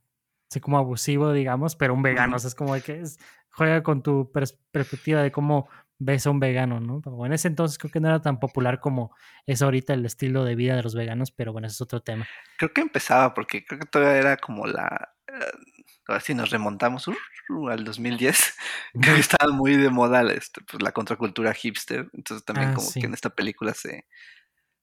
así 0.49 0.59
como 0.59 0.77
abusivo, 0.77 1.33
digamos, 1.33 1.75
pero 1.75 1.93
un 1.93 2.01
vegano. 2.01 2.35
O 2.35 2.39
sea, 2.39 2.49
es 2.49 2.55
como 2.55 2.73
que 2.81 3.01
es, 3.01 3.17
juega 3.49 3.83
con 3.83 4.01
tu 4.01 4.31
perspectiva 4.31 5.21
de 5.21 5.31
cómo 5.31 5.67
ves 5.99 6.27
a 6.27 6.29
un 6.29 6.39
vegano, 6.39 6.79
¿no? 6.79 7.01
Pero 7.01 7.25
en 7.25 7.33
ese 7.33 7.47
entonces 7.47 7.77
creo 7.77 7.91
que 7.91 7.99
no 7.99 8.07
era 8.07 8.21
tan 8.21 8.39
popular 8.39 8.79
como 8.79 9.15
es 9.45 9.61
ahorita 9.61 9.93
el 9.93 10.05
estilo 10.05 10.43
de 10.43 10.55
vida 10.55 10.75
de 10.75 10.83
los 10.83 10.95
veganos, 10.95 11.31
pero 11.31 11.53
bueno, 11.53 11.67
ese 11.67 11.75
es 11.75 11.81
otro 11.81 12.01
tema. 12.01 12.27
Creo 12.57 12.73
que 12.73 12.81
empezaba 12.81 13.33
porque 13.33 13.65
creo 13.65 13.79
que 13.79 13.87
todavía 13.87 14.17
era 14.17 14.37
como 14.37 14.67
la... 14.67 15.13
Uh, 15.27 15.77
a 16.13 16.19
si 16.21 16.33
nos 16.33 16.51
remontamos 16.51 17.07
uh, 17.07 17.67
al 17.69 17.83
2010, 17.83 18.55
que 19.01 19.15
estaba 19.19 19.51
muy 19.51 19.75
de 19.75 19.89
moda 19.89 20.21
este, 20.31 20.61
pues, 20.61 20.81
la 20.81 20.91
contracultura 20.91 21.53
hipster, 21.53 22.09
entonces 22.13 22.45
también 22.45 22.69
ah, 22.69 22.73
como 22.75 22.91
que 22.93 23.05
en 23.05 23.13
esta 23.13 23.29
película 23.29 23.73
se, 23.73 24.07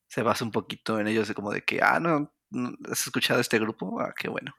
se 0.09 0.23
basa 0.23 0.45
un 0.45 0.51
poquito 0.51 1.01
en 1.01 1.09
ellos 1.09 1.29
de 1.29 1.35
como 1.35 1.51
de 1.51 1.63
que, 1.63 1.81
ah, 1.83 1.99
no, 1.99 2.33
¿has 2.91 3.07
escuchado 3.07 3.41
este 3.41 3.59
grupo? 3.59 4.01
Ah, 4.01 4.13
qué 4.17 4.29
bueno. 4.29 4.55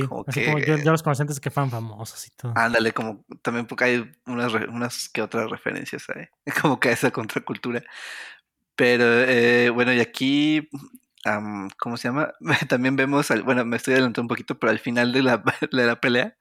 Sí, 0.00 0.06
como 0.06 0.24
que, 0.24 0.44
como 0.46 0.58
yo, 0.58 0.76
los 0.76 1.02
conocí 1.02 1.22
antes 1.22 1.40
que 1.40 1.50
fueran 1.50 1.70
famosos 1.70 2.26
y 2.26 2.30
todo. 2.30 2.52
Ándale, 2.54 2.92
como 2.92 3.24
también 3.42 3.66
porque 3.66 3.84
hay 3.84 4.12
unas, 4.26 4.52
unas 4.54 5.08
que 5.08 5.22
otras 5.22 5.50
referencias 5.50 6.04
ahí, 6.10 6.26
como 6.62 6.80
que 6.80 6.90
a 6.90 6.92
esa 6.92 7.10
contracultura. 7.10 7.82
Pero 8.76 9.04
eh, 9.22 9.70
bueno, 9.70 9.92
y 9.92 10.00
aquí, 10.00 10.68
¿cómo 11.78 11.96
se 11.96 12.08
llama? 12.08 12.32
También 12.68 12.96
vemos, 12.96 13.28
bueno, 13.44 13.64
me 13.64 13.76
estoy 13.76 13.94
adelantando 13.94 14.22
un 14.22 14.28
poquito, 14.28 14.58
pero 14.58 14.70
al 14.70 14.78
final 14.78 15.12
de 15.12 15.22
la, 15.22 15.42
de 15.72 15.86
la 15.86 16.00
pelea, 16.00 16.36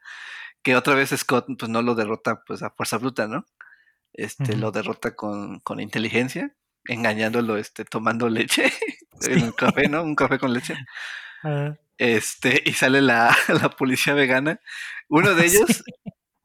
que 0.62 0.76
otra 0.76 0.96
vez 0.96 1.12
Scott 1.12 1.46
pues 1.58 1.70
no 1.70 1.82
lo 1.82 1.96
derrota 1.96 2.44
pues 2.46 2.62
a 2.64 2.72
fuerza 2.72 2.98
bruta, 2.98 3.28
¿no? 3.28 3.46
Este, 4.14 4.56
lo 4.56 4.72
derrota 4.72 5.16
con, 5.16 5.60
con 5.60 5.80
inteligencia, 5.80 6.56
engañándolo, 6.86 7.58
este, 7.58 7.84
tomando 7.84 8.30
leche, 8.30 8.72
un 9.30 9.52
café, 9.52 9.90
¿no? 9.90 10.04
Un 10.04 10.16
café 10.16 10.40
con 10.40 10.54
leche. 10.54 10.76
Este, 11.98 12.62
y 12.66 12.74
sale 12.74 13.02
la, 13.02 13.36
la, 13.48 13.70
policía 13.70 14.14
vegana. 14.14 14.60
Uno 15.10 15.34
de 15.34 15.46
ellos 15.46 15.84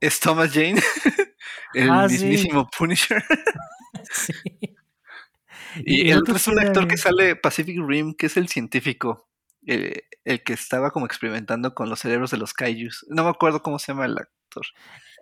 es 0.01 0.21
Thomas 0.21 0.53
Jane, 0.53 0.81
el 1.75 1.91
ah, 1.91 2.07
mismísimo 2.09 2.69
Punisher. 2.77 3.23
Y, 5.85 6.11
el 6.11 6.19
otro 6.19 6.37
es 6.37 6.47
un 6.49 6.59
actor 6.59 6.89
que 6.89 6.97
sale 6.97 7.37
Pacific 7.37 7.79
Rim, 7.87 8.15
que 8.15 8.27
es 8.27 8.37
el 8.37 8.49
científico, 8.49 9.29
el, 9.67 10.03
que 10.25 10.53
estaba 10.53 10.91
como 10.91 11.07
experimentando 11.07 11.75
con 11.75 11.89
los 11.89 12.01
cerebros 12.01 12.31
de 12.31 12.39
los 12.39 12.55
kaijus. 12.55 13.07
No 13.09 13.25
me 13.25 13.31
acuerdo 13.31 13.63
cómo 13.63 13.79
se 13.79 13.93
llama 13.93 14.07
el 14.07 14.19
actor. 14.19 14.67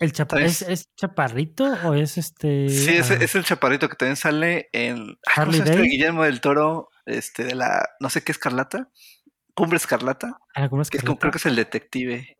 ¿El 0.00 0.12
¿Es, 0.44 0.62
¿Es, 0.62 0.94
chaparrito 0.94 1.64
o 1.84 1.92
es 1.92 2.18
este? 2.18 2.68
Sí, 2.68 2.96
es, 2.96 3.10
ah. 3.10 3.18
es 3.20 3.34
el 3.34 3.44
chaparrito 3.44 3.88
que 3.88 3.96
también 3.96 4.16
sale 4.16 4.68
en 4.72 5.18
Harley 5.34 5.60
este 5.60 5.82
Guillermo 5.82 6.22
del 6.22 6.40
Toro, 6.40 6.88
este, 7.04 7.44
de 7.44 7.56
la, 7.56 7.88
no 7.98 8.08
sé 8.08 8.22
qué 8.22 8.30
escarlata. 8.30 8.90
Cumbre 9.58 9.76
Escarlata. 9.76 10.38
Ah, 10.54 10.68
creo 10.68 11.32
que 11.32 11.38
es 11.38 11.46
el 11.46 11.56
detective. 11.56 12.36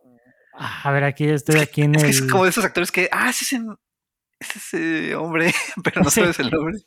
Ah, 0.56 0.82
a 0.84 0.92
ver, 0.92 1.02
aquí 1.02 1.24
estoy 1.24 1.58
aquí 1.58 1.82
en 1.82 1.96
es 1.96 2.04
el... 2.04 2.10
es 2.10 2.22
como 2.22 2.44
de 2.44 2.50
esos 2.50 2.64
actores 2.64 2.92
que, 2.92 3.08
ah, 3.10 3.28
ese 3.28 3.56
es, 3.56 3.62
ese 4.38 5.16
hombre, 5.16 5.52
pero 5.82 6.02
no 6.02 6.10
sabes 6.10 6.38
el 6.38 6.48
nombre. 6.48 6.78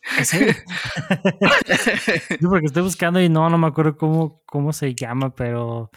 Yo 2.39 2.49
porque 2.49 2.67
estoy 2.67 2.81
buscando 2.81 3.19
y 3.19 3.27
no, 3.27 3.49
no 3.49 3.57
me 3.57 3.67
acuerdo 3.67 3.97
cómo, 3.97 4.41
cómo 4.45 4.71
se 4.71 4.95
llama, 4.95 5.35
pero 5.35 5.91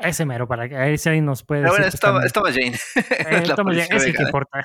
ese 0.00 0.26
mero, 0.26 0.48
para 0.48 0.68
que 0.68 0.74
a 0.74 0.80
ver 0.80 0.98
si 0.98 1.08
alguien 1.08 1.24
nos 1.24 1.44
puede 1.44 1.62
pero 1.62 1.74
Bueno, 1.74 1.86
estaba, 1.86 2.24
estaba, 2.26 2.50
Jane. 2.50 2.76
Eh, 2.96 3.42
estaba 3.44 3.72
Jane, 3.72 3.86
ese 3.88 4.12
que 4.12 4.22
importa. 4.24 4.64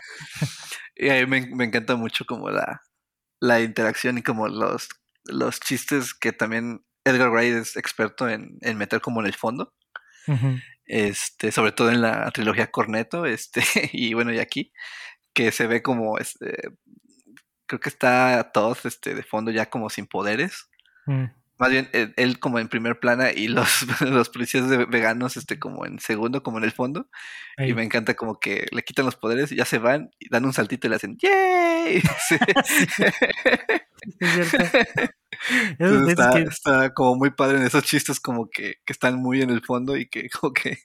Y 0.95 1.09
a 1.09 1.13
mí 1.13 1.27
me, 1.27 1.55
me, 1.55 1.65
encanta 1.65 1.95
mucho 1.95 2.25
como 2.25 2.49
la, 2.49 2.81
la 3.39 3.61
interacción 3.61 4.17
y 4.17 4.23
como 4.23 4.47
los, 4.47 4.89
los 5.25 5.59
chistes 5.59 6.15
que 6.15 6.33
también 6.33 6.83
Edgar 7.03 7.29
Wright 7.29 7.53
es 7.53 7.77
experto 7.77 8.29
en, 8.29 8.59
meter 8.75 9.01
como 9.01 9.21
en 9.21 9.27
el 9.27 9.33
fondo. 9.33 9.73
Este, 10.85 11.51
sobre 11.51 11.71
todo 11.71 11.89
en 11.89 12.01
la 12.01 12.29
trilogía 12.31 12.71
Corneto, 12.71 13.25
este, 13.25 13.63
y 13.93 14.13
bueno, 14.13 14.33
y 14.33 14.39
aquí, 14.39 14.73
que 15.33 15.51
se 15.51 15.67
ve 15.67 15.81
como 15.81 16.17
este, 16.17 16.57
creo 17.65 17.79
que 17.79 17.89
está 17.89 18.51
todo 18.53 18.75
este 18.83 19.15
de 19.15 19.23
fondo 19.23 19.51
ya 19.51 19.69
como 19.69 19.89
sin 19.89 20.05
poderes. 20.05 20.69
Mm. 21.05 21.25
Más 21.57 21.69
bien 21.69 21.89
él, 21.93 22.39
como 22.39 22.57
en 22.57 22.67
primer 22.67 22.99
plana 22.99 23.31
y 23.31 23.47
los, 23.47 23.85
los 24.01 24.29
policías 24.29 24.67
veganos 24.89 25.37
este 25.37 25.59
como 25.59 25.85
en 25.85 25.99
segundo, 25.99 26.41
como 26.41 26.57
en 26.57 26.63
el 26.63 26.71
fondo. 26.71 27.07
Y 27.57 27.73
me 27.73 27.83
encanta 27.83 28.15
como 28.15 28.39
que 28.39 28.65
le 28.71 28.81
quitan 28.81 29.05
los 29.05 29.15
poderes 29.15 29.51
y 29.51 29.57
ya 29.57 29.65
se 29.65 29.77
van 29.77 30.09
y 30.19 30.29
dan 30.29 30.43
un 30.43 30.53
saltito 30.53 30.87
y 30.87 30.89
le 30.89 30.95
hacen 30.95 31.17
¡Yay! 31.17 31.97
es 34.19 34.31
cierto. 34.31 34.57
está, 36.49 36.93
como 36.93 37.15
muy 37.15 37.31
padre 37.31 37.57
en 37.57 37.63
esos 37.63 37.83
chistes 37.83 38.19
como 38.19 38.49
que, 38.49 38.75
están 38.87 39.15
muy 39.21 39.41
en 39.41 39.49
el 39.49 39.61
fondo 39.61 39.97
y 39.97 40.07
que 40.07 40.29
como 40.41 40.53
que 40.53 40.79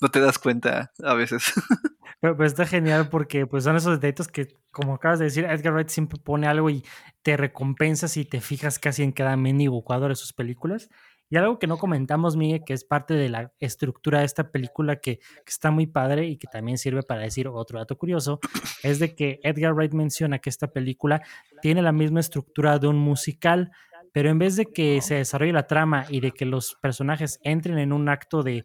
no 0.00 0.08
te 0.08 0.20
das 0.20 0.38
cuenta 0.38 0.92
a 1.02 1.14
veces. 1.14 1.52
Pero, 2.20 2.44
está 2.44 2.66
genial 2.66 3.08
porque 3.08 3.46
pues 3.46 3.64
son 3.64 3.76
esos 3.76 4.00
detalles 4.00 4.28
que, 4.28 4.48
como 4.70 4.94
acabas 4.94 5.18
de 5.18 5.26
decir, 5.26 5.44
Edgar 5.44 5.72
Wright 5.72 5.88
siempre 5.88 6.18
pone 6.22 6.46
algo 6.46 6.68
y 6.68 6.84
te 7.22 7.36
recompensas 7.36 8.16
y 8.16 8.24
te 8.26 8.40
fijas 8.40 8.78
casi 8.78 9.02
en 9.02 9.12
cada 9.12 9.36
mini 9.36 9.68
cuadro 9.82 10.08
de 10.08 10.16
sus 10.16 10.32
películas. 10.32 10.90
Y 11.32 11.36
algo 11.36 11.60
que 11.60 11.68
no 11.68 11.78
comentamos, 11.78 12.36
Miguel, 12.36 12.64
que 12.66 12.72
es 12.72 12.84
parte 12.84 13.14
de 13.14 13.28
la 13.28 13.52
estructura 13.60 14.18
de 14.18 14.24
esta 14.24 14.50
película 14.50 14.96
que, 14.96 15.18
que, 15.18 15.44
está 15.46 15.70
muy 15.70 15.86
padre 15.86 16.26
y 16.26 16.36
que 16.36 16.48
también 16.48 16.76
sirve 16.76 17.04
para 17.04 17.20
decir 17.20 17.46
otro 17.46 17.78
dato 17.78 17.96
curioso, 17.96 18.40
es 18.82 18.98
de 18.98 19.14
que 19.14 19.38
Edgar 19.44 19.72
Wright 19.72 19.94
menciona 19.94 20.40
que 20.40 20.50
esta 20.50 20.72
película 20.72 21.22
tiene 21.62 21.82
la 21.82 21.92
misma 21.92 22.18
estructura 22.18 22.80
de 22.80 22.88
un 22.88 22.98
musical, 22.98 23.70
pero 24.12 24.30
en 24.30 24.38
vez 24.38 24.56
de 24.56 24.66
que 24.66 25.00
se 25.00 25.16
desarrolle 25.16 25.52
la 25.52 25.66
trama 25.66 26.06
y 26.08 26.20
de 26.20 26.32
que 26.32 26.44
los 26.44 26.76
personajes 26.80 27.38
entren 27.42 27.78
en 27.78 27.92
un 27.92 28.08
acto 28.08 28.42
de, 28.42 28.64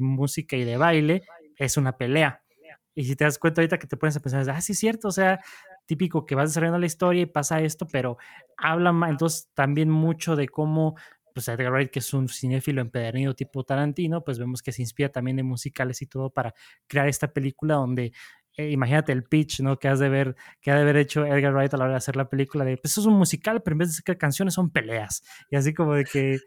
música 0.00 0.56
y 0.56 0.64
de 0.64 0.76
baile, 0.76 1.22
es 1.56 1.76
una 1.76 1.96
pelea. 1.96 2.42
Y 2.94 3.04
si 3.04 3.16
te 3.16 3.24
das 3.24 3.38
cuenta 3.38 3.60
ahorita 3.60 3.78
que 3.78 3.88
te 3.88 3.96
pones 3.96 4.16
a 4.16 4.20
pensar, 4.20 4.48
ah, 4.50 4.60
sí 4.60 4.72
es 4.72 4.78
cierto, 4.78 5.08
o 5.08 5.12
sea, 5.12 5.40
típico 5.86 6.24
que 6.24 6.34
vas 6.34 6.50
desarrollando 6.50 6.78
la 6.78 6.86
historia 6.86 7.22
y 7.22 7.26
pasa 7.26 7.60
esto, 7.60 7.86
pero 7.90 8.16
habla 8.56 8.94
entonces 9.08 9.50
también 9.54 9.90
mucho 9.90 10.36
de 10.36 10.48
cómo 10.48 10.94
pues 11.34 11.48
Edgar 11.48 11.72
Wright, 11.72 11.90
que 11.90 11.98
es 11.98 12.14
un 12.14 12.28
cinéfilo 12.28 12.80
empedernido 12.80 13.34
tipo 13.34 13.64
Tarantino, 13.64 14.22
pues 14.22 14.38
vemos 14.38 14.62
que 14.62 14.70
se 14.70 14.82
inspira 14.82 15.08
también 15.08 15.36
de 15.36 15.42
musicales 15.42 16.00
y 16.00 16.06
todo 16.06 16.30
para 16.30 16.54
crear 16.86 17.08
esta 17.08 17.32
película 17.32 17.74
donde 17.74 18.12
eh, 18.56 18.70
imagínate 18.70 19.10
el 19.10 19.24
pitch, 19.24 19.60
¿no? 19.60 19.78
Que 19.78 19.88
has 19.88 19.98
de 19.98 20.08
ver, 20.08 20.36
que 20.60 20.70
ha 20.70 20.76
de 20.76 20.82
haber 20.82 20.96
hecho 20.96 21.26
Edgar 21.26 21.52
Wright 21.52 21.74
a 21.74 21.76
la 21.76 21.84
hora 21.84 21.92
de 21.94 21.98
hacer 21.98 22.14
la 22.14 22.28
película 22.28 22.64
de, 22.64 22.76
pues 22.76 22.92
eso 22.92 23.00
es 23.00 23.06
un 23.08 23.14
musical, 23.14 23.62
pero 23.62 23.74
en 23.74 23.78
vez 23.78 23.88
de 23.88 24.02
ser 24.02 24.16
canciones 24.16 24.54
son 24.54 24.70
peleas. 24.70 25.24
Y 25.50 25.56
así 25.56 25.74
como 25.74 25.94
de 25.94 26.04
que 26.04 26.38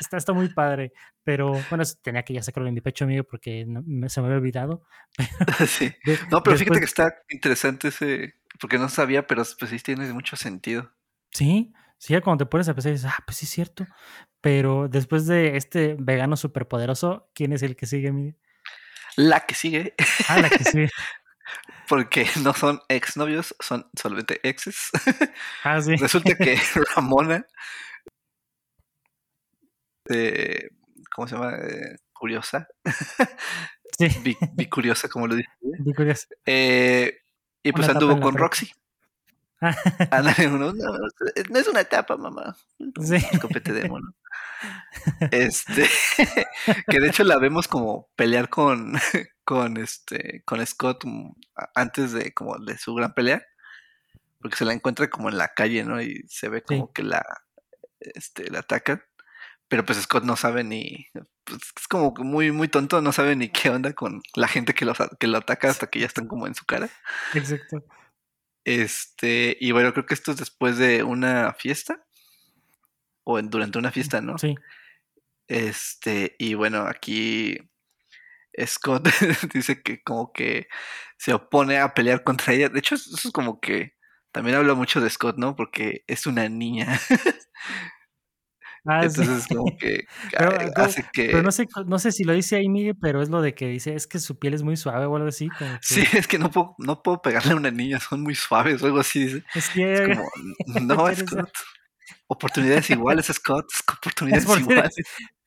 está, 0.00 0.16
está 0.16 0.32
muy 0.32 0.48
padre. 0.48 0.92
Pero 1.24 1.60
bueno, 1.68 1.82
tenía 2.02 2.22
que 2.22 2.34
ya 2.34 2.42
sacarlo 2.42 2.68
en 2.68 2.74
mi 2.74 2.80
pecho, 2.80 3.04
amigo, 3.04 3.24
porque 3.24 3.66
se 4.06 4.20
me 4.20 4.26
había 4.26 4.38
olvidado. 4.38 4.82
sí. 5.66 5.92
no, 6.30 6.42
pero 6.42 6.56
fíjate 6.56 6.78
que 6.78 6.84
está 6.84 7.16
interesante 7.30 7.88
ese, 7.88 8.34
porque 8.60 8.78
no 8.78 8.88
sabía, 8.88 9.26
pero 9.26 9.42
pues 9.58 9.70
sí 9.70 9.78
tiene 9.80 10.12
mucho 10.12 10.36
sentido. 10.36 10.92
Sí, 11.32 11.74
sí, 11.98 12.12
ya 12.12 12.20
cuando 12.20 12.44
te 12.44 12.48
pones 12.48 12.68
a 12.68 12.74
pensar, 12.74 12.92
dices, 12.92 13.10
ah, 13.10 13.22
pues 13.26 13.38
sí 13.38 13.46
es 13.46 13.50
cierto. 13.50 13.86
Pero 14.40 14.86
después 14.88 15.26
de 15.26 15.56
este 15.56 15.96
vegano 15.98 16.36
superpoderoso, 16.36 17.28
¿quién 17.34 17.52
es 17.52 17.62
el 17.64 17.74
que 17.74 17.86
sigue, 17.86 18.08
amigo? 18.08 18.36
La 19.16 19.40
que 19.40 19.56
sigue. 19.56 19.94
Ah, 20.28 20.38
la 20.40 20.48
que 20.48 20.62
sigue. 20.62 20.90
porque 21.88 22.26
no 22.42 22.54
son 22.54 22.80
exnovios, 22.88 23.54
son 23.60 23.88
solamente 23.94 24.40
exes. 24.48 24.90
Ah, 25.64 25.80
sí. 25.80 25.96
Resulta 25.96 26.36
que 26.36 26.56
Ramona, 26.94 27.44
eh, 30.08 30.68
¿cómo 31.14 31.26
se 31.26 31.34
llama? 31.34 31.56
Eh, 31.56 31.96
curiosa. 32.12 32.68
Sí. 33.98 34.36
Vi, 34.54 34.68
curiosa, 34.68 35.08
como 35.08 35.26
lo 35.26 35.34
dice. 35.34 35.48
Vi 35.60 35.94
curiosa. 35.94 36.28
Eh, 36.44 37.18
y 37.62 37.72
pues 37.72 37.88
anduvo 37.88 38.20
con 38.20 38.36
Roxy. 38.36 38.70
no, 39.60 40.72
no, 40.72 41.58
es 41.58 41.68
una 41.68 41.80
etapa, 41.80 42.16
mamá. 42.16 42.56
Sí. 43.00 43.16
Copete 43.40 43.72
de 43.72 43.88
mono. 43.88 44.14
Este, 45.30 45.88
que 46.88 47.00
de 47.00 47.08
hecho 47.08 47.24
la 47.24 47.38
vemos 47.38 47.68
como 47.68 48.08
pelear 48.16 48.48
con, 48.48 48.98
con 49.46 49.76
este, 49.76 50.42
con 50.44 50.66
Scott 50.66 51.04
mm, 51.04 51.30
antes 51.74 52.12
de 52.12 52.34
como 52.34 52.58
de 52.58 52.76
su 52.76 52.94
gran 52.94 53.14
pelea, 53.14 53.46
porque 54.40 54.56
se 54.56 54.64
la 54.64 54.74
encuentra 54.74 55.08
como 55.08 55.30
en 55.30 55.38
la 55.38 55.54
calle, 55.54 55.84
¿no? 55.84 56.02
Y 56.02 56.24
se 56.28 56.48
ve 56.48 56.62
como 56.62 56.92
que 56.92 57.04
la, 57.04 57.24
este, 58.00 58.50
la 58.50 58.58
atacan, 58.58 59.02
pero 59.68 59.84
pues 59.84 60.02
Scott 60.02 60.24
no 60.24 60.36
sabe 60.36 60.64
ni, 60.64 61.06
pues, 61.44 61.60
es 61.80 61.88
como 61.88 62.12
muy, 62.18 62.50
muy 62.50 62.66
tonto, 62.66 63.00
no 63.00 63.12
sabe 63.12 63.36
ni 63.36 63.48
qué 63.48 63.70
onda 63.70 63.92
con 63.92 64.20
la 64.34 64.48
gente 64.48 64.74
que 64.74 64.84
lo, 64.84 64.94
que 65.18 65.28
lo 65.28 65.38
ataca 65.38 65.70
hasta 65.70 65.86
que 65.86 66.00
ya 66.00 66.06
están 66.06 66.26
como 66.26 66.48
en 66.48 66.56
su 66.56 66.66
cara. 66.66 66.90
Exacto. 67.32 67.84
Este, 68.64 69.56
y 69.60 69.70
bueno, 69.70 69.92
creo 69.92 70.06
que 70.06 70.14
esto 70.14 70.32
es 70.32 70.38
después 70.38 70.76
de 70.76 71.04
una 71.04 71.54
fiesta 71.54 72.04
o 73.22 73.40
durante 73.40 73.78
una 73.78 73.92
fiesta, 73.92 74.20
¿no? 74.20 74.38
Sí. 74.38 74.56
Este, 75.46 76.34
y 76.40 76.54
bueno, 76.54 76.80
aquí 76.88 77.60
Scott 78.66 79.08
dice 79.52 79.82
que 79.82 80.02
como 80.02 80.32
que 80.32 80.68
se 81.18 81.32
opone 81.32 81.78
a 81.78 81.94
pelear 81.94 82.24
contra 82.24 82.54
ella. 82.54 82.68
De 82.68 82.78
hecho, 82.78 82.94
eso 82.94 83.14
es 83.14 83.32
como 83.32 83.60
que 83.60 83.94
también 84.32 84.56
habla 84.56 84.74
mucho 84.74 85.00
de 85.00 85.10
Scott, 85.10 85.36
¿no? 85.38 85.56
Porque 85.56 86.04
es 86.06 86.26
una 86.26 86.48
niña. 86.48 87.00
Ah, 88.88 89.00
Entonces, 89.02 89.48
como 89.48 89.76
que 89.76 90.04
pero, 90.38 90.72
hace 90.76 91.04
que. 91.12 91.26
Pero 91.26 91.42
no 91.42 91.50
sé, 91.50 91.66
no 91.86 91.98
sé 91.98 92.12
si 92.12 92.22
lo 92.22 92.32
dice 92.32 92.54
ahí, 92.54 92.68
Miguel, 92.68 92.94
pero 93.00 93.20
es 93.20 93.28
lo 93.28 93.42
de 93.42 93.52
que 93.52 93.66
dice, 93.66 93.96
es 93.96 94.06
que 94.06 94.20
su 94.20 94.38
piel 94.38 94.54
es 94.54 94.62
muy 94.62 94.76
suave 94.76 95.06
o 95.06 95.16
algo 95.16 95.26
así. 95.28 95.48
Como 95.48 95.76
Sí, 95.80 96.04
es 96.12 96.28
que 96.28 96.38
no 96.38 96.52
puedo, 96.52 96.76
no 96.78 97.02
puedo 97.02 97.20
pegarle 97.20 97.52
a 97.52 97.56
una 97.56 97.72
niña, 97.72 97.98
son 97.98 98.22
muy 98.22 98.36
suaves 98.36 98.80
o 98.82 98.86
algo 98.86 99.00
así. 99.00 99.24
Dice. 99.24 99.44
Es, 99.56 99.68
que... 99.70 100.14
como, 100.14 100.30
no, 100.82 101.14
Scott. 101.16 101.50
Oportunidades 102.28 102.88
iguales, 102.90 103.26
Scott. 103.26 103.66
Oportunidades 103.98 104.48
iguales. 104.60 104.94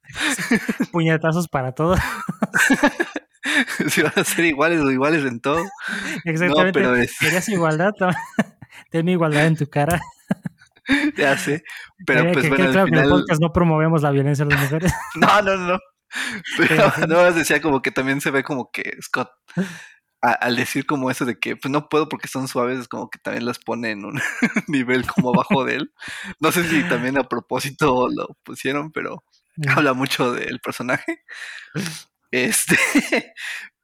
Puñetazos 0.92 1.48
para 1.48 1.74
todos. 1.74 2.00
si 3.88 4.02
van 4.02 4.14
a 4.16 4.24
ser 4.24 4.46
iguales 4.46 4.82
o 4.82 4.92
iguales 4.92 5.26
en 5.26 5.40
todo. 5.40 5.64
Exactamente. 6.26 6.82
No, 6.82 6.92
pero 6.92 6.96
es... 6.96 7.18
igualdad. 7.50 7.92
Ten 8.92 9.10
igualdad 9.10 9.46
en 9.46 9.58
tu 9.58 9.68
cara. 9.68 10.02
Ya 11.16 11.38
sé. 11.38 11.64
Pero 12.06 12.32
pues 12.32 12.50
bueno. 12.50 12.72
claro 12.72 12.86
que 12.86 12.98
en 12.98 13.04
el 13.04 13.10
podcast 13.10 13.42
no 13.42 13.54
promovemos 13.54 14.02
la 14.02 14.12
violencia 14.12 14.46
a 14.46 14.48
las 14.48 14.62
mujeres. 14.62 14.94
no, 15.16 15.42
no, 15.42 15.56
no. 15.56 15.80
Pero 16.58 16.92
no, 17.08 17.32
decía 17.32 17.62
como 17.62 17.84
que 17.84 17.92
también 17.92 18.20
se 18.20 18.32
ve 18.32 18.44
como 18.44 18.72
que 18.72 18.98
Scott 19.00 19.30
al 20.22 20.56
decir 20.56 20.86
como 20.86 21.10
eso 21.10 21.24
de 21.24 21.40
que 21.40 21.56
pues 21.56 21.72
no 21.72 21.88
puedo 21.88 22.10
porque 22.10 22.28
son 22.28 22.48
suaves, 22.48 22.80
es 22.80 22.88
como 22.88 23.10
que 23.10 23.20
también 23.20 23.46
las 23.46 23.60
pone 23.60 23.92
en 23.92 24.04
un 24.04 24.20
nivel 24.68 25.08
como 25.08 25.30
abajo 25.30 25.64
de 25.64 25.76
él. 25.76 25.94
No 26.40 26.52
sé 26.52 26.64
si 26.68 26.84
también 26.90 27.18
a 27.18 27.24
propósito 27.24 28.10
lo 28.10 28.36
pusieron, 28.44 28.92
pero 28.92 29.24
habla 29.68 29.94
mucho 29.94 30.34
del 30.34 30.60
personaje. 30.60 31.24
Este, 32.32 32.78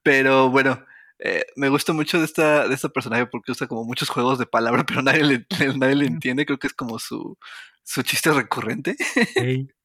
pero 0.03 0.49
bueno, 0.49 0.85
eh, 1.19 1.45
me 1.55 1.69
gusta 1.69 1.93
mucho 1.93 2.19
de 2.19 2.25
esta, 2.25 2.67
de 2.67 2.75
esta 2.75 2.89
personaje 2.89 3.25
porque 3.25 3.51
usa 3.51 3.67
como 3.67 3.83
muchos 3.85 4.09
juegos 4.09 4.37
de 4.37 4.45
palabras, 4.45 4.85
pero 4.87 5.01
nadie 5.01 5.23
le, 5.23 5.45
nadie 5.77 5.95
le 5.95 6.05
entiende. 6.05 6.45
Creo 6.45 6.59
que 6.59 6.67
es 6.67 6.73
como 6.73 6.99
su, 6.99 7.37
su 7.83 8.03
chiste 8.03 8.31
recurrente. 8.31 8.95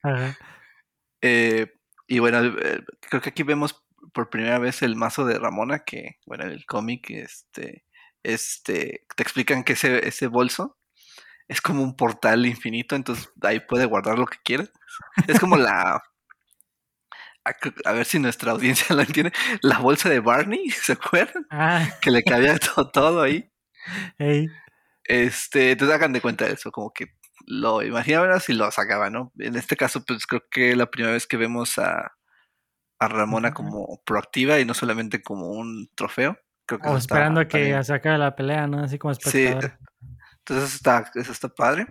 Eh, 1.22 1.74
y 2.08 2.18
bueno, 2.18 2.42
eh, 2.42 2.82
creo 3.10 3.20
que 3.20 3.28
aquí 3.28 3.42
vemos 3.42 3.84
por 4.14 4.30
primera 4.30 4.58
vez 4.58 4.80
el 4.80 4.96
mazo 4.96 5.26
de 5.26 5.38
Ramona, 5.38 5.80
que, 5.80 6.16
bueno, 6.24 6.44
en 6.44 6.52
el 6.52 6.64
cómic, 6.64 7.10
este, 7.10 7.84
este, 8.22 9.04
te 9.14 9.22
explican 9.22 9.62
que 9.64 9.74
ese, 9.74 10.08
ese 10.08 10.28
bolso 10.28 10.79
es 11.50 11.60
como 11.60 11.82
un 11.82 11.96
portal 11.96 12.46
infinito, 12.46 12.94
entonces 12.94 13.28
ahí 13.42 13.58
puede 13.58 13.84
guardar 13.84 14.20
lo 14.20 14.26
que 14.26 14.38
quiera. 14.44 14.64
Es 15.26 15.40
como 15.40 15.56
la, 15.56 16.00
a, 17.84 17.92
ver 17.92 18.04
si 18.04 18.20
nuestra 18.20 18.52
audiencia 18.52 18.86
lo 18.94 19.02
entiende, 19.02 19.32
la 19.60 19.80
bolsa 19.80 20.08
de 20.08 20.20
Barney, 20.20 20.70
¿se 20.70 20.92
acuerdan? 20.92 21.44
Ah. 21.50 21.88
Que 22.00 22.12
le 22.12 22.22
cabía 22.22 22.56
todo, 22.74 22.88
todo 22.90 23.22
ahí. 23.22 23.50
Hey. 24.16 24.46
Este, 25.04 25.72
entonces 25.72 25.96
hagan 25.96 26.12
de 26.12 26.20
cuenta 26.20 26.44
de 26.44 26.52
eso, 26.52 26.70
como 26.70 26.92
que 26.92 27.06
lo 27.46 27.82
imaginaban 27.82 28.30
así 28.30 28.52
lo 28.52 28.70
sacaban, 28.70 29.12
¿no? 29.12 29.32
En 29.40 29.56
este 29.56 29.76
caso, 29.76 30.04
pues 30.04 30.26
creo 30.26 30.42
que 30.52 30.76
la 30.76 30.88
primera 30.88 31.14
vez 31.14 31.26
que 31.26 31.36
vemos 31.36 31.78
a, 31.78 32.12
a 33.00 33.08
Ramona 33.08 33.52
como 33.52 34.00
proactiva 34.04 34.60
y 34.60 34.64
no 34.64 34.74
solamente 34.74 35.20
como 35.20 35.48
un 35.48 35.90
trofeo. 35.96 36.38
Creo 36.64 36.78
que 36.78 36.88
o 36.88 36.96
esperando 36.96 37.40
a 37.40 37.48
que 37.48 37.82
se 37.82 37.92
acabe 37.92 38.18
la 38.18 38.36
pelea, 38.36 38.68
¿no? 38.68 38.84
Así 38.84 38.98
como 38.98 39.10
espectador. 39.10 39.64
Sí, 39.64 39.89
entonces 40.40 40.74
está, 40.74 41.10
eso 41.14 41.32
está 41.32 41.48
padre. 41.48 41.86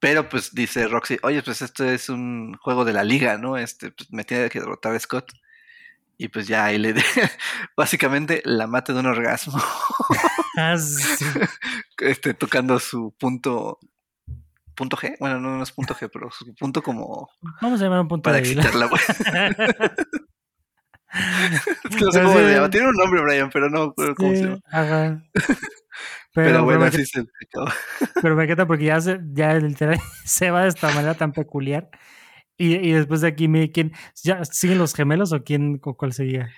Pero 0.00 0.28
pues 0.28 0.54
dice 0.54 0.88
Roxy, 0.88 1.18
oye, 1.22 1.42
pues 1.42 1.60
esto 1.60 1.84
es 1.84 2.08
un 2.08 2.54
juego 2.54 2.84
de 2.86 2.94
la 2.94 3.04
liga, 3.04 3.36
¿no? 3.36 3.58
Este, 3.58 3.90
pues 3.92 4.10
me 4.10 4.24
tiene 4.24 4.48
que 4.48 4.60
derrotar 4.60 4.94
a 4.94 4.98
Scott. 4.98 5.30
Y 6.16 6.28
pues 6.28 6.46
ya 6.48 6.66
ahí 6.66 6.78
le 6.78 6.94
de, 6.94 7.02
básicamente 7.76 8.42
la 8.44 8.66
mate 8.66 8.92
de 8.92 9.00
un 9.00 9.06
orgasmo. 9.06 9.58
Ah, 10.56 10.74
este, 11.98 12.34
tocando 12.34 12.80
su 12.80 13.14
punto 13.18 13.78
punto 14.74 14.96
G. 14.96 15.16
Bueno, 15.20 15.38
no, 15.38 15.56
no 15.56 15.62
es 15.62 15.70
punto 15.70 15.94
G, 15.94 16.10
pero 16.12 16.28
su 16.30 16.52
punto 16.56 16.82
como. 16.82 17.30
Vamos 17.62 17.80
a 17.80 17.84
llamar 17.84 18.00
un 18.00 18.08
punto 18.08 18.24
para 18.24 18.38
excitarla. 18.38 18.90
es 21.84 21.96
que 21.96 22.04
no 22.04 22.10
sé 22.10 22.22
cómo 22.22 22.34
se 22.34 22.52
llama. 22.52 22.68
Tiene 22.68 22.88
un 22.88 22.96
nombre, 22.96 23.22
Brian, 23.22 23.48
pero 23.50 23.70
no 23.70 23.94
recuerdo 23.96 24.14
cómo 24.16 24.34
se 24.34 24.42
llama. 24.42 24.60
Ajá. 24.70 25.22
Pero, 26.32 26.64
bueno, 26.64 26.84
así 26.84 27.04
se 27.04 27.24
Pero 28.22 28.36
me 28.36 28.44
encanta 28.44 28.66
porque 28.66 28.84
ya, 28.84 29.00
se, 29.00 29.18
ya 29.32 29.54
literal 29.54 29.98
se 30.24 30.50
va 30.50 30.62
de 30.62 30.68
esta 30.68 30.92
manera 30.94 31.14
tan 31.14 31.32
peculiar. 31.32 31.88
Y, 32.56 32.74
y 32.76 32.92
después 32.92 33.22
de 33.22 33.28
aquí, 33.28 33.48
¿quién, 33.72 33.92
¿ya 34.22 34.44
siguen 34.44 34.78
los 34.78 34.94
gemelos 34.94 35.32
o 35.32 35.42
quién 35.42 35.80
o 35.82 35.96
cuál 35.96 36.12
sería? 36.12 36.50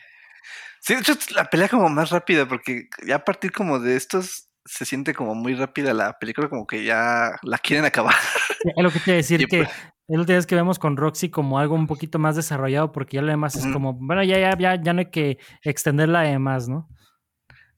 Sí, 0.80 0.94
de 0.94 1.00
hecho, 1.00 1.14
la 1.34 1.44
pelea 1.44 1.68
como 1.68 1.88
más 1.88 2.10
rápida, 2.10 2.46
porque 2.46 2.88
ya 3.06 3.16
a 3.16 3.24
partir 3.24 3.52
como 3.52 3.78
de 3.78 3.96
estos 3.96 4.48
se 4.64 4.84
siente 4.84 5.14
como 5.14 5.34
muy 5.34 5.54
rápida 5.54 5.94
la 5.94 6.18
película, 6.18 6.48
como 6.48 6.66
que 6.66 6.84
ya 6.84 7.36
la 7.42 7.58
quieren 7.58 7.84
acabar. 7.84 8.14
Es 8.64 8.82
lo 8.82 8.90
que 8.90 8.98
quiero 8.98 9.16
decir, 9.18 9.46
que 9.46 9.58
pues 9.58 9.70
es 10.08 10.42
lo 10.42 10.46
que 10.46 10.54
vemos 10.54 10.78
con 10.78 10.96
Roxy 10.96 11.30
como 11.30 11.58
algo 11.58 11.74
un 11.74 11.86
poquito 11.86 12.18
más 12.18 12.36
desarrollado, 12.36 12.92
porque 12.92 13.16
ya 13.16 13.22
lo 13.22 13.28
demás 13.28 13.54
es 13.56 13.66
como, 13.68 13.94
bueno, 13.94 14.22
ya, 14.24 14.38
ya, 14.38 14.56
ya, 14.58 14.82
ya 14.82 14.92
no 14.92 15.00
hay 15.00 15.10
que 15.10 15.38
extenderla 15.62 16.20
además, 16.20 16.68
¿no? 16.68 16.88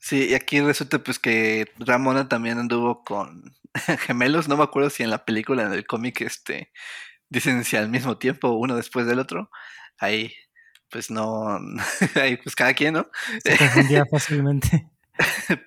Sí, 0.04 0.26
y 0.28 0.34
aquí 0.34 0.60
resulta 0.60 0.98
pues 0.98 1.18
que 1.18 1.72
Ramona 1.78 2.28
también 2.28 2.58
anduvo 2.58 3.02
con 3.04 3.56
gemelos, 4.00 4.48
no 4.48 4.58
me 4.58 4.62
acuerdo 4.62 4.90
si 4.90 5.02
en 5.02 5.08
la 5.08 5.24
película, 5.24 5.62
en 5.62 5.72
el 5.72 5.86
cómic, 5.86 6.20
este, 6.20 6.70
dicen 7.30 7.64
si 7.64 7.78
al 7.78 7.88
mismo 7.88 8.18
tiempo, 8.18 8.50
uno 8.50 8.76
después 8.76 9.06
del 9.06 9.18
otro, 9.18 9.48
ahí 9.96 10.34
pues 10.90 11.10
no, 11.10 11.58
ahí 12.20 12.36
pues 12.36 12.54
cada 12.54 12.74
quien, 12.74 12.92
¿no? 12.92 13.06
Se 13.42 13.56
confundía 13.56 14.04
fácilmente. 14.10 14.90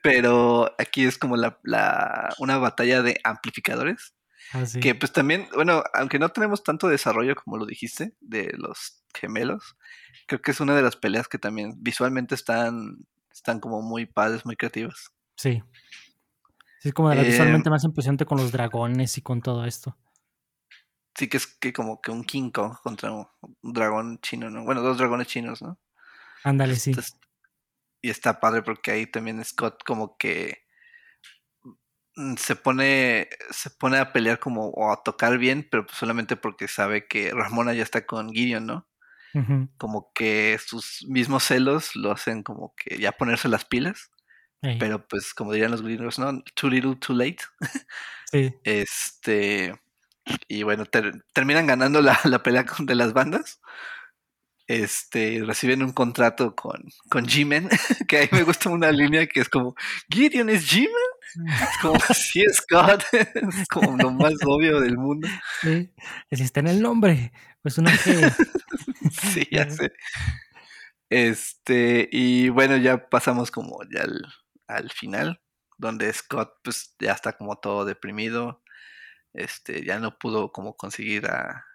Pero 0.03 0.71
aquí 0.77 1.05
es 1.05 1.17
como 1.17 1.35
la, 1.35 1.57
la, 1.63 2.29
una 2.37 2.59
batalla 2.59 3.01
de 3.01 3.19
amplificadores. 3.23 4.13
Ah, 4.53 4.65
que 4.79 4.93
pues 4.93 5.11
también, 5.11 5.47
bueno, 5.55 5.83
aunque 5.95 6.19
no 6.19 6.29
tenemos 6.29 6.61
tanto 6.61 6.87
desarrollo 6.87 7.33
como 7.33 7.57
lo 7.57 7.65
dijiste 7.65 8.13
de 8.21 8.53
los 8.55 9.03
gemelos, 9.15 9.77
creo 10.27 10.43
que 10.43 10.51
es 10.51 10.59
una 10.59 10.75
de 10.75 10.83
las 10.83 10.95
peleas 10.95 11.27
que 11.27 11.39
también 11.39 11.73
visualmente 11.79 12.35
están 12.35 12.99
están 13.37 13.59
como 13.59 13.81
muy 13.81 14.05
padres, 14.05 14.45
muy 14.45 14.55
creativas. 14.55 15.11
Sí. 15.35 15.63
Sí, 16.79 16.89
es 16.89 16.93
como 16.93 17.13
la 17.13 17.23
visualmente 17.23 17.69
eh, 17.69 17.71
más 17.71 17.83
impresionante 17.83 18.25
con 18.25 18.37
los 18.37 18.51
dragones 18.51 19.17
y 19.17 19.21
con 19.21 19.41
todo 19.41 19.65
esto. 19.65 19.97
sí 21.15 21.27
que 21.27 21.37
es 21.37 21.47
que 21.47 21.73
como 21.73 22.01
que 22.01 22.11
un 22.11 22.23
King 22.23 22.51
Kong 22.51 22.75
contra 22.83 23.11
un, 23.11 23.27
un 23.61 23.73
dragón 23.73 24.19
chino, 24.21 24.49
¿no? 24.49 24.63
Bueno, 24.63 24.81
dos 24.81 24.97
dragones 24.97 25.27
chinos, 25.27 25.61
¿no? 25.61 25.79
Ándale, 26.43 26.75
sí. 26.75 26.91
Entonces, 26.91 27.17
y 28.01 28.09
está 28.09 28.39
padre 28.39 28.61
porque 28.61 28.91
ahí 28.91 29.07
también 29.07 29.43
Scott 29.43 29.83
como 29.83 30.17
que 30.17 30.65
mm, 32.15 32.35
se 32.35 32.55
pone 32.55 33.29
se 33.51 33.69
pone 33.71 33.97
a 33.97 34.13
pelear 34.13 34.39
como 34.39 34.69
o 34.69 34.91
a 34.91 35.03
tocar 35.03 35.37
bien, 35.37 35.67
pero 35.69 35.85
pues 35.85 35.97
solamente 35.97 36.35
porque 36.35 36.67
sabe 36.67 37.07
que 37.07 37.31
Ramona 37.31 37.73
ya 37.73 37.83
está 37.83 38.05
con 38.05 38.29
Gideon, 38.29 38.65
¿no? 38.65 38.87
Como 39.77 40.11
que 40.15 40.57
sus 40.65 41.05
mismos 41.07 41.43
celos 41.43 41.95
lo 41.95 42.11
hacen 42.11 42.41
como 42.43 42.73
que 42.75 42.97
ya 42.97 43.11
ponerse 43.11 43.47
las 43.47 43.65
pilas, 43.65 44.09
pero 44.79 45.07
pues 45.07 45.33
como 45.33 45.53
dirían 45.53 45.71
los 45.71 45.81
gringos, 45.83 46.17
¿no? 46.19 46.41
Too 46.55 46.69
little, 46.69 46.95
too 46.95 47.15
late. 47.15 47.37
sí. 48.31 48.53
Este 48.63 49.75
y 50.49 50.63
bueno, 50.63 50.85
ter- 50.85 51.23
terminan 51.33 51.67
ganando 51.67 52.01
la, 52.01 52.19
la 52.25 52.41
pelea 52.43 52.65
con- 52.65 52.85
de 52.85 52.95
las 52.95 53.13
bandas. 53.13 53.61
Este, 54.67 55.41
reciben 55.45 55.81
un 55.81 55.93
contrato 55.93 56.53
con, 56.53 56.83
con 57.09 57.25
G-Men, 57.25 57.69
que 58.09 58.17
ahí 58.17 58.29
me 58.33 58.43
gusta 58.43 58.69
una 58.69 58.91
línea 58.91 59.25
que 59.27 59.39
es 59.39 59.47
como, 59.49 59.75
Gideon 60.09 60.49
es 60.49 60.69
G-Men. 60.69 61.47
Es 61.47 61.77
como, 61.81 61.97
sí, 62.13 62.43
Scott. 62.53 63.03
Es 63.13 63.67
como 63.69 63.95
lo 63.95 64.11
más 64.11 64.33
obvio 64.45 64.81
del 64.81 64.97
mundo. 64.97 65.27
Sí. 65.61 65.89
Está 66.29 66.59
en 66.59 66.67
el 66.67 66.81
nombre, 66.81 67.31
una 67.77 67.91
G. 67.91 68.33
Sí, 69.11 69.47
ya 69.51 69.69
sé. 69.69 69.91
Este, 71.09 72.09
y 72.11 72.49
bueno, 72.49 72.77
ya 72.77 73.09
pasamos 73.09 73.51
como 73.51 73.79
ya 73.93 74.01
al, 74.03 74.25
al 74.67 74.91
final, 74.91 75.41
donde 75.77 76.11
Scott 76.13 76.53
pues 76.63 76.95
ya 76.99 77.13
está 77.13 77.33
como 77.33 77.57
todo 77.57 77.85
deprimido. 77.85 78.61
Este, 79.33 79.85
ya 79.85 79.99
no 79.99 80.17
pudo 80.17 80.51
como 80.51 80.75
conseguir 80.75 81.27
a, 81.27 81.65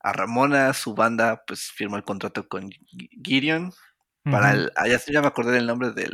a 0.00 0.12
Ramona, 0.12 0.72
su 0.74 0.94
banda 0.94 1.44
pues 1.46 1.70
firmó 1.70 1.96
el 1.96 2.04
contrato 2.04 2.48
con 2.48 2.70
Gi- 2.70 3.10
Gideon 3.22 3.72
para 4.24 4.52
el, 4.52 4.72
ah, 4.76 4.86
ya, 4.88 5.00
ya 5.06 5.20
me 5.22 5.28
acordé 5.28 5.52
del 5.52 5.66
nombre 5.66 5.92
del 5.92 6.12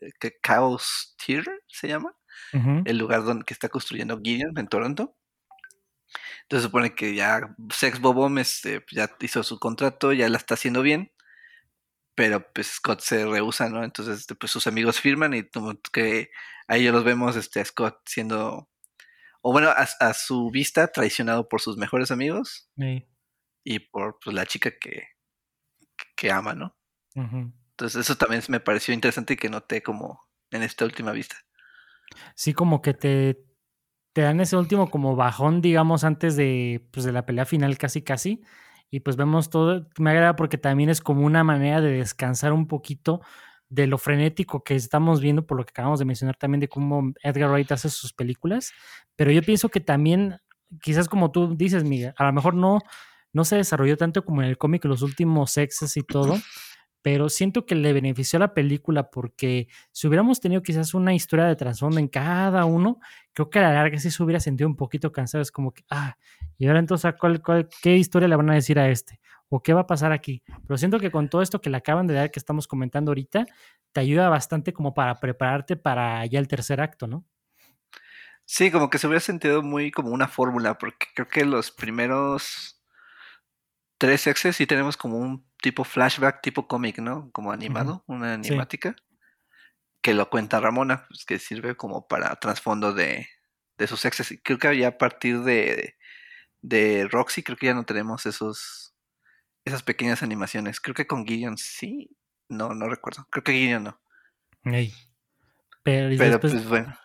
eh, 0.00 0.10
que 0.18 0.36
Chaos 0.44 1.14
Tier 1.24 1.44
se 1.68 1.86
llama, 1.88 2.16
el 2.86 2.98
lugar 2.98 3.22
donde 3.24 3.44
que 3.44 3.54
está 3.54 3.68
construyendo 3.68 4.20
Gideon 4.22 4.58
en 4.58 4.66
Toronto. 4.68 5.16
Entonces 6.42 6.62
se 6.62 6.68
supone 6.68 6.94
que 6.94 7.14
ya 7.14 7.54
Sex 7.70 8.00
Bobom 8.00 8.38
este, 8.38 8.84
ya 8.92 9.10
hizo 9.20 9.42
su 9.42 9.58
contrato, 9.58 10.12
ya 10.12 10.28
la 10.28 10.38
está 10.38 10.54
haciendo 10.54 10.82
bien, 10.82 11.12
pero 12.14 12.52
pues 12.52 12.68
Scott 12.68 13.00
se 13.00 13.26
rehúsa, 13.26 13.68
¿no? 13.68 13.84
Entonces 13.84 14.20
este, 14.20 14.34
pues 14.34 14.52
sus 14.52 14.66
amigos 14.66 15.00
firman 15.00 15.34
y 15.34 15.48
como 15.48 15.74
que 15.92 16.30
ahí 16.68 16.84
ya 16.84 16.92
los 16.92 17.04
vemos 17.04 17.36
este, 17.36 17.60
a 17.60 17.64
Scott 17.64 18.00
siendo, 18.06 18.68
o 19.42 19.52
bueno, 19.52 19.70
a, 19.70 19.86
a 20.00 20.14
su 20.14 20.50
vista 20.50 20.88
traicionado 20.88 21.48
por 21.48 21.60
sus 21.60 21.76
mejores 21.76 22.10
amigos 22.10 22.70
Ey, 22.76 23.08
y 23.64 23.80
por 23.80 24.18
pues, 24.22 24.34
la 24.34 24.46
chica 24.46 24.70
que, 24.70 25.08
que 26.16 26.30
ama, 26.30 26.54
¿no? 26.54 26.76
Entonces 27.14 28.00
eso 28.00 28.16
también 28.16 28.42
me 28.48 28.60
pareció 28.60 28.92
interesante 28.92 29.34
y 29.34 29.36
que 29.36 29.48
noté 29.48 29.82
como 29.82 30.22
en 30.50 30.62
esta 30.62 30.84
última 30.84 31.12
vista. 31.12 31.36
Sí, 32.34 32.52
como 32.52 32.82
que 32.82 32.94
te, 32.94 33.45
te 34.16 34.22
dan 34.22 34.40
ese 34.40 34.56
último 34.56 34.88
como 34.88 35.14
bajón, 35.14 35.60
digamos, 35.60 36.02
antes 36.02 36.36
de, 36.36 36.88
pues, 36.90 37.04
de 37.04 37.12
la 37.12 37.26
pelea 37.26 37.44
final 37.44 37.76
casi 37.76 38.00
casi. 38.00 38.40
Y 38.90 39.00
pues 39.00 39.16
vemos 39.16 39.50
todo, 39.50 39.90
me 39.98 40.10
agrada 40.10 40.36
porque 40.36 40.56
también 40.56 40.88
es 40.88 41.02
como 41.02 41.20
una 41.20 41.44
manera 41.44 41.82
de 41.82 41.90
descansar 41.90 42.54
un 42.54 42.66
poquito 42.66 43.20
de 43.68 43.86
lo 43.86 43.98
frenético 43.98 44.64
que 44.64 44.74
estamos 44.74 45.20
viendo, 45.20 45.46
por 45.46 45.58
lo 45.58 45.66
que 45.66 45.72
acabamos 45.72 45.98
de 45.98 46.06
mencionar 46.06 46.34
también 46.36 46.60
de 46.60 46.68
cómo 46.68 47.12
Edgar 47.22 47.50
Wright 47.50 47.70
hace 47.72 47.90
sus 47.90 48.14
películas. 48.14 48.72
Pero 49.16 49.32
yo 49.32 49.42
pienso 49.42 49.68
que 49.68 49.80
también, 49.80 50.38
quizás 50.80 51.10
como 51.10 51.30
tú 51.30 51.54
dices, 51.54 51.84
Miguel, 51.84 52.14
a 52.16 52.24
lo 52.24 52.32
mejor 52.32 52.54
no, 52.54 52.78
no 53.34 53.44
se 53.44 53.56
desarrolló 53.56 53.98
tanto 53.98 54.24
como 54.24 54.40
en 54.40 54.48
el 54.48 54.56
cómic 54.56 54.82
los 54.86 55.02
últimos 55.02 55.50
sexes 55.50 55.94
y 55.98 56.02
todo, 56.02 56.38
pero 57.06 57.28
siento 57.28 57.66
que 57.66 57.76
le 57.76 57.92
benefició 57.92 58.38
a 58.38 58.40
la 58.40 58.52
película 58.52 59.12
porque 59.12 59.68
si 59.92 60.08
hubiéramos 60.08 60.40
tenido 60.40 60.60
quizás 60.60 60.92
una 60.92 61.14
historia 61.14 61.44
de 61.44 61.54
trasfondo 61.54 62.00
en 62.00 62.08
cada 62.08 62.64
uno, 62.64 62.98
creo 63.32 63.48
que 63.48 63.60
a 63.60 63.62
la 63.62 63.74
larga 63.74 63.96
sí 64.00 64.10
se 64.10 64.20
hubiera 64.24 64.40
sentido 64.40 64.68
un 64.68 64.74
poquito 64.74 65.12
cansado. 65.12 65.40
Es 65.40 65.52
como 65.52 65.72
que, 65.72 65.84
ah, 65.88 66.16
y 66.58 66.66
ahora 66.66 66.80
entonces, 66.80 67.04
¿a 67.04 67.12
cuál, 67.16 67.40
cuál- 67.40 67.68
¿qué 67.80 67.94
historia 67.96 68.26
le 68.26 68.34
van 68.34 68.50
a 68.50 68.54
decir 68.54 68.80
a 68.80 68.88
este? 68.90 69.20
¿O 69.48 69.62
qué 69.62 69.72
va 69.72 69.82
a 69.82 69.86
pasar 69.86 70.10
aquí? 70.10 70.42
Pero 70.66 70.78
siento 70.78 70.98
que 70.98 71.12
con 71.12 71.28
todo 71.28 71.42
esto 71.42 71.60
que 71.60 71.70
le 71.70 71.76
acaban 71.76 72.08
de 72.08 72.14
dar, 72.14 72.32
que 72.32 72.40
estamos 72.40 72.66
comentando 72.66 73.12
ahorita, 73.12 73.46
te 73.92 74.00
ayuda 74.00 74.28
bastante 74.28 74.72
como 74.72 74.92
para 74.92 75.20
prepararte 75.20 75.76
para 75.76 76.26
ya 76.26 76.40
el 76.40 76.48
tercer 76.48 76.80
acto, 76.80 77.06
¿no? 77.06 77.24
Sí, 78.44 78.70
como 78.72 78.90
que 78.90 78.98
se 78.98 79.06
hubiera 79.06 79.20
sentido 79.20 79.62
muy 79.62 79.90
como 79.92 80.10
una 80.10 80.28
fórmula, 80.28 80.78
porque 80.78 81.06
creo 81.14 81.28
que 81.28 81.44
los 81.44 81.70
primeros 81.70 82.75
tres 83.98 84.20
sexes 84.22 84.56
sí 84.56 84.66
tenemos 84.66 84.96
como 84.96 85.18
un 85.18 85.46
tipo 85.62 85.84
flashback, 85.84 86.42
tipo 86.42 86.66
cómic, 86.68 86.98
¿no? 86.98 87.30
Como 87.32 87.52
animado, 87.52 88.04
una 88.06 88.34
Sí. 88.42 88.50
animática, 88.50 88.94
que 90.02 90.14
lo 90.14 90.30
cuenta 90.30 90.60
Ramona, 90.60 91.06
pues 91.08 91.24
que 91.24 91.38
sirve 91.38 91.76
como 91.76 92.06
para 92.06 92.34
trasfondo 92.36 92.92
de, 92.92 93.28
de 93.78 93.86
sus 93.86 94.04
exes. 94.04 94.32
Y 94.32 94.38
creo 94.38 94.58
que 94.58 94.76
ya 94.78 94.88
a 94.88 94.98
partir 94.98 95.40
de, 95.40 95.96
de 96.62 97.08
Roxy, 97.10 97.42
creo 97.42 97.56
que 97.56 97.66
ya 97.66 97.74
no 97.74 97.84
tenemos 97.84 98.26
esos 98.26 98.94
esas 99.64 99.82
pequeñas 99.82 100.22
animaciones. 100.22 100.80
Creo 100.80 100.94
que 100.94 101.08
con 101.08 101.26
Gideon 101.26 101.56
sí. 101.58 102.16
No, 102.48 102.74
no 102.74 102.88
recuerdo. 102.88 103.26
Creo 103.30 103.42
que 103.42 103.52
Gideon 103.52 103.82
no. 103.84 104.00
Pero, 105.82 106.12
y 106.12 106.16
Pero 106.18 106.30
después, 106.30 106.52
pues 106.52 106.68
bueno. 106.68 106.96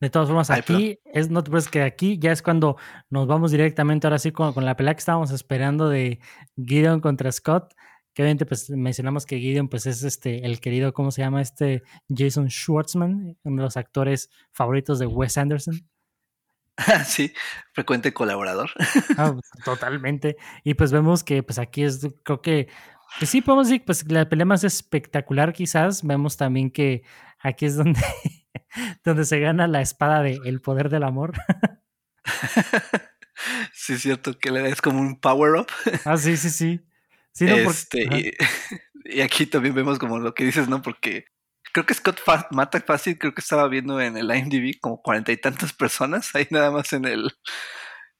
De 0.00 0.10
todas 0.10 0.28
formas, 0.28 0.50
Ay, 0.50 0.60
aquí 0.60 0.98
es, 1.04 1.30
no 1.30 1.42
te 1.42 1.50
que 1.70 1.82
aquí 1.82 2.18
ya 2.18 2.32
es 2.32 2.42
cuando 2.42 2.76
nos 3.10 3.26
vamos 3.26 3.50
directamente 3.50 4.06
ahora 4.06 4.18
sí 4.18 4.30
con, 4.30 4.52
con 4.52 4.64
la 4.64 4.76
pelea 4.76 4.94
que 4.94 5.00
estábamos 5.00 5.30
esperando 5.30 5.88
de 5.88 6.20
Gideon 6.56 7.00
contra 7.00 7.32
Scott. 7.32 7.74
Que 8.14 8.22
obviamente 8.22 8.46
pues 8.46 8.70
mencionamos 8.70 9.26
que 9.26 9.38
Gideon 9.38 9.68
pues 9.68 9.86
es 9.86 10.02
este 10.02 10.44
el 10.44 10.60
querido, 10.60 10.92
¿cómo 10.92 11.10
se 11.10 11.22
llama? 11.22 11.40
Este 11.40 11.82
Jason 12.08 12.50
Schwartzman, 12.50 13.36
uno 13.42 13.56
de 13.56 13.62
los 13.62 13.76
actores 13.76 14.30
favoritos 14.52 14.98
de 14.98 15.06
Wes 15.06 15.38
Anderson. 15.38 15.88
sí, 17.04 17.32
frecuente 17.72 18.12
colaborador. 18.12 18.70
Ah, 19.18 19.34
totalmente. 19.64 20.36
Y 20.62 20.74
pues 20.74 20.92
vemos 20.92 21.24
que 21.24 21.42
pues 21.42 21.58
aquí 21.58 21.82
es, 21.82 22.06
creo 22.22 22.40
que, 22.40 22.68
pues 23.18 23.30
sí, 23.30 23.40
podemos 23.40 23.68
decir, 23.68 23.84
pues 23.84 24.08
la 24.10 24.28
pelea 24.28 24.46
más 24.46 24.62
espectacular 24.62 25.52
quizás. 25.52 26.04
Vemos 26.04 26.36
también 26.36 26.70
que 26.70 27.02
aquí 27.40 27.66
es 27.66 27.76
donde, 27.76 28.00
donde 29.04 29.24
se 29.24 29.40
gana 29.40 29.66
la 29.66 29.80
espada 29.80 30.22
de 30.22 30.38
El 30.44 30.60
Poder 30.60 30.88
del 30.88 31.04
Amor. 31.04 31.34
sí, 33.72 33.94
es 33.94 34.02
cierto 34.02 34.38
que 34.38 34.50
le 34.50 34.68
es 34.68 34.80
como 34.80 35.00
un 35.00 35.20
power 35.20 35.60
up. 35.60 35.68
Ah, 36.04 36.16
sí, 36.16 36.36
sí, 36.36 36.50
sí. 36.50 36.80
Sí, 37.32 37.44
no, 37.44 37.54
este, 37.56 38.02
y, 38.02 38.32
y 39.18 39.20
aquí 39.20 39.46
también 39.46 39.74
vemos 39.74 39.98
como 39.98 40.18
lo 40.18 40.34
que 40.34 40.44
dices, 40.44 40.68
¿no? 40.68 40.82
Porque 40.82 41.26
creo 41.72 41.86
que 41.86 41.94
Scott 41.94 42.20
Fa- 42.20 42.48
mata 42.50 42.80
fácil, 42.80 43.18
creo 43.18 43.34
que 43.34 43.40
estaba 43.40 43.68
viendo 43.68 44.00
en 44.00 44.16
el 44.16 44.34
IMDb 44.34 44.78
como 44.80 45.00
cuarenta 45.02 45.32
y 45.32 45.36
tantas 45.36 45.72
personas, 45.72 46.34
ahí 46.34 46.46
nada 46.50 46.70
más 46.70 46.92
en 46.92 47.04
el 47.04 47.30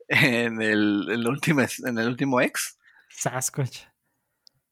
en 0.08 0.62
el, 0.62 1.06
el 1.10 1.28
último 1.28 1.60
en 1.60 1.98
el 1.98 2.08
último 2.08 2.40
ex. 2.40 2.78
Sasquatch. 3.10 3.80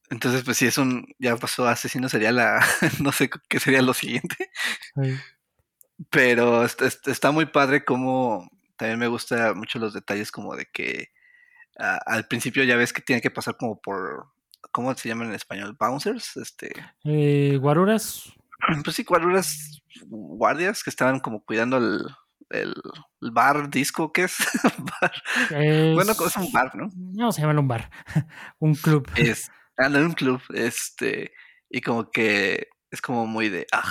Entonces, 0.09 0.45
pues 0.45 0.57
sí 0.57 0.67
es 0.67 0.79
un 0.79 1.05
ya 1.19 1.37
pasó 1.37 1.67
a 1.67 1.73
asesino 1.73 2.09
sería 2.09 2.31
la 2.33 2.65
no 3.01 3.13
sé 3.13 3.29
qué 3.49 3.59
sería 3.59 3.83
lo 3.83 3.95
siguiente, 3.95 4.51
Ay, 4.95 5.19
pero 6.11 6.65
est- 6.65 6.83
est- 6.83 7.09
está 7.09 7.31
muy 7.31 7.47
padre 7.47 7.85
como 7.85 8.49
también 8.77 8.99
me 8.99 9.07
gusta 9.09 9.55
mucho 9.55 9.79
los 9.79 9.95
detalles 9.95 10.31
como 10.31 10.55
de 10.57 10.67
que 10.67 11.09
ah, 11.79 11.99
al 12.07 12.27
principio 12.27 12.65
ya 12.65 12.77
ves 12.77 12.93
que 12.93 13.03
tiene 13.03 13.23
que 13.23 13.31
pasar 13.31 13.57
como 13.57 13.81
por 13.81 14.27
¿cómo 14.73 14.95
se 14.95 15.09
llaman 15.09 15.29
en 15.29 15.35
español? 15.35 15.77
Bouncers, 15.79 16.37
este 16.37 16.73
eh, 17.05 17.57
Guaruras. 17.61 18.33
pues 18.85 18.97
sí, 18.97 19.05
guardias, 19.05 19.81
guardias 20.07 20.83
que 20.83 20.91
estaban 20.91 21.21
como 21.21 21.43
cuidando 21.45 21.77
el, 21.79 22.01
el, 22.51 22.75
el 23.23 23.31
bar 23.31 23.71
disco, 23.71 24.13
¿qué 24.13 24.25
es? 24.25 24.37
Bar. 25.01 25.13
Bueno, 25.95 26.13
es- 26.13 26.21
es 26.21 26.37
un 26.37 26.53
bar, 26.53 26.75
¿no? 26.75 26.89
Vamos 26.95 27.39
a 27.39 27.41
llamarlo 27.41 27.63
un 27.63 27.69
bar. 27.69 27.91
un 28.59 28.75
club. 28.75 29.09
Es, 29.17 29.51
anda 29.77 29.99
en 30.01 30.07
un 30.07 30.13
club, 30.13 30.43
este, 30.55 31.33
y 31.71 31.81
como 31.81 32.11
que 32.11 32.69
es 32.91 33.01
como 33.01 33.27
muy 33.27 33.49
de, 33.49 33.67
ah, 33.73 33.85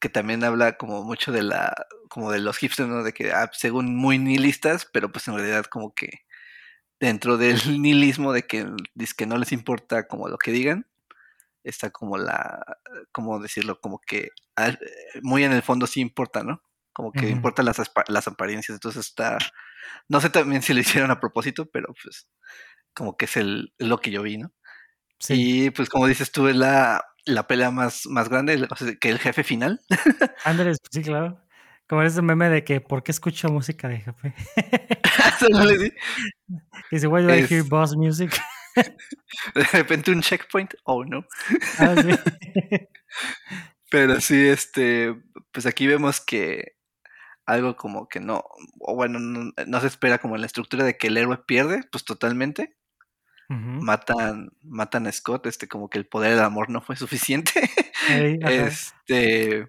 que 0.00 0.08
también 0.08 0.44
habla 0.44 0.76
como 0.76 1.04
mucho 1.04 1.32
de 1.32 1.42
la, 1.42 1.74
como 2.08 2.30
de 2.32 2.40
los 2.40 2.58
hipsters, 2.58 2.88
¿no? 2.88 3.02
De 3.02 3.12
que, 3.12 3.32
ah, 3.32 3.50
según 3.52 3.94
muy 3.96 4.18
nihilistas, 4.18 4.88
pero 4.92 5.12
pues 5.12 5.28
en 5.28 5.34
realidad 5.34 5.66
como 5.66 5.94
que 5.94 6.24
dentro 7.00 7.36
del 7.38 7.58
nihilismo 7.82 8.32
de 8.32 8.42
que, 8.46 8.66
dice 8.94 9.14
que 9.16 9.26
no 9.26 9.38
les 9.38 9.52
importa 9.52 10.08
como 10.08 10.28
lo 10.28 10.38
que 10.38 10.52
digan, 10.52 10.86
está 11.64 11.90
como 11.90 12.18
la, 12.18 12.64
¿cómo 13.12 13.40
decirlo? 13.40 13.80
Como 13.80 14.00
que 14.00 14.30
ah, 14.56 14.76
muy 15.22 15.44
en 15.44 15.52
el 15.52 15.62
fondo 15.62 15.86
sí 15.86 16.00
importa, 16.00 16.42
¿no? 16.42 16.62
Como 16.92 17.12
que 17.12 17.26
Ujú. 17.26 17.34
importan 17.36 17.66
las, 17.66 17.78
las 18.08 18.28
apariencias, 18.28 18.74
entonces 18.74 19.06
está, 19.06 19.38
no 20.08 20.20
sé 20.20 20.30
también 20.30 20.62
si 20.62 20.74
lo 20.74 20.80
hicieron 20.80 21.10
a 21.10 21.20
propósito, 21.20 21.66
pero 21.70 21.94
pues 22.02 22.28
como 22.94 23.16
que 23.16 23.26
es 23.26 23.36
el, 23.36 23.72
lo 23.78 24.00
que 24.00 24.10
yo 24.10 24.22
vi, 24.22 24.38
¿no? 24.38 24.52
Sí. 25.20 25.66
Y 25.66 25.70
pues 25.70 25.88
como 25.88 26.06
dices 26.06 26.32
tú, 26.32 26.48
es 26.48 26.56
la, 26.56 27.04
la 27.28 27.46
pelea 27.46 27.70
más, 27.70 28.06
más 28.06 28.28
grande, 28.28 28.66
o 28.68 28.76
sea, 28.76 28.94
que 28.96 29.10
el 29.10 29.18
jefe 29.18 29.44
final. 29.44 29.80
Andrés, 30.44 30.78
sí, 30.90 31.02
claro. 31.02 31.40
Como 31.88 32.02
ese 32.02 32.20
meme 32.22 32.48
de 32.48 32.64
que, 32.64 32.80
¿por 32.80 33.02
qué 33.02 33.12
escucho 33.12 33.48
música 33.48 33.88
de 33.88 33.98
jefe? 33.98 34.34
Dice, 36.90 37.06
why 37.06 37.22
do 37.22 37.34
I 37.34 37.46
hear 37.48 37.62
boss 37.64 37.96
music? 37.96 38.38
De 39.54 39.64
repente 39.72 40.10
un 40.10 40.20
checkpoint, 40.20 40.74
oh 40.84 41.04
no. 41.04 41.24
Ah, 41.78 41.94
sí. 41.96 42.10
Pero 43.90 44.20
sí, 44.20 44.46
este, 44.46 45.14
pues 45.50 45.66
aquí 45.66 45.86
vemos 45.86 46.20
que 46.20 46.76
algo 47.46 47.76
como 47.76 48.08
que 48.08 48.20
no, 48.20 48.44
o 48.80 48.94
bueno, 48.94 49.18
no, 49.18 49.52
no 49.66 49.80
se 49.80 49.86
espera 49.86 50.18
como 50.18 50.34
en 50.34 50.42
la 50.42 50.46
estructura 50.46 50.84
de 50.84 50.98
que 50.98 51.06
el 51.06 51.16
héroe 51.16 51.38
pierde, 51.46 51.82
pues 51.90 52.04
totalmente. 52.04 52.76
Matan, 53.82 54.50
matan 54.62 55.06
a 55.06 55.12
Scott, 55.12 55.46
este, 55.46 55.68
como 55.68 55.88
que 55.88 55.98
el 55.98 56.06
poder 56.06 56.32
del 56.36 56.44
amor 56.44 56.68
no 56.70 56.80
fue 56.82 56.96
suficiente. 56.96 57.52
Este, 58.50 59.68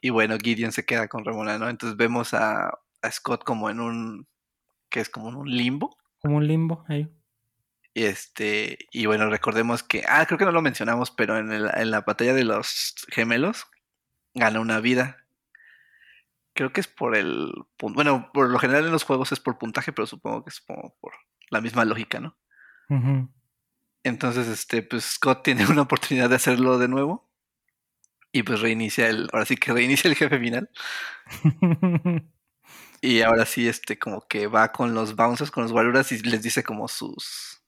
y 0.00 0.10
bueno, 0.10 0.36
Gideon 0.42 0.72
se 0.72 0.84
queda 0.84 1.08
con 1.08 1.24
Ramona, 1.24 1.58
¿no? 1.58 1.68
Entonces 1.68 1.96
vemos 1.96 2.34
a, 2.34 2.68
a 3.02 3.10
Scott 3.10 3.44
como 3.44 3.70
en 3.70 3.80
un, 3.80 4.26
que 4.90 5.00
es 5.00 5.08
como 5.10 5.28
en 5.28 5.36
un 5.36 5.48
limbo. 5.50 5.96
Como 6.20 6.36
un 6.38 6.46
limbo. 6.48 6.84
ahí. 6.88 7.08
Y 7.94 8.04
este, 8.04 8.78
y 8.90 9.06
bueno, 9.06 9.28
recordemos 9.28 9.82
que, 9.82 10.02
ah, 10.08 10.24
creo 10.26 10.38
que 10.38 10.44
no 10.46 10.52
lo 10.52 10.62
mencionamos, 10.62 11.10
pero 11.10 11.36
en, 11.38 11.52
el- 11.52 11.70
en 11.74 11.90
la 11.90 12.00
batalla 12.00 12.32
de 12.34 12.44
los 12.44 12.94
gemelos 13.10 13.66
gana 14.34 14.60
una 14.60 14.80
vida. 14.80 15.18
Creo 16.54 16.72
que 16.72 16.80
es 16.80 16.88
por 16.88 17.16
el, 17.16 17.52
bueno, 17.80 18.30
por 18.34 18.48
lo 18.50 18.58
general 18.58 18.84
en 18.86 18.92
los 18.92 19.04
juegos 19.04 19.32
es 19.32 19.40
por 19.40 19.58
puntaje, 19.58 19.92
pero 19.92 20.06
supongo 20.06 20.44
que 20.44 20.50
es 20.50 20.60
como 20.60 20.94
por 21.00 21.12
la 21.50 21.60
misma 21.60 21.84
lógica, 21.84 22.20
¿no? 22.20 22.36
Entonces, 24.04 24.48
este, 24.48 24.82
pues 24.82 25.04
Scott 25.04 25.42
tiene 25.44 25.66
una 25.66 25.82
oportunidad 25.82 26.28
de 26.28 26.36
hacerlo 26.36 26.78
de 26.78 26.88
nuevo. 26.88 27.28
Y 28.34 28.44
pues 28.44 28.60
reinicia 28.60 29.08
el, 29.08 29.28
ahora 29.32 29.44
sí 29.44 29.56
que 29.56 29.72
reinicia 29.72 30.08
el 30.08 30.16
jefe 30.16 30.38
final. 30.38 30.70
Y 33.04 33.20
ahora 33.22 33.44
sí, 33.46 33.66
este, 33.66 33.98
como 33.98 34.28
que 34.28 34.46
va 34.46 34.70
con 34.70 34.94
los 34.94 35.16
bouncers, 35.16 35.50
con 35.50 35.64
los 35.64 35.72
guaruras 35.72 36.12
y 36.12 36.20
les 36.20 36.40
dice 36.40 36.62
como 36.62 36.86
sus, 36.86 37.60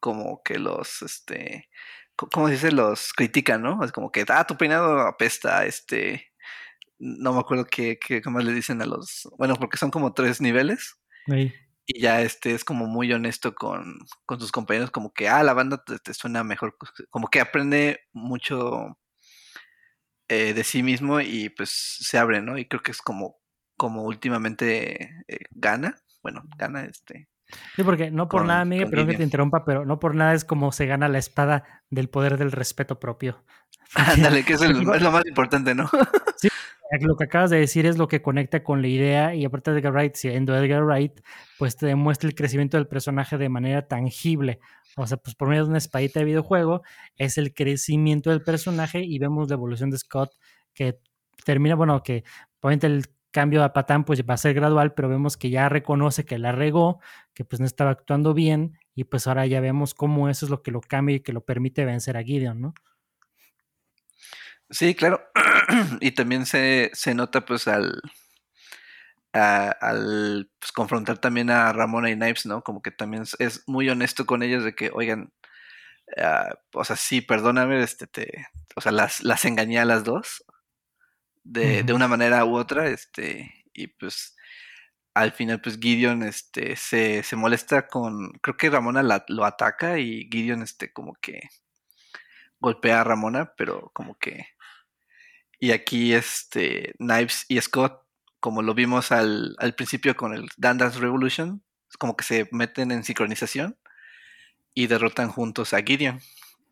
como 0.00 0.42
que 0.42 0.58
los, 0.58 1.02
este, 1.02 1.68
¿cómo 2.16 2.48
se 2.48 2.54
dice? 2.54 2.72
Los 2.72 3.12
critican, 3.12 3.60
¿no? 3.62 3.84
Es 3.84 3.92
como 3.92 4.10
que, 4.10 4.24
ah, 4.28 4.46
tu 4.46 4.56
peinado 4.56 5.00
apesta, 5.00 5.66
este, 5.66 6.32
no 6.98 7.34
me 7.34 7.40
acuerdo 7.40 7.66
qué, 7.66 7.98
qué, 7.98 8.22
más 8.30 8.44
le 8.44 8.54
dicen 8.54 8.80
a 8.80 8.86
los, 8.86 9.28
bueno, 9.36 9.56
porque 9.56 9.76
son 9.76 9.90
como 9.90 10.14
tres 10.14 10.40
niveles. 10.40 10.96
Ahí. 11.26 11.52
Y 11.94 12.00
ya 12.00 12.22
este 12.22 12.54
es 12.54 12.64
como 12.64 12.86
muy 12.86 13.12
honesto 13.12 13.54
con, 13.54 13.98
con 14.26 14.40
sus 14.40 14.50
compañeros, 14.52 14.90
como 14.90 15.12
que, 15.12 15.28
ah, 15.28 15.42
la 15.42 15.52
banda 15.52 15.82
te, 15.84 16.14
suena 16.14 16.42
mejor, 16.44 16.76
como 17.10 17.28
que 17.28 17.40
aprende 17.40 18.00
mucho 18.12 18.98
eh, 20.28 20.54
de 20.54 20.64
sí 20.64 20.82
mismo 20.82 21.20
y 21.20 21.50
pues 21.50 21.70
se 21.70 22.18
abre, 22.18 22.40
¿no? 22.40 22.56
Y 22.58 22.66
creo 22.66 22.82
que 22.82 22.92
es 22.92 23.02
como, 23.02 23.36
como 23.76 24.04
últimamente 24.04 25.22
eh, 25.28 25.38
gana, 25.50 25.98
bueno, 26.22 26.42
gana 26.56 26.84
este. 26.84 27.28
Sí, 27.76 27.82
porque 27.82 28.10
no 28.10 28.28
por 28.28 28.40
Con- 28.40 28.48
nada, 28.48 28.64
Miguel, 28.64 28.88
perdón 28.90 29.08
que 29.08 29.16
te 29.16 29.22
interrumpa, 29.22 29.64
pero 29.64 29.84
no 29.84 29.98
por 29.98 30.14
nada 30.14 30.34
es 30.34 30.44
como 30.44 30.72
se 30.72 30.86
gana 30.86 31.08
la 31.08 31.18
espada 31.18 31.64
del 31.90 32.08
poder 32.08 32.38
del 32.38 32.52
respeto 32.52 32.98
propio. 32.98 33.42
Ándale, 33.94 34.44
que 34.44 34.54
es, 34.54 34.62
el- 34.62 34.70
es 34.94 35.02
lo 35.02 35.10
más 35.12 35.26
importante, 35.26 35.74
¿no? 35.74 35.88
Lo 37.00 37.16
que 37.16 37.24
acabas 37.24 37.48
de 37.48 37.58
decir 37.58 37.86
es 37.86 37.96
lo 37.96 38.06
que 38.06 38.20
conecta 38.20 38.62
con 38.62 38.82
la 38.82 38.88
idea 38.88 39.34
y 39.34 39.46
aparte 39.46 39.70
de 39.72 39.78
Edgar 39.80 39.94
Wright, 39.94 40.14
siendo 40.14 40.54
Edgar 40.54 40.84
Wright, 40.84 41.20
pues 41.58 41.76
te 41.76 41.86
demuestra 41.86 42.28
el 42.28 42.34
crecimiento 42.34 42.76
del 42.76 42.86
personaje 42.86 43.38
de 43.38 43.48
manera 43.48 43.88
tangible. 43.88 44.60
O 44.98 45.06
sea, 45.06 45.16
pues 45.16 45.34
por 45.34 45.48
medio 45.48 45.62
de 45.64 45.70
una 45.70 45.78
espadita 45.78 46.20
de 46.20 46.26
videojuego 46.26 46.82
es 47.16 47.38
el 47.38 47.54
crecimiento 47.54 48.28
del 48.28 48.42
personaje 48.42 49.00
y 49.02 49.18
vemos 49.18 49.48
la 49.48 49.54
evolución 49.54 49.88
de 49.88 49.96
Scott 49.96 50.32
que 50.74 50.98
termina, 51.46 51.76
bueno, 51.76 52.02
que 52.02 52.24
obviamente 52.60 52.88
el 52.88 53.06
cambio 53.32 53.64
a 53.64 53.72
Patán 53.72 54.04
pues 54.04 54.22
va 54.22 54.34
a 54.34 54.38
ser 54.38 54.54
gradual, 54.54 54.94
pero 54.94 55.08
vemos 55.08 55.36
que 55.36 55.50
ya 55.50 55.68
reconoce 55.68 56.24
que 56.24 56.38
la 56.38 56.52
regó, 56.52 57.00
que 57.34 57.44
pues 57.44 57.58
no 57.58 57.66
estaba 57.66 57.90
actuando 57.90 58.34
bien 58.34 58.78
y 58.94 59.04
pues 59.04 59.26
ahora 59.26 59.46
ya 59.46 59.60
vemos 59.60 59.94
cómo 59.94 60.28
eso 60.28 60.46
es 60.46 60.50
lo 60.50 60.62
que 60.62 60.70
lo 60.70 60.80
cambia 60.80 61.16
y 61.16 61.20
que 61.20 61.32
lo 61.32 61.44
permite 61.44 61.84
vencer 61.84 62.16
a 62.16 62.22
Gideon, 62.22 62.60
¿no? 62.60 62.74
Sí, 64.70 64.94
claro. 64.94 65.22
y 66.00 66.12
también 66.12 66.46
se, 66.46 66.90
se 66.94 67.14
nota 67.14 67.44
pues 67.44 67.66
al, 67.68 68.00
al 69.32 70.50
pues, 70.58 70.72
confrontar 70.72 71.18
también 71.18 71.50
a 71.50 71.72
Ramona 71.72 72.10
y 72.10 72.14
Knives, 72.14 72.46
¿no? 72.46 72.62
Como 72.62 72.82
que 72.82 72.90
también 72.90 73.24
es, 73.24 73.36
es 73.38 73.64
muy 73.66 73.88
honesto 73.88 74.26
con 74.26 74.42
ellos 74.42 74.64
de 74.64 74.74
que, 74.74 74.90
oigan, 74.92 75.32
ah, 76.18 76.54
o 76.72 76.84
sea, 76.84 76.96
sí, 76.96 77.20
perdóname, 77.20 77.82
este, 77.82 78.06
te, 78.06 78.46
o 78.76 78.80
sea, 78.80 78.92
las, 78.92 79.22
las 79.22 79.44
engañé 79.44 79.78
a 79.78 79.84
las 79.84 80.04
dos 80.04 80.44
de, 81.44 81.82
de 81.82 81.92
una 81.92 82.08
manera 82.08 82.44
u 82.44 82.56
otra, 82.56 82.88
este, 82.88 83.64
y 83.72 83.86
pues 83.88 84.36
al 85.14 85.32
final 85.32 85.60
pues 85.60 85.78
Gideon, 85.78 86.22
este, 86.22 86.76
se, 86.76 87.22
se 87.22 87.36
molesta 87.36 87.86
con, 87.88 88.30
creo 88.40 88.56
que 88.56 88.70
Ramona 88.70 89.02
la- 89.02 89.24
lo 89.28 89.44
ataca 89.44 89.98
y 89.98 90.28
Gideon, 90.30 90.62
este, 90.62 90.92
como 90.92 91.14
que 91.20 91.40
golpea 92.60 93.00
a 93.00 93.04
Ramona, 93.04 93.52
pero 93.56 93.90
como 93.92 94.16
que 94.18 94.46
y 95.58 95.70
aquí 95.70 96.12
este 96.12 96.94
Knives 96.98 97.44
y 97.48 97.60
Scott, 97.60 98.02
como 98.40 98.62
lo 98.62 98.74
vimos 98.74 99.12
al, 99.12 99.54
al 99.58 99.74
principio 99.74 100.16
con 100.16 100.34
el 100.34 100.48
Dan 100.56 100.78
Dance 100.78 100.98
Revolution, 100.98 101.62
es 101.88 101.96
como 101.96 102.16
que 102.16 102.24
se 102.24 102.48
meten 102.50 102.90
en 102.90 103.04
sincronización 103.04 103.76
y 104.74 104.86
derrotan 104.86 105.28
juntos 105.28 105.72
a 105.74 105.82
Gideon, 105.82 106.20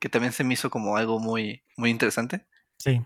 que 0.01 0.09
también 0.09 0.33
se 0.33 0.43
me 0.45 0.55
hizo 0.55 0.71
como 0.71 0.97
algo 0.97 1.21
muy, 1.21 1.63
muy 1.77 1.91
interesante. 1.91 2.47
Sí. 2.79 3.03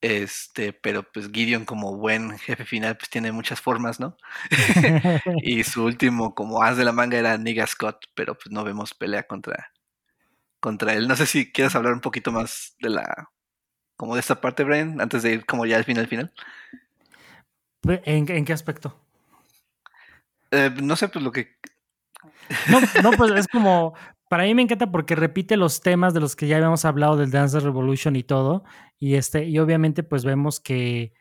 Este, 0.00 0.72
pero 0.72 1.02
pues 1.02 1.28
Gideon 1.32 1.64
como 1.64 1.96
buen 1.96 2.38
jefe 2.38 2.64
final 2.64 2.96
pues 2.96 3.10
tiene 3.10 3.32
muchas 3.32 3.60
formas, 3.60 3.98
¿no? 3.98 4.16
y 5.42 5.64
su 5.64 5.84
último 5.84 6.34
como 6.34 6.62
as 6.62 6.76
de 6.76 6.84
la 6.84 6.92
manga 6.92 7.18
era 7.18 7.36
Nigga 7.36 7.66
Scott, 7.66 8.06
pero 8.14 8.34
pues 8.34 8.52
no 8.52 8.64
vemos 8.64 8.94
pelea 8.94 9.24
contra, 9.24 9.72
contra 10.60 10.94
él. 10.94 11.08
No 11.08 11.16
sé 11.16 11.26
si 11.26 11.50
quieres 11.50 11.74
hablar 11.74 11.94
un 11.94 12.00
poquito 12.00 12.30
más 12.30 12.76
de 12.80 12.90
la, 12.90 13.30
como 13.96 14.14
de 14.14 14.20
esta 14.20 14.40
parte, 14.40 14.62
Brian, 14.62 15.00
antes 15.00 15.24
de 15.24 15.32
ir 15.32 15.46
como 15.46 15.66
ya 15.66 15.76
al 15.76 15.84
final, 15.84 16.06
final. 16.06 16.32
¿En, 17.82 18.30
en 18.30 18.44
qué 18.44 18.52
aspecto? 18.52 19.00
Eh, 20.50 20.70
no 20.80 20.94
sé, 20.96 21.08
pues 21.08 21.24
lo 21.24 21.32
que... 21.32 21.56
No, 22.68 22.80
no, 23.02 23.10
pues 23.16 23.32
es 23.32 23.48
como, 23.48 23.94
para 24.28 24.44
mí 24.44 24.54
me 24.54 24.62
encanta 24.62 24.90
porque 24.90 25.14
repite 25.16 25.56
los 25.56 25.80
temas 25.80 26.14
de 26.14 26.20
los 26.20 26.36
que 26.36 26.46
ya 26.46 26.56
habíamos 26.56 26.84
hablado 26.84 27.16
del 27.16 27.30
Dance 27.30 27.60
Revolution 27.60 28.16
y 28.16 28.22
todo, 28.22 28.64
y 28.98 29.14
este, 29.14 29.44
y 29.44 29.58
obviamente 29.58 30.02
pues 30.02 30.24
vemos 30.24 30.60
que 30.60 31.14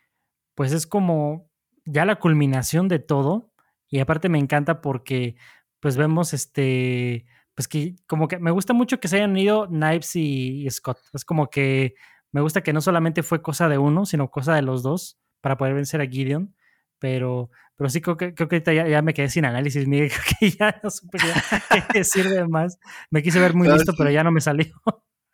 pues 0.56 0.74
es 0.74 0.88
como 0.88 1.50
ya 1.86 2.06
la 2.06 2.18
culminación 2.18 2.88
de 2.88 3.00
todo, 3.00 3.54
y 3.88 4.00
aparte 4.00 4.30
me 4.30 4.40
encanta 4.40 4.82
porque 4.82 5.36
pues 5.80 5.98
vemos 5.98 6.34
este, 6.34 7.26
pues 7.56 7.68
que 7.68 7.96
como 8.08 8.28
que 8.28 8.40
me 8.40 8.52
gusta 8.52 8.74
mucho 8.74 9.00
que 9.00 9.08
se 9.08 9.18
hayan 9.18 9.38
ido 9.38 9.68
Knives 9.68 10.16
y, 10.16 10.66
y 10.66 10.70
Scott, 10.70 11.00
es 11.14 11.24
como 11.26 11.50
que 11.50 11.96
me 12.32 12.42
gusta 12.42 12.62
que 12.62 12.74
no 12.74 12.82
solamente 12.82 13.24
fue 13.24 13.42
cosa 13.42 13.70
de 13.70 13.78
uno, 13.78 14.06
sino 14.06 14.30
cosa 14.30 14.54
de 14.56 14.62
los 14.62 14.84
dos 14.84 15.18
para 15.42 15.58
poder 15.58 15.74
vencer 15.76 16.02
a 16.02 16.08
Gideon, 16.08 16.56
pero, 17.00 17.50
pero 17.76 17.90
sí 17.90 18.02
creo 18.02 18.18
que, 18.18 18.34
creo 18.34 18.48
que 18.48 18.56
ahorita 18.58 18.74
ya, 18.74 18.88
ya 18.88 19.02
me 19.02 19.14
quedé 19.14 19.30
sin 19.30 19.46
análisis, 19.46 19.88
Miguel, 19.88 20.10
creo 20.12 20.38
que 20.40 20.50
ya 20.52 20.80
no 20.84 20.90
supe 20.90 21.18
qué, 21.18 21.84
decir 22.00 22.30
de 22.30 22.48
más. 22.48 22.78
Me 23.10 23.22
quise 23.24 23.40
ver 23.40 23.54
muy 23.54 23.68
listo, 23.68 23.92
sí. 23.92 23.98
pero 23.98 24.12
ya 24.12 24.24
no 24.24 24.32
me 24.32 24.42
salió. 24.42 24.74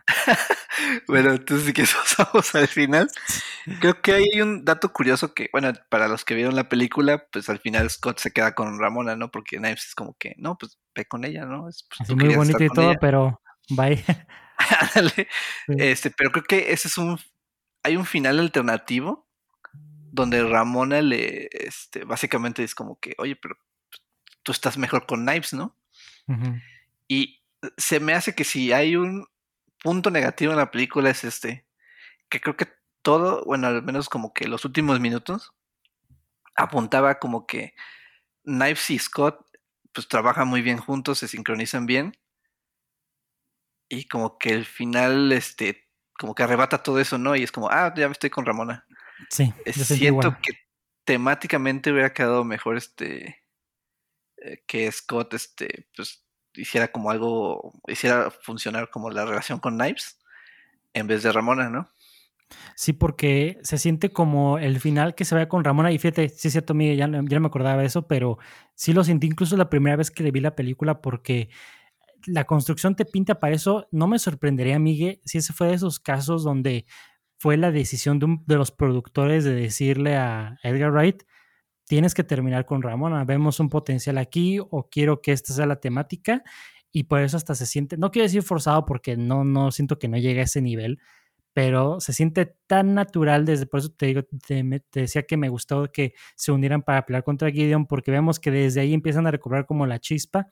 Bueno, 1.08 1.32
entonces 1.32 1.68
si 1.68 1.74
quieres 1.74 1.94
pasamos 1.94 2.54
al 2.56 2.68
final. 2.68 3.10
Creo 3.80 4.02
que 4.02 4.14
hay 4.14 4.42
un 4.42 4.66
dato 4.66 4.92
curioso 4.92 5.34
que, 5.34 5.50
bueno, 5.52 5.72
para 5.90 6.08
los 6.08 6.26
que 6.26 6.36
vieron 6.36 6.56
la 6.56 6.70
película, 6.70 7.26
pues 7.32 7.50
al 7.50 7.60
final 7.60 7.90
Scott 7.90 8.20
se 8.20 8.32
queda 8.32 8.54
con 8.54 8.80
Ramona, 8.80 9.16
¿no? 9.16 9.32
Porque 9.32 9.58
Knives 9.58 9.88
es 9.88 9.96
como 9.96 10.16
que, 10.18 10.36
no, 10.38 10.58
pues 10.58 10.78
ve 10.96 11.06
con 11.06 11.24
ella, 11.26 11.46
¿no? 11.46 11.70
Es, 11.70 11.88
pues, 11.90 12.02
Así 12.02 12.16
muy 12.16 12.36
bonito 12.36 12.64
y 12.64 12.70
todo, 12.70 12.92
ella. 12.92 13.00
pero 13.00 13.42
bye. 13.70 14.04
Ándale. 14.96 15.12
Sí. 15.68 15.76
Este, 15.78 16.12
pero 16.12 16.32
creo 16.32 16.44
que 16.44 16.74
ese 16.74 16.88
es 16.88 16.98
un, 16.98 17.20
hay 17.84 17.96
un 17.96 18.06
final 18.06 18.40
alternativo 18.40 19.23
donde 20.14 20.44
Ramona 20.44 21.02
le, 21.02 21.50
este, 21.52 22.04
básicamente 22.04 22.64
es 22.64 22.76
como 22.76 23.00
que, 23.00 23.16
oye, 23.18 23.36
pero 23.36 23.58
tú 24.44 24.52
estás 24.52 24.78
mejor 24.78 25.08
con 25.08 25.26
Knives, 25.26 25.54
¿no? 25.54 25.76
Y 27.08 27.42
se 27.78 28.00
me 28.00 28.14
hace 28.14 28.36
que 28.36 28.44
si 28.44 28.72
hay 28.72 28.96
un 28.96 29.26
punto 29.84 30.12
negativo 30.12 30.52
en 30.52 30.60
la 30.60 30.70
película 30.70 31.10
es 31.10 31.24
este, 31.24 31.66
que 32.30 32.40
creo 32.40 32.56
que 32.56 32.68
todo, 33.02 33.44
bueno, 33.46 33.66
al 33.66 33.82
menos 33.82 34.08
como 34.08 34.36
que 34.36 34.48
los 34.48 34.66
últimos 34.66 35.00
minutos, 35.00 35.56
apuntaba 36.56 37.18
como 37.18 37.48
que 37.48 37.74
Knives 38.44 38.92
y 38.92 39.00
Scott 39.00 39.44
pues 39.94 40.08
trabajan 40.08 40.48
muy 40.48 40.62
bien 40.62 40.78
juntos, 40.78 41.18
se 41.18 41.28
sincronizan 41.28 41.88
bien 41.88 42.16
y 43.90 44.08
como 44.08 44.38
que 44.38 44.52
el 44.52 44.66
final, 44.66 45.32
este, 45.32 45.90
como 46.20 46.36
que 46.36 46.44
arrebata 46.44 46.84
todo 46.84 47.00
eso, 47.00 47.18
¿no? 47.18 47.36
Y 47.36 47.42
es 47.42 47.52
como, 47.52 47.70
ah, 47.72 47.92
ya 47.98 48.06
estoy 48.08 48.30
con 48.30 48.46
Ramona. 48.46 48.86
Sí, 49.30 49.54
Eh, 49.66 49.74
Siento 49.74 50.38
que 50.42 50.54
temáticamente 51.04 51.92
hubiera 51.92 52.14
quedado 52.14 52.44
mejor 52.44 52.78
este 52.78 53.44
eh, 54.38 54.64
que 54.68 54.92
Scott 54.92 55.34
este 55.34 55.88
pues 55.96 56.26
hiciera 56.56 56.92
como 56.92 57.12
algo 57.12 57.74
hiciera 57.88 58.32
funcionar 58.32 58.90
como 58.90 59.10
la 59.10 59.26
relación 59.26 59.60
con 59.60 59.78
Knives 59.78 60.20
en 60.94 61.08
vez 61.08 61.24
de 61.24 61.32
Ramona, 61.32 61.70
¿no? 61.70 61.90
Sí, 62.76 62.94
porque 62.94 63.58
se 63.64 63.78
siente 63.80 64.12
como 64.12 64.60
el 64.60 64.80
final 64.80 65.16
que 65.16 65.26
se 65.26 65.34
ve 65.36 65.48
con 65.48 65.64
Ramona. 65.64 65.92
Y 65.92 65.98
fíjate, 65.98 66.30
sí 66.30 66.48
es 66.50 66.52
cierto, 66.52 66.74
Miguel, 66.76 66.98
ya, 66.98 67.08
no- 67.08 67.24
ya 67.28 67.38
no 67.38 67.42
me 67.42 67.48
acordaba 67.48 67.82
de 67.82 67.88
eso, 67.88 68.08
pero 68.08 68.38
sí 68.76 68.94
lo 68.94 69.04
sentí 69.04 69.26
incluso 69.28 69.58
la 69.58 69.70
primera 69.70 69.96
vez 69.96 70.12
que 70.12 70.24
le 70.24 70.32
vi 70.32 70.40
la 70.40 70.56
película 70.56 71.02
porque 71.02 71.50
la 72.26 72.46
construcción 72.46 72.96
te 72.96 73.06
pinta 73.06 73.40
para 73.40 73.56
eso. 73.56 73.88
No 73.92 74.08
me 74.08 74.20
sorprendería, 74.20 74.78
Miguel, 74.80 75.20
si 75.26 75.40
ese 75.40 75.52
fue 75.54 75.68
de 75.68 75.74
esos 75.74 76.00
casos 76.00 76.44
donde 76.44 76.86
fue 77.44 77.58
la 77.58 77.72
decisión 77.72 78.20
de, 78.20 78.26
un- 78.26 78.44
de 78.48 78.56
los 78.56 78.72
productores 78.72 79.44
de 79.44 79.54
decirle 79.54 80.16
a 80.16 80.58
Edgar 80.64 80.92
Wright, 80.92 81.24
tienes 81.86 82.14
que 82.14 82.24
terminar 82.24 82.66
con 82.66 82.82
Ramona, 82.82 83.26
vemos 83.26 83.60
un 83.60 83.70
potencial 83.70 84.18
aquí 84.18 84.60
o 84.62 84.90
quiero 84.90 85.22
que 85.22 85.34
esta 85.34 85.54
sea 85.54 85.66
la 85.66 85.82
temática 85.82 86.42
y 86.92 87.04
por 87.04 87.20
eso 87.22 87.38
hasta 87.38 87.56
se 87.56 87.66
siente, 87.66 87.98
no 87.98 88.12
quiero 88.12 88.24
decir 88.26 88.44
forzado 88.44 88.86
porque 88.86 89.18
no, 89.18 89.44
no 89.44 89.72
siento 89.72 90.00
que 90.00 90.08
no 90.08 90.18
llegue 90.18 90.40
a 90.42 90.44
ese 90.44 90.62
nivel, 90.62 91.00
pero 91.54 92.00
se 92.00 92.14
siente 92.14 92.56
tan 92.68 92.96
natural 92.96 93.46
desde, 93.46 93.66
por 93.68 93.80
eso 93.82 93.90
te 93.92 94.06
digo, 94.08 94.22
te, 94.48 94.64
te 94.90 95.02
decía 95.02 95.24
que 95.24 95.38
me 95.38 95.50
gustó 95.50 95.92
que 95.92 96.14
se 96.36 96.52
unieran 96.54 96.82
para 96.82 97.06
pelear 97.06 97.24
contra 97.26 97.52
Gideon 97.52 97.86
porque 97.88 98.12
vemos 98.12 98.40
que 98.40 98.52
desde 98.52 98.82
ahí 98.82 98.94
empiezan 98.94 99.28
a 99.28 99.32
recobrar 99.32 99.66
como 99.66 99.86
la 99.86 100.00
chispa, 100.00 100.48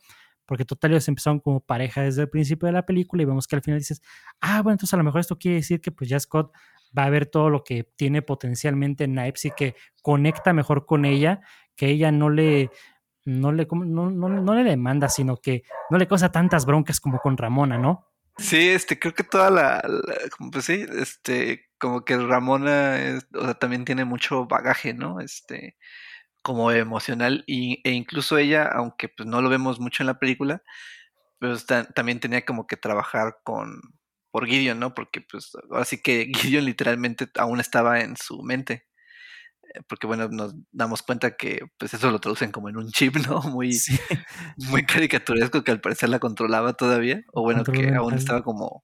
porque 0.46 0.66
total 0.66 0.92
ellos 0.92 1.08
empezaron 1.08 1.40
como 1.40 1.62
pareja 1.62 2.02
desde 2.04 2.24
el 2.24 2.30
principio 2.30 2.68
de 2.68 2.74
la 2.74 2.86
película 2.86 3.24
y 3.24 3.26
vemos 3.26 3.48
que 3.48 3.56
al 3.56 3.62
final 3.64 3.80
dices, 3.80 4.02
ah, 4.42 4.62
bueno, 4.62 4.74
entonces 4.74 4.94
a 4.94 4.98
lo 4.98 5.04
mejor 5.06 5.22
esto 5.22 5.38
quiere 5.38 5.56
decir 5.58 5.80
que 5.82 5.92
pues 5.92 6.10
ya 6.10 6.20
Scott 6.20 6.52
va 6.98 7.06
a 7.06 7.10
ver 7.10 7.26
todo 7.26 7.50
lo 7.50 7.64
que 7.64 7.84
tiene 7.96 8.22
potencialmente 8.22 9.04
en 9.06 9.14
Knives 9.14 9.46
y 9.46 9.52
que 9.52 9.76
conecta 10.02 10.54
mejor 10.54 10.86
con 10.86 11.06
ella, 11.06 11.42
que 11.76 11.88
ella 11.88 12.12
no 12.12 12.30
le, 12.30 12.70
no 13.26 13.52
le, 13.52 13.68
no, 13.72 14.10
no, 14.10 14.54
le 14.56 14.64
demanda, 14.64 15.10
sino 15.10 15.38
que 15.38 15.64
no 15.90 15.98
le 15.98 16.08
causa 16.08 16.32
tantas 16.32 16.66
broncas 16.66 17.00
como 17.00 17.20
con 17.20 17.38
Ramona, 17.38 17.78
¿no? 17.78 18.08
Sí, 18.38 18.70
este, 18.70 18.98
creo 18.98 19.14
que 19.14 19.24
toda 19.24 19.50
la, 19.52 19.84
pues 20.52 20.66
sí, 20.66 20.86
este, 20.98 21.70
como 21.78 22.04
que 22.06 22.18
Ramona 22.18 23.02
es- 23.02 23.28
o 23.34 23.44
sea, 23.44 23.54
también 23.56 23.86
tiene 23.86 24.06
mucho 24.06 24.46
bagaje, 24.48 24.94
¿no? 24.94 25.20
Este, 25.20 25.76
como 26.42 26.72
emocional 26.72 27.44
y, 27.46 27.82
e 27.84 27.92
incluso 27.92 28.38
ella, 28.38 28.66
aunque 28.66 29.10
pues 29.10 29.28
no 29.28 29.42
lo 29.42 29.50
vemos 29.50 29.80
mucho 29.80 30.02
en 30.04 30.08
la 30.08 30.18
película, 30.20 30.64
pues 31.40 31.66
ta- 31.66 31.86
también 31.86 32.20
tenía 32.20 32.46
como 32.46 32.66
que 32.68 32.78
trabajar 32.78 33.40
con, 33.44 33.82
por 34.32 34.48
Gideon, 34.48 34.80
¿no? 34.80 34.94
Porque 34.94 35.22
pues 35.22 35.52
ahora 35.70 35.86
sí 35.86 36.02
que 36.02 36.32
Gideon 36.36 36.66
literalmente 36.66 37.28
aún 37.38 37.60
estaba 37.60 38.02
en 38.02 38.18
su 38.18 38.42
mente, 38.44 38.88
eh, 39.74 39.82
porque 39.88 40.08
bueno, 40.08 40.28
nos 40.30 40.56
damos 40.72 41.04
cuenta 41.04 41.38
que 41.38 41.62
pues 41.78 41.94
eso 41.94 42.12
lo 42.12 42.20
traducen 42.20 42.52
como 42.52 42.70
en 42.70 42.78
un 42.78 42.90
chip, 42.92 43.16
¿no? 43.28 43.42
Muy, 43.56 43.74
Sí. 43.74 44.00
muy 44.70 44.86
caricaturesco 44.86 45.64
que 45.64 45.72
al 45.72 45.82
parecer 45.82 46.10
la 46.10 46.20
controlaba 46.20 46.74
todavía, 46.74 47.24
o 47.34 47.44
bueno, 47.44 47.64
Control 47.64 47.88
que 47.90 47.96
aún 47.96 48.14
estaba 48.16 48.44
como 48.44 48.84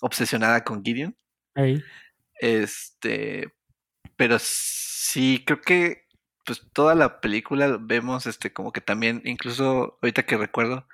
obsesionada 0.00 0.64
con 0.64 0.84
Gideon. 0.84 1.16
Ahí. 1.54 1.82
Este, 2.40 3.52
pero 4.16 4.38
sí, 4.40 5.42
creo 5.46 5.60
que 5.60 6.04
pues 6.46 6.62
toda 6.72 6.94
la 6.94 7.20
película 7.20 7.78
vemos 7.80 8.26
este 8.26 8.52
como 8.52 8.72
que 8.72 8.80
también, 8.80 9.20
incluso 9.24 9.98
ahorita 10.02 10.24
que 10.24 10.36
recuerdo, 10.38 10.86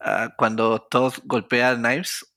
ah, 0.00 0.34
cuando 0.36 0.82
Todd 0.82 1.14
golpea 1.24 1.70
a 1.70 1.76
Knives, 1.76 2.29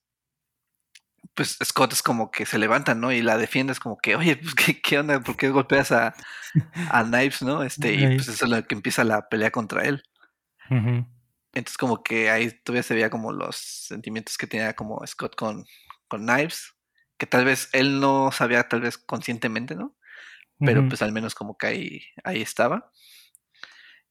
pues 1.34 1.57
Scott 1.63 1.93
es 1.93 2.03
como 2.03 2.32
que 2.32 2.45
se 2.45 2.59
levanta, 2.59 2.95
¿no? 2.95 3.11
Y 3.11 3.21
la 3.21 3.38
defiende, 3.38 3.74
es 3.74 3.80
como 3.80 3.97
que, 3.97 4.15
oye, 4.15 4.36
pues 4.38 4.55
qué, 4.55 4.82
qué 4.82 4.99
onda, 4.99 5.19
¿por 5.21 5.38
qué 5.38 5.49
golpeas 5.49 5.91
a, 5.91 6.13
a 6.89 7.03
Knives, 7.03 7.41
¿no? 7.41 7.63
Este, 7.63 7.93
y 7.93 8.05
pues 8.15 8.28
eso 8.28 8.45
es 8.45 8.51
lo 8.51 8.63
que 8.67 8.76
empieza 8.76 9.03
la 9.03 9.30
pelea 9.30 9.51
contra 9.51 9.84
él. 9.84 10.03
Entonces 10.69 11.78
como 11.78 12.03
que 12.03 12.30
ahí 12.30 12.51
todavía 12.63 12.84
se 12.84 12.95
veía 12.95 13.09
como 13.09 13.32
los 13.32 13.55
sentimientos 13.55 14.38
que 14.38 14.47
tenía 14.47 14.74
como 14.74 15.05
Scott 15.05 15.36
con, 15.36 15.65
con 16.07 16.26
Knives, 16.26 16.74
que 17.17 17.28
tal 17.28 17.45
vez 17.45 17.69
él 17.74 17.99
no 17.99 18.32
sabía 18.32 18.67
tal 18.67 18.82
vez 18.82 18.97
conscientemente, 18.97 19.76
¿no? 19.76 19.95
Pero 20.59 20.88
pues 20.88 21.01
al 21.01 21.11
menos 21.11 21.36
como 21.36 21.57
que 21.57 21.67
ahí, 21.67 22.01
ahí 22.24 22.41
estaba. 22.41 22.89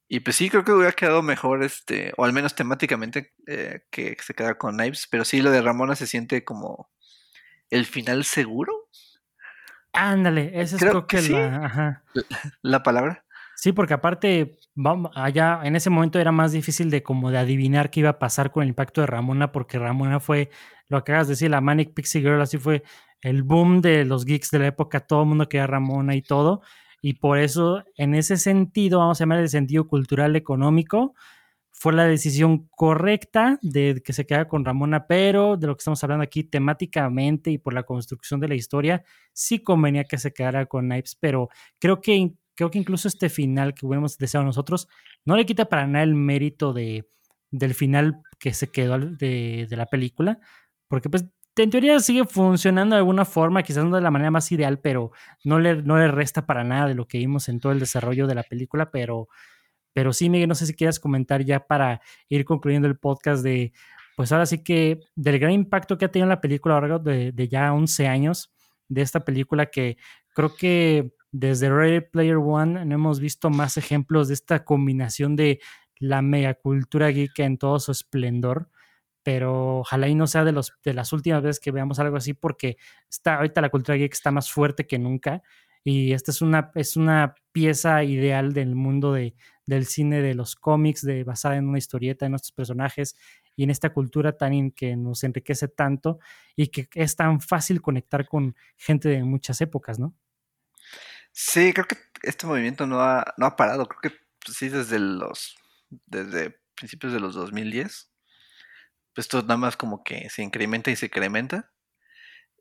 Y 0.07 0.19
pues 0.19 0.35
sí, 0.35 0.49
creo 0.51 0.63
que 0.63 0.71
hubiera 0.71 0.91
quedado 0.91 1.23
mejor, 1.23 1.63
este, 1.63 2.13
o 2.17 2.25
al 2.25 2.33
menos 2.33 2.53
temáticamente, 2.53 3.33
eh, 3.47 3.85
que 3.89 4.15
se 4.21 4.35
quedara 4.35 4.57
con 4.59 4.75
Knives, 4.75 5.07
pero 5.09 5.25
sí 5.25 5.41
lo 5.41 5.49
de 5.49 5.63
Ramona 5.63 5.95
se 5.95 6.05
siente 6.05 6.43
como 6.43 6.91
el 7.69 7.85
final 7.85 8.23
seguro, 8.23 8.83
Ándale, 9.93 10.59
esa 10.59 10.75
es 10.75 10.81
Creo 10.81 10.91
creo 10.91 11.07
que 11.07 11.17
que 11.17 11.23
sí. 11.23 11.33
la. 11.33 11.65
Ajá. 11.65 12.03
la 12.63 12.83
palabra. 12.83 13.23
Sí, 13.55 13.71
porque 13.71 13.93
aparte, 13.93 14.57
vamos, 14.73 15.11
allá 15.13 15.61
en 15.63 15.75
ese 15.75 15.91
momento 15.91 16.19
era 16.19 16.31
más 16.31 16.51
difícil 16.51 16.89
de 16.89 17.03
como 17.03 17.29
de 17.29 17.37
adivinar 17.37 17.91
qué 17.91 17.99
iba 17.99 18.09
a 18.09 18.19
pasar 18.19 18.51
con 18.51 18.63
el 18.63 18.69
impacto 18.69 19.01
de 19.01 19.07
Ramona, 19.07 19.51
porque 19.51 19.77
Ramona 19.77 20.19
fue, 20.19 20.49
lo 20.89 21.03
que 21.03 21.11
acabas 21.11 21.27
de 21.27 21.33
decir, 21.33 21.51
la 21.51 21.61
Manic 21.61 21.93
Pixie 21.93 22.21
Girl, 22.21 22.41
así 22.41 22.57
fue 22.57 22.83
el 23.21 23.43
boom 23.43 23.81
de 23.81 24.03
los 24.05 24.25
geeks 24.25 24.49
de 24.49 24.59
la 24.59 24.67
época, 24.67 25.01
todo 25.01 25.21
el 25.21 25.29
mundo 25.29 25.47
quería 25.47 25.67
Ramona 25.67 26.15
y 26.15 26.23
todo, 26.23 26.61
y 27.01 27.13
por 27.13 27.37
eso, 27.37 27.83
en 27.95 28.15
ese 28.15 28.37
sentido, 28.37 28.99
vamos 28.99 29.21
a 29.21 29.23
llamar 29.23 29.39
el 29.39 29.49
sentido 29.49 29.87
cultural 29.87 30.35
económico, 30.35 31.13
fue 31.83 31.91
la 31.91 32.05
decisión 32.05 32.69
correcta 32.69 33.59
de 33.61 34.01
que 34.05 34.13
se 34.13 34.25
quedara 34.25 34.47
con 34.47 34.63
Ramona, 34.63 35.05
pero 35.05 35.57
de 35.57 35.67
lo 35.67 35.75
que 35.75 35.81
estamos 35.81 36.01
hablando 36.01 36.23
aquí 36.23 36.45
temáticamente 36.45 37.51
y 37.51 37.57
por 37.57 37.73
la 37.73 37.83
construcción 37.83 38.39
de 38.39 38.47
la 38.47 38.55
historia, 38.55 39.03
sí 39.33 39.59
convenía 39.59 40.05
que 40.05 40.17
se 40.17 40.31
quedara 40.31 40.65
con 40.65 40.85
Knives, 40.85 41.17
pero 41.19 41.49
creo 41.79 41.99
que, 41.99 42.35
creo 42.55 42.71
que 42.71 42.79
incluso 42.79 43.09
este 43.09 43.27
final 43.27 43.73
que 43.73 43.85
hubiéramos 43.85 44.17
deseado 44.17 44.45
nosotros 44.45 44.87
no 45.25 45.35
le 45.35 45.45
quita 45.45 45.65
para 45.65 45.85
nada 45.85 46.05
el 46.05 46.15
mérito 46.15 46.71
de, 46.71 47.05
del 47.51 47.73
final 47.73 48.21
que 48.39 48.53
se 48.53 48.71
quedó 48.71 48.97
de, 48.97 49.67
de 49.69 49.75
la 49.75 49.87
película, 49.87 50.39
porque 50.87 51.09
pues 51.09 51.25
en 51.57 51.69
teoría 51.69 51.99
sigue 51.99 52.23
funcionando 52.23 52.95
de 52.95 52.99
alguna 52.99 53.25
forma, 53.25 53.61
quizás 53.61 53.83
no 53.83 53.97
de 53.97 54.01
la 54.01 54.09
manera 54.09 54.31
más 54.31 54.49
ideal, 54.53 54.79
pero 54.79 55.11
no 55.43 55.59
le, 55.59 55.83
no 55.83 55.97
le 55.97 56.07
resta 56.07 56.45
para 56.45 56.63
nada 56.63 56.87
de 56.87 56.95
lo 56.95 57.09
que 57.09 57.17
vimos 57.17 57.49
en 57.49 57.59
todo 57.59 57.73
el 57.73 57.79
desarrollo 57.79 58.25
de 58.25 58.35
la 58.35 58.43
película, 58.43 58.89
pero, 58.89 59.27
pero 59.93 60.13
sí, 60.13 60.29
Miguel, 60.29 60.49
no 60.49 60.55
sé 60.55 60.65
si 60.65 60.73
quieras 60.73 60.99
comentar 60.99 61.43
ya 61.43 61.65
para 61.65 62.01
ir 62.29 62.45
concluyendo 62.45 62.87
el 62.87 62.97
podcast 62.97 63.43
de, 63.43 63.73
pues 64.15 64.31
ahora 64.31 64.45
sí 64.45 64.63
que 64.63 64.99
del 65.15 65.39
gran 65.39 65.51
impacto 65.51 65.97
que 65.97 66.05
ha 66.05 66.11
tenido 66.11 66.27
la 66.27 66.41
película 66.41 66.77
a 66.77 66.81
lo 66.81 66.87
largo 66.87 67.03
de, 67.03 67.31
de 67.31 67.47
ya 67.47 67.73
11 67.73 68.07
años 68.07 68.51
de 68.87 69.01
esta 69.01 69.21
película 69.21 69.67
que 69.67 69.97
creo 70.33 70.55
que 70.55 71.13
desde 71.31 71.69
Ready 71.69 72.01
Player 72.01 72.37
One 72.37 72.85
no 72.85 72.95
hemos 72.95 73.19
visto 73.19 73.49
más 73.49 73.77
ejemplos 73.77 74.27
de 74.27 74.35
esta 74.35 74.63
combinación 74.63 75.35
de 75.35 75.59
la 75.97 76.21
megacultura 76.21 77.09
geek 77.09 77.39
en 77.39 77.57
todo 77.57 77.79
su 77.79 77.91
esplendor, 77.91 78.69
pero 79.23 79.79
ojalá 79.79 80.07
y 80.07 80.15
no 80.15 80.27
sea 80.27 80.43
de, 80.43 80.51
los, 80.51 80.73
de 80.83 80.93
las 80.93 81.13
últimas 81.13 81.41
veces 81.41 81.59
que 81.59 81.71
veamos 81.71 81.99
algo 81.99 82.17
así 82.17 82.33
porque 82.33 82.77
está, 83.09 83.35
ahorita 83.35 83.61
la 83.61 83.69
cultura 83.69 83.97
geek 83.97 84.13
está 84.13 84.31
más 84.31 84.51
fuerte 84.51 84.85
que 84.85 84.99
nunca 84.99 85.41
y 85.83 86.13
esta 86.13 86.31
es 86.31 86.41
una, 86.41 86.71
es 86.75 86.97
una 86.97 87.35
pieza 87.51 88.03
ideal 88.03 88.53
del 88.53 88.75
mundo 88.75 89.13
de, 89.13 89.35
del 89.65 89.85
cine, 89.85 90.21
de 90.21 90.33
los 90.33 90.55
cómics, 90.55 91.01
de, 91.03 91.23
basada 91.23 91.57
en 91.57 91.67
una 91.67 91.77
historieta, 91.77 92.25
en 92.25 92.31
nuestros 92.31 92.51
personajes 92.51 93.15
y 93.55 93.63
en 93.63 93.69
esta 93.69 93.93
cultura 93.93 94.37
tan 94.37 94.71
que 94.71 94.95
nos 94.95 95.23
enriquece 95.23 95.67
tanto 95.67 96.19
y 96.55 96.67
que 96.67 96.89
es 96.93 97.15
tan 97.15 97.41
fácil 97.41 97.81
conectar 97.81 98.27
con 98.27 98.55
gente 98.77 99.09
de 99.09 99.23
muchas 99.23 99.61
épocas, 99.61 99.99
¿no? 99.99 100.13
Sí, 101.31 101.73
creo 101.73 101.87
que 101.87 101.97
este 102.21 102.45
movimiento 102.45 102.85
no 102.85 103.01
ha, 103.01 103.33
no 103.37 103.45
ha 103.45 103.55
parado, 103.55 103.87
creo 103.87 104.01
que 104.01 104.19
pues, 104.43 104.57
sí 104.57 104.69
desde 104.69 104.99
los, 104.99 105.55
desde 106.05 106.59
principios 106.75 107.13
de 107.13 107.19
los 107.19 107.33
2010, 107.33 108.11
pues 109.13 109.25
esto 109.25 109.41
nada 109.41 109.57
más 109.57 109.77
como 109.77 110.03
que 110.03 110.29
se 110.29 110.43
incrementa 110.43 110.91
y 110.91 110.95
se 110.95 111.07
incrementa. 111.07 111.71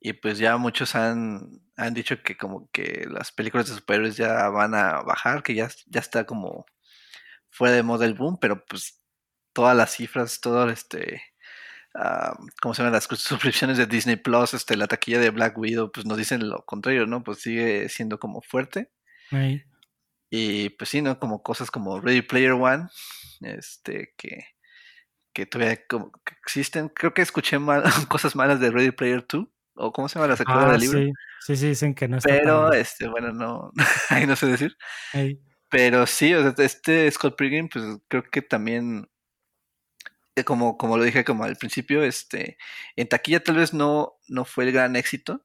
Y 0.01 0.15
pues 0.15 0.39
ya 0.39 0.57
muchos 0.57 0.97
han, 0.97 1.63
han 1.77 1.95
dicho 1.95 2.23
que 2.23 2.37
como 2.37 2.69
que 2.73 3.07
las 3.09 3.31
películas 3.31 3.69
de 3.69 3.75
superhéroes 3.77 4.17
ya 4.17 4.49
van 4.49 4.75
a 4.75 5.01
bajar, 5.03 5.43
que 5.43 5.55
ya, 5.55 5.71
ya 5.87 6.01
está 6.01 6.25
como 6.25 6.67
fuera 7.53 7.75
de 7.77 7.85
moda 7.85 8.07
el 8.07 8.15
boom, 8.15 8.39
pero 8.41 8.65
pues 8.67 9.01
todas 9.53 9.77
las 9.77 9.93
cifras, 9.93 10.41
todo 10.41 10.69
este, 10.71 11.23
ah, 11.95 12.37
¿cómo 12.61 12.75
se 12.75 12.83
llaman 12.83 12.95
las 12.95 13.05
suscripciones 13.11 13.79
de 13.79 13.87
Disney 13.87 14.17
Plus, 14.17 14.55
este, 14.55 14.77
la 14.77 14.89
taquilla 14.89 15.21
de 15.21 15.31
Black 15.31 15.57
Widow, 15.59 15.93
pues 15.93 16.07
nos 16.07 16.19
dicen 16.19 16.49
lo 16.49 16.65
contrario, 16.65 17.07
¿no? 17.07 17.23
Pues 17.23 17.39
sigue 17.43 17.89
siendo 17.89 18.19
como 18.19 18.43
fuerte. 18.43 18.91
Y 20.31 20.71
pues 20.71 20.91
sí, 20.91 21.03
¿no? 21.03 21.19
Como 21.19 21.43
cosas 21.43 21.71
como 21.71 22.01
Ready 22.01 22.23
Player 22.23 22.53
One, 22.53 22.89
este, 23.43 24.15
que, 24.17 24.47
que 25.35 25.47
todavía 25.47 25.79
como 25.87 26.11
que 26.25 26.35
existen. 26.43 26.89
Creo 26.89 27.13
que 27.15 27.23
escuché 27.23 27.59
mal, 27.59 27.83
cosas 28.09 28.35
malas 28.35 28.61
de 28.61 28.71
Ready 28.71 28.93
Player 28.93 29.25
2, 29.29 29.47
o 29.75 29.93
cómo 29.93 30.09
se 30.09 30.15
llama 30.19 30.29
la 30.29 30.37
secuela 30.37 30.69
Ah, 30.69 30.73
del 30.73 30.81
libro. 30.81 30.99
sí, 31.01 31.13
sí, 31.41 31.57
sí, 31.57 31.69
dicen 31.69 31.95
que 31.95 32.09
no 32.09 32.17
está 32.19 32.31
Pero, 32.31 32.71
tan... 32.71 32.81
este, 32.81 33.09
bueno, 33.09 33.33
no, 33.33 33.73
ahí 34.11 34.27
no 34.27 34.37
sé 34.37 34.47
decir. 34.47 34.77
Ahí. 35.13 35.39
Pero 35.73 36.07
sí, 36.07 36.33
o 36.35 36.43
sea, 36.55 36.65
este 36.65 37.11
Scott 37.11 37.37
Pilgrim, 37.37 37.69
pues 37.69 37.85
creo 38.09 38.23
que 38.31 38.43
también, 38.43 39.09
eh, 40.37 40.45
como, 40.45 40.79
como 40.79 40.97
lo 40.97 41.05
dije 41.05 41.25
como 41.25 41.45
al 41.45 41.57
principio, 41.57 42.03
este, 42.03 42.59
en 42.97 43.09
taquilla 43.09 43.43
tal 43.43 43.57
vez 43.57 43.75
no, 43.75 44.15
no 44.29 44.45
fue 44.45 44.65
el 44.65 44.73
gran 44.73 44.97
éxito, 44.97 45.45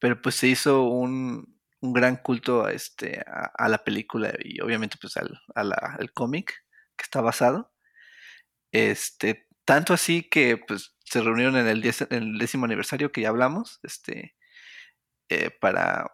pero 0.00 0.22
pues 0.22 0.36
se 0.36 0.48
hizo 0.48 0.84
un, 0.84 1.58
un 1.80 1.92
gran 1.94 2.16
culto 2.16 2.64
a, 2.66 2.72
este, 2.72 3.22
a, 3.26 3.68
la 3.70 3.84
película 3.84 4.32
y 4.44 4.60
obviamente 4.62 4.98
pues 5.00 5.16
al, 5.18 5.40
cómic 6.14 6.54
que 6.96 7.04
está 7.04 7.20
basado. 7.22 7.72
Este, 8.72 9.46
tanto 9.64 9.94
así 9.94 10.22
que 10.28 10.56
pues 10.58 10.94
se 11.04 11.20
reunieron 11.22 11.56
en 11.56 11.66
el, 11.68 11.82
diez- 11.82 12.06
en 12.10 12.22
el 12.22 12.38
décimo 12.38 12.64
aniversario 12.66 13.12
que 13.12 13.22
ya 13.22 13.28
hablamos, 13.30 13.80
este, 13.82 14.34
eh, 15.30 15.50
para 15.60 16.10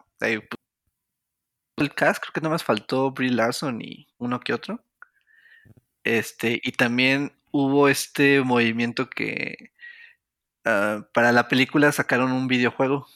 el 1.77 1.93
cast, 1.93 2.21
creo 2.21 2.33
que 2.33 2.41
nada 2.41 2.53
más 2.53 2.63
faltó 2.63 3.11
Brie 3.11 3.31
Larson 3.31 3.81
y 3.81 4.07
uno 4.17 4.39
que 4.39 4.53
otro. 4.53 4.83
Este, 6.03 6.59
y 6.63 6.73
también 6.73 7.31
hubo 7.51 7.87
este 7.87 8.41
movimiento 8.41 9.09
que 9.09 9.71
ah, 10.65 11.07
para 11.13 11.31
la 11.31 11.47
película 11.47 11.91
sacaron 11.91 12.31
un 12.31 12.47
videojuego 12.47 13.07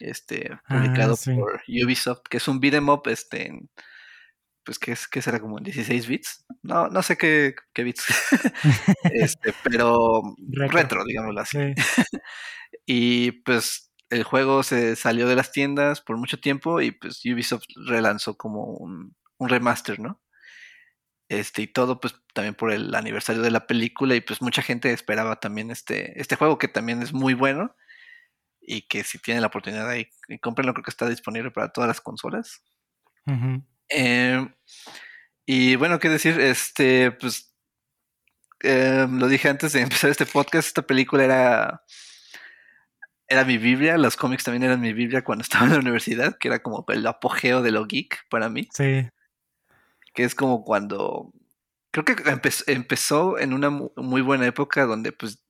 este 0.00 0.58
publicado 0.68 1.14
Ah, 1.14 1.16
sí. 1.16 1.34
por 1.34 1.62
Ubisoft, 1.68 2.22
que 2.30 2.38
es 2.38 2.48
un 2.48 2.60
beat'em 2.60 2.88
up 2.88 3.02
este 3.06 3.46
en- 3.48 3.70
pues 4.64 4.78
que 4.78 4.92
es 4.92 5.08
que 5.08 5.22
será 5.22 5.40
como 5.40 5.58
en 5.58 5.64
16 5.64 6.06
bits. 6.08 6.44
No 6.62 6.88
no 6.88 7.02
sé 7.02 7.16
qué, 7.18 7.54
qué 7.74 7.84
bits. 7.84 8.04
este, 9.12 9.54
pero 9.64 10.22
Retro. 10.50 10.78
retro, 10.78 11.04
digámoslo 11.04 11.40
así. 11.40 11.58
Sí. 11.58 11.74
Y 12.86 13.32
pues 13.44 13.91
el 14.12 14.24
juego 14.24 14.62
se 14.62 14.94
salió 14.94 15.26
de 15.26 15.36
las 15.36 15.52
tiendas 15.52 16.02
por 16.02 16.18
mucho 16.18 16.38
tiempo 16.38 16.80
y 16.82 16.92
pues 16.92 17.24
Ubisoft 17.24 17.64
relanzó 17.86 18.36
como 18.36 18.64
un, 18.64 19.16
un 19.38 19.48
remaster, 19.48 19.98
¿no? 19.98 20.20
Este, 21.28 21.62
y 21.62 21.66
todo 21.66 21.98
pues 21.98 22.14
también 22.34 22.54
por 22.54 22.72
el 22.72 22.94
aniversario 22.94 23.40
de 23.40 23.50
la 23.50 23.66
película 23.66 24.14
y 24.14 24.20
pues 24.20 24.42
mucha 24.42 24.60
gente 24.60 24.92
esperaba 24.92 25.40
también 25.40 25.70
este, 25.70 26.20
este 26.20 26.36
juego 26.36 26.58
que 26.58 26.68
también 26.68 27.00
es 27.00 27.14
muy 27.14 27.32
bueno 27.32 27.74
y 28.60 28.82
que 28.82 29.02
si 29.02 29.18
tienen 29.18 29.40
la 29.40 29.46
oportunidad 29.46 29.88
ahí, 29.88 30.08
y 30.28 30.38
cómprenlo, 30.38 30.74
creo 30.74 30.84
que 30.84 30.90
está 30.90 31.08
disponible 31.08 31.50
para 31.50 31.72
todas 31.72 31.88
las 31.88 32.00
consolas. 32.00 32.62
Eh, 33.88 34.46
y 35.46 35.76
bueno, 35.76 35.98
qué 35.98 36.10
decir, 36.10 36.38
este, 36.38 37.12
pues 37.12 37.56
eh, 38.60 39.06
lo 39.10 39.26
dije 39.26 39.48
antes 39.48 39.72
de 39.72 39.80
empezar 39.82 40.10
este 40.10 40.26
podcast, 40.26 40.68
esta 40.68 40.82
película 40.82 41.24
era, 41.24 41.82
era 43.32 43.44
mi 43.44 43.58
Biblia, 43.58 43.96
los 43.98 44.16
cómics 44.16 44.44
también 44.44 44.62
eran 44.64 44.80
mi 44.80 44.92
Biblia 44.92 45.24
cuando 45.24 45.42
estaba 45.42 45.66
en 45.66 45.72
la 45.72 45.78
universidad, 45.78 46.36
que 46.38 46.48
era 46.48 46.62
como 46.62 46.84
el 46.88 47.06
apogeo 47.06 47.62
de 47.62 47.70
lo 47.72 47.86
geek 47.86 48.28
para 48.28 48.48
mí, 48.48 48.68
Sí. 48.72 49.08
que 50.14 50.24
es 50.24 50.34
como 50.34 50.64
cuando, 50.64 51.32
creo 51.90 52.04
que 52.04 52.14
empe- 52.16 52.64
empezó 52.66 53.38
en 53.38 53.52
una 53.52 53.70
mu- 53.70 53.90
muy 53.96 54.20
buena 54.22 54.46
época 54.46 54.84
donde 54.86 55.12
pues 55.12 55.42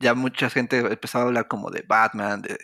ya 0.00 0.14
mucha 0.14 0.50
gente 0.50 0.78
empezaba 0.78 1.24
a 1.24 1.26
hablar 1.28 1.48
como 1.48 1.70
de 1.70 1.84
Batman, 1.86 2.42
de 2.42 2.56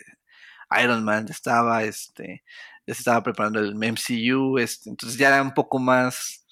Iron 0.81 1.03
Man, 1.03 1.27
ya 1.27 1.33
estaba, 1.33 1.83
este, 1.83 2.43
ya 2.87 2.93
se 2.93 2.99
estaba 3.01 3.21
preparando 3.23 3.59
el 3.59 3.73
MCU, 3.75 4.57
este, 4.57 4.89
entonces 4.89 5.17
ya 5.17 5.27
era 5.29 5.41
un 5.41 5.53
poco 5.53 5.79
más 5.79 6.44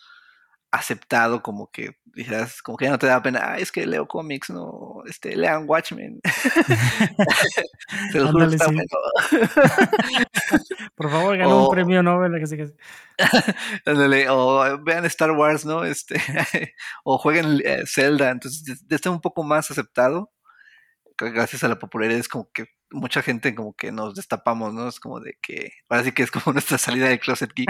aceptado 0.73 1.41
como 1.43 1.69
que 1.71 1.97
dijeras, 2.05 2.61
como 2.61 2.77
que 2.77 2.85
ya 2.85 2.91
no 2.91 2.99
te 2.99 3.07
da 3.07 3.21
pena, 3.21 3.53
"Ay, 3.53 3.61
es 3.63 3.71
que 3.71 3.85
leo 3.85 4.07
cómics, 4.07 4.49
no, 4.49 5.03
este, 5.07 5.35
lean 5.35 5.65
Watchmen. 5.67 6.19
Te 8.11 8.19
lo 8.19 8.27
juro, 8.31 8.43
Ándale, 8.45 8.55
está 8.55 8.69
sí. 8.69 8.75
bueno. 8.75 8.89
Por 10.95 11.09
favor, 11.11 11.37
ganó 11.37 11.57
O- 11.63 11.69
un 11.69 11.75
premio 11.75 12.03
Nobel. 12.03 12.39
que 12.39 12.47
sí 12.47 12.57
que 12.57 12.67
sí. 12.67 12.73
Ándale, 13.85 14.29
o 14.29 14.77
vean 14.83 15.05
Star 15.05 15.31
Wars, 15.31 15.65
¿no? 15.65 15.83
Este, 15.85 16.21
o 17.03 17.17
jueguen 17.17 17.61
eh, 17.63 17.83
Zelda, 17.87 18.29
entonces 18.31 18.83
está 18.89 19.09
un 19.09 19.21
poco 19.21 19.43
más 19.43 19.69
aceptado. 19.71 20.31
Gra- 21.17 21.31
Gracias 21.33 21.63
a 21.63 21.67
la 21.67 21.79
popularidad 21.79 22.19
es 22.19 22.27
como 22.29 22.49
que 22.51 22.65
mucha 22.93 23.21
gente 23.21 23.53
como 23.55 23.73
que 23.73 23.91
nos 23.91 24.15
destapamos, 24.15 24.73
¿no? 24.73 24.87
Es 24.87 24.99
como 24.99 25.19
de 25.19 25.37
que, 25.41 25.71
ahora 25.89 26.03
sí 26.03 26.11
que 26.11 26.23
es 26.23 26.31
como 26.31 26.43
nuestra 26.53 26.77
salida 26.77 27.09
de 27.09 27.19
Closet 27.19 27.51
Geek. 27.53 27.69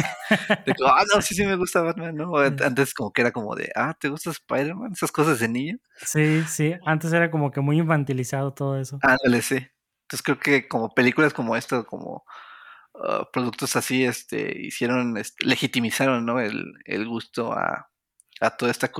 De 0.65 0.73
que, 0.73 0.83
ah, 0.85 1.03
no, 1.13 1.21
sí, 1.21 1.35
sí 1.35 1.45
me 1.45 1.55
gusta 1.55 1.81
Batman, 1.81 2.15
¿no? 2.15 2.33
Antes 2.65 2.93
como 2.93 3.11
que 3.11 3.21
era 3.21 3.31
como 3.31 3.55
de, 3.55 3.71
ah, 3.75 3.95
¿te 3.99 4.09
gusta 4.09 4.29
Spider-Man? 4.29 4.91
Esas 4.93 5.11
cosas 5.11 5.39
de 5.39 5.47
niño. 5.47 5.77
Sí, 6.05 6.43
sí. 6.47 6.75
Antes 6.85 7.11
era 7.13 7.31
como 7.31 7.51
que 7.51 7.61
muy 7.61 7.79
infantilizado 7.79 8.53
todo 8.53 8.79
eso. 8.79 8.99
Ándale, 9.01 9.41
sí. 9.41 9.55
Entonces 9.55 10.23
creo 10.23 10.39
que 10.39 10.67
como 10.67 10.93
películas 10.93 11.33
como 11.33 11.55
esta, 11.55 11.83
como 11.83 12.23
ah, 12.95 13.27
productos 13.31 13.75
así, 13.75 14.03
este, 14.03 14.59
hicieron, 14.59 15.17
este, 15.17 15.45
legitimizaron, 15.45 16.25
¿no? 16.25 16.39
El, 16.39 16.73
el 16.85 17.07
gusto 17.07 17.53
a, 17.53 17.89
a 18.43 18.51
toda 18.51 18.71
esta, 18.71 18.91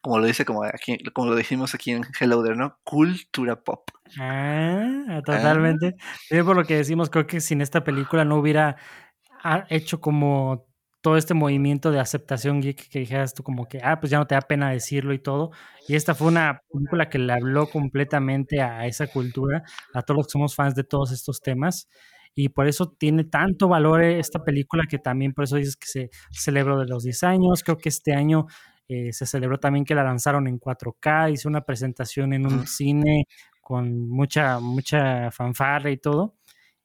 como 0.00 0.18
lo 0.18 0.26
dice, 0.26 0.44
como 0.44 0.64
aquí, 0.64 0.98
como 1.12 1.28
lo 1.28 1.36
dijimos 1.36 1.74
aquí 1.74 1.92
en 1.92 2.04
Hello 2.18 2.42
There, 2.42 2.56
¿no? 2.56 2.78
Cultura 2.84 3.56
pop. 3.56 3.88
Ah, 4.18 5.20
totalmente. 5.24 5.96
Sí, 6.28 6.42
por 6.42 6.56
lo 6.56 6.64
que 6.64 6.76
decimos, 6.76 7.10
creo 7.10 7.26
que 7.26 7.40
sin 7.40 7.60
esta 7.60 7.84
película 7.84 8.24
no 8.24 8.36
hubiera 8.36 8.76
ah, 9.42 9.64
hecho 9.70 10.00
como 10.00 10.66
todo 11.02 11.16
este 11.16 11.34
movimiento 11.34 11.90
de 11.90 11.98
aceptación 11.98 12.60
geek 12.60 12.88
que 12.88 13.00
dijeras 13.00 13.34
tú 13.34 13.42
como 13.42 13.66
que, 13.66 13.80
ah, 13.82 13.98
pues 14.00 14.10
ya 14.10 14.18
no 14.18 14.26
te 14.26 14.36
da 14.36 14.40
pena 14.40 14.70
decirlo 14.70 15.12
y 15.12 15.18
todo. 15.18 15.50
Y 15.88 15.96
esta 15.96 16.14
fue 16.14 16.28
una 16.28 16.62
película 16.72 17.08
que 17.08 17.18
le 17.18 17.32
habló 17.32 17.68
completamente 17.68 18.62
a 18.62 18.86
esa 18.86 19.08
cultura, 19.08 19.64
a 19.94 20.02
todos 20.02 20.18
los 20.18 20.26
que 20.28 20.32
somos 20.32 20.54
fans 20.54 20.74
de 20.74 20.84
todos 20.84 21.10
estos 21.10 21.40
temas. 21.40 21.88
Y 22.34 22.48
por 22.50 22.66
eso 22.66 22.88
tiene 22.90 23.24
tanto 23.24 23.68
valor 23.68 24.02
esta 24.02 24.42
película 24.44 24.84
que 24.88 24.98
también 24.98 25.34
por 25.34 25.44
eso 25.44 25.56
dices 25.56 25.76
que 25.76 25.86
se 25.86 26.10
celebró 26.30 26.78
de 26.78 26.86
los 26.86 27.02
10 27.02 27.24
años. 27.24 27.62
Creo 27.62 27.78
que 27.78 27.88
este 27.88 28.14
año 28.14 28.46
eh, 28.92 29.12
se 29.12 29.26
celebró 29.26 29.58
también 29.58 29.84
que 29.84 29.94
la 29.94 30.04
lanzaron 30.04 30.46
en 30.48 30.58
4K, 30.58 31.32
hizo 31.32 31.48
una 31.48 31.62
presentación 31.62 32.32
en 32.32 32.46
un 32.46 32.66
cine 32.66 33.26
con 33.60 34.08
mucha, 34.08 34.58
mucha 34.60 35.30
fanfarra 35.30 35.90
y 35.90 35.96
todo. 35.96 36.36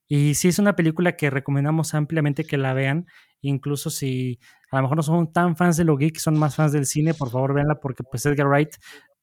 Y 0.07 0.35
sí 0.35 0.47
es 0.47 0.59
una 0.59 0.75
película 0.75 1.17
que 1.17 1.29
recomendamos 1.29 1.93
ampliamente 1.93 2.45
que 2.45 2.57
la 2.57 2.73
vean, 2.73 3.07
incluso 3.41 3.89
si 3.89 4.39
a 4.71 4.77
lo 4.77 4.83
mejor 4.83 4.97
no 4.97 5.03
son 5.03 5.31
tan 5.33 5.55
fans 5.57 5.77
de 5.77 5.83
lo 5.83 5.97
geek, 5.97 6.17
son 6.17 6.37
más 6.39 6.55
fans 6.55 6.71
del 6.71 6.85
cine, 6.85 7.13
por 7.13 7.29
favor 7.29 7.53
véanla 7.53 7.79
porque 7.81 8.03
pues 8.03 8.25
Edgar 8.25 8.47
Wright 8.47 8.75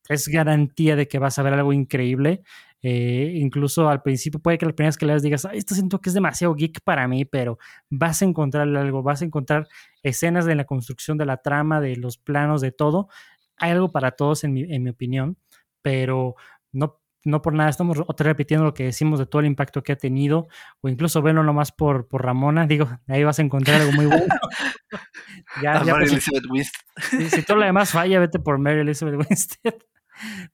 es 0.09 0.29
garantía 0.29 0.97
de 0.97 1.09
que 1.09 1.19
vas 1.19 1.39
a 1.39 1.43
ver 1.43 1.55
algo 1.55 1.73
increíble. 1.73 2.43
Eh, 2.83 3.33
incluso 3.37 3.89
al 3.89 4.03
principio 4.03 4.41
puede 4.41 4.59
que 4.59 4.67
las 4.67 4.75
primeras 4.75 4.99
que 4.99 5.07
leas 5.07 5.23
digas, 5.23 5.47
"Ay, 5.47 5.57
esto 5.57 5.75
siento 5.75 6.01
que 6.03 6.11
es 6.11 6.15
demasiado 6.15 6.55
geek 6.55 6.81
para 6.85 7.09
mí, 7.09 7.25
pero 7.25 7.59
vas 7.89 8.21
a 8.21 8.27
encontrar 8.27 8.69
algo, 8.77 9.03
vas 9.03 9.23
a 9.23 9.25
encontrar 9.25 9.67
escenas 10.03 10.45
de 10.45 10.55
la 10.55 10.65
construcción 10.67 11.17
de 11.17 11.25
la 11.25 11.39
trama, 11.39 11.81
de 11.81 11.97
los 11.97 12.19
planos, 12.19 12.61
de 12.61 12.73
todo. 12.73 13.09
Hay 13.57 13.71
algo 13.71 13.91
para 13.91 14.11
todos 14.13 14.45
en 14.45 14.53
mi, 14.53 14.63
en 14.65 14.83
mi 14.83 14.91
opinión, 14.91 15.39
pero 15.81 16.35
no, 16.73 17.01
no 17.25 17.41
por 17.41 17.55
nada 17.55 17.71
estamos 17.71 17.99
otra 18.07 18.27
repitiendo 18.29 18.65
lo 18.67 18.75
que 18.75 18.85
decimos 18.85 19.19
de 19.19 19.25
todo 19.27 19.41
el 19.41 19.47
impacto 19.47 19.83
que 19.83 19.93
ha 19.93 19.97
tenido, 19.97 20.49
o 20.83 20.89
incluso 20.91 21.23
verlo 21.23 21.43
nomás 21.43 21.73
por, 21.73 22.07
por 22.07 22.23
Ramona, 22.23 22.67
digo, 22.67 22.87
ahí 23.09 23.25
vas 23.25 23.39
a 23.39 23.43
encontrar 23.43 23.81
algo 23.81 23.93
muy 23.93 24.07
bueno. 24.07 24.27
ya, 25.63 25.81
A 25.81 25.85
ya, 25.85 25.93
Mary 25.95 26.07
pues, 26.11 26.71
si, 27.11 27.31
si 27.31 27.43
todo 27.45 27.59
lo 27.59 27.65
demás 27.65 27.93
falla, 27.93 28.21
vete 28.21 28.39
por 28.41 28.59
Mary 28.59 28.81
Elizabeth 28.81 29.17
Winstead. 29.17 29.75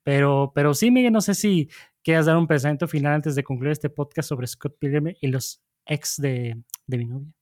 Pero, 0.03 0.53
pero 0.55 0.75
sí, 0.75 0.91
Miguel, 0.91 1.13
no 1.13 1.21
sé 1.21 1.35
si 1.35 1.69
quieras 2.03 2.27
dar 2.27 2.37
un 2.37 2.47
pensamiento 2.47 2.89
final 2.89 3.15
antes 3.15 3.35
de 3.35 3.45
concluir 3.45 3.73
este 3.73 3.91
podcast 3.91 4.29
sobre 4.29 4.47
Scott 4.47 4.77
Pilgrim 4.79 5.15
y 5.21 5.27
los 5.29 5.63
ex 5.87 6.17
de, 6.17 6.63
de 6.87 6.99
mi 6.99 7.07
novia. 7.07 7.33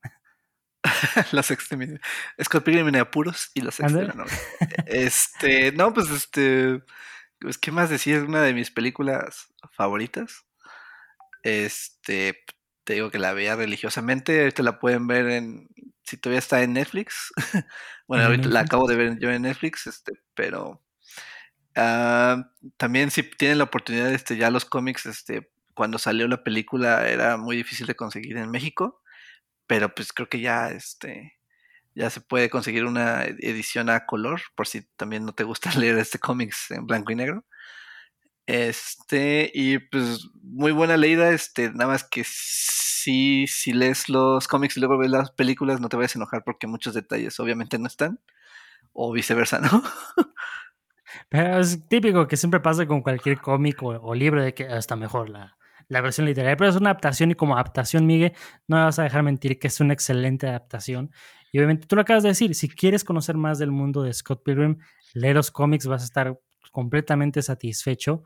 los 1.32 1.50
ex 1.50 1.68
de 1.68 1.76
mi- 1.76 1.98
Scott 2.42 2.64
Pilgrim 2.64 2.88
en 2.88 2.96
apuros 2.96 3.50
y 3.54 3.60
los 3.60 3.78
ex 3.80 3.92
de 3.92 4.04
la 4.04 4.12
Ándale. 4.12 4.18
novia. 4.24 4.38
Este, 4.86 5.72
no, 5.72 5.92
pues 5.92 6.10
este, 6.10 6.82
pues, 7.40 7.58
¿qué 7.58 7.70
más 7.70 7.90
decir? 7.90 8.22
Una 8.24 8.42
de 8.42 8.54
mis 8.54 8.70
películas 8.70 9.52
favoritas. 9.72 10.44
Este, 11.42 12.44
te 12.84 12.94
digo 12.94 13.10
que 13.10 13.18
la 13.18 13.32
veía 13.32 13.56
religiosamente, 13.56 14.40
ahorita 14.40 14.62
la 14.62 14.78
pueden 14.80 15.06
ver 15.06 15.28
en, 15.28 15.68
si 16.04 16.16
todavía 16.16 16.38
está 16.40 16.62
en 16.62 16.72
Netflix. 16.72 17.32
bueno, 18.08 18.24
En 18.24 18.30
ahorita 18.30 18.48
la 18.48 18.60
acabo 18.60 18.88
de 18.88 18.96
ver 18.96 19.18
yo 19.18 19.30
en 19.30 19.42
Netflix, 19.42 19.86
este, 19.86 20.12
pero 20.34 20.82
ah, 21.78 22.50
también 22.76 23.10
si 23.10 23.22
tienen 23.22 23.58
la 23.58 23.64
oportunidad, 23.64 24.12
este, 24.12 24.36
ya 24.36 24.50
los 24.50 24.64
cómics, 24.64 25.06
este, 25.06 25.50
cuando 25.74 25.98
salió 25.98 26.28
la 26.28 26.44
película 26.44 27.08
era 27.08 27.36
muy 27.36 27.56
difícil 27.56 27.86
de 27.86 27.96
conseguir 27.96 28.36
en 28.36 28.50
México, 28.50 29.02
pero 29.66 29.94
pues 29.94 30.12
creo 30.12 30.28
que 30.28 30.40
ya, 30.40 30.70
este, 30.70 31.34
ya 31.94 32.10
se 32.10 32.20
puede 32.22 32.50
conseguir 32.50 32.84
una 32.86 33.24
edición 33.24 33.90
a 33.90 34.06
color, 34.06 34.40
por 34.56 34.68
si 34.68 34.82
también 34.96 35.24
no 35.26 35.34
te 35.34 35.44
gusta 35.44 35.70
leer 35.78 35.98
este 35.98 36.18
cómics 36.18 36.70
en 36.72 36.86
blanco 36.86 37.12
y 37.12 37.16
negro. 37.16 37.44
Este, 38.46 39.50
y 39.54 39.78
pues 39.78 40.26
muy 40.42 40.72
buena 40.72 40.96
leída, 40.96 41.30
este, 41.32 41.70
nada 41.70 41.88
más 41.88 42.02
que 42.04 42.24
si, 42.26 43.46
si 43.46 43.72
lees 43.74 44.08
los 44.08 44.48
cómics 44.48 44.76
y 44.76 44.80
luego 44.80 44.96
ves 44.96 45.10
las 45.10 45.30
películas, 45.32 45.80
no 45.80 45.90
te 45.90 45.98
vayas 45.98 46.16
a 46.16 46.18
enojar 46.18 46.44
porque 46.44 46.66
muchos 46.66 46.94
detalles 46.94 47.38
obviamente 47.40 47.78
no 47.78 47.86
están, 47.86 48.20
o 48.94 49.12
viceversa, 49.12 49.60
¿no? 49.60 49.82
Pero 51.28 51.60
es 51.60 51.86
típico 51.88 52.26
que 52.26 52.36
siempre 52.36 52.60
pasa 52.60 52.86
con 52.86 53.02
cualquier 53.02 53.38
cómic 53.40 53.82
o, 53.82 53.88
o 53.88 54.14
libro 54.14 54.42
de 54.42 54.54
que 54.54 54.64
está 54.64 54.96
mejor 54.96 55.30
la, 55.30 55.56
la 55.88 56.00
versión 56.00 56.26
literaria. 56.26 56.56
Pero 56.56 56.70
es 56.70 56.76
una 56.76 56.90
adaptación 56.90 57.30
y 57.30 57.34
como 57.34 57.54
adaptación, 57.54 58.06
Miguel, 58.06 58.32
no 58.66 58.76
me 58.76 58.84
vas 58.84 58.98
a 58.98 59.02
dejar 59.02 59.22
mentir 59.22 59.58
que 59.58 59.66
es 59.66 59.80
una 59.80 59.94
excelente 59.94 60.46
adaptación. 60.46 61.10
Y 61.50 61.58
obviamente 61.58 61.86
tú 61.86 61.96
lo 61.96 62.02
acabas 62.02 62.22
de 62.22 62.30
decir, 62.30 62.54
si 62.54 62.68
quieres 62.68 63.04
conocer 63.04 63.36
más 63.36 63.58
del 63.58 63.70
mundo 63.70 64.02
de 64.02 64.12
Scott 64.12 64.42
Pilgrim, 64.44 64.78
lee 65.14 65.32
los 65.32 65.50
cómics, 65.50 65.86
vas 65.86 66.02
a 66.02 66.04
estar 66.04 66.38
completamente 66.70 67.42
satisfecho. 67.42 68.22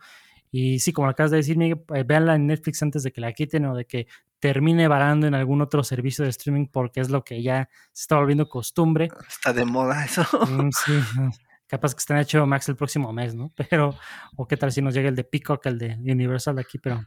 Y 0.51 0.80
sí, 0.80 0.93
como 0.93 1.07
lo 1.07 1.12
acabas 1.12 1.30
de 1.30 1.38
decir, 1.38 1.57
Miguel, 1.57 1.82
eh, 1.95 2.03
véanla 2.03 2.34
en 2.34 2.47
Netflix 2.47 2.82
antes 2.82 3.03
de 3.05 3.12
que 3.12 3.20
la 3.20 3.32
quiten 3.32 3.64
o 3.66 3.74
de 3.74 3.86
que 3.86 4.07
termine 4.38 4.88
varando 4.88 5.26
en 5.28 5.34
algún 5.34 5.62
otro 5.62 5.84
servicio 5.84 6.24
de 6.24 6.30
streaming 6.30 6.66
porque 6.66 7.01
es 7.01 7.11
lo 7.11 7.24
que 7.24 7.43
ya 7.43 7.68
se 7.93 8.03
está 8.03 8.16
volviendo 8.16 8.49
costumbre. 8.49 9.09
Está 9.28 9.53
de 9.53 9.64
moda 9.64 10.05
eso. 10.05 10.26
Mm, 10.47 10.70
sí. 10.72 10.93
capaz 11.72 11.94
que 11.94 12.00
estén 12.00 12.18
hecho 12.18 12.46
Max 12.46 12.68
el 12.68 12.76
próximo 12.76 13.12
mes, 13.12 13.34
¿no? 13.34 13.50
Pero, 13.70 13.96
o 14.36 14.46
qué 14.46 14.56
tal 14.56 14.70
si 14.70 14.82
nos 14.82 14.92
llega 14.94 15.08
el 15.08 15.16
de 15.16 15.24
Peacock, 15.24 15.64
el 15.66 15.78
de 15.78 15.94
Universal 15.94 16.54
de 16.56 16.60
aquí, 16.62 16.78
pero 16.78 17.04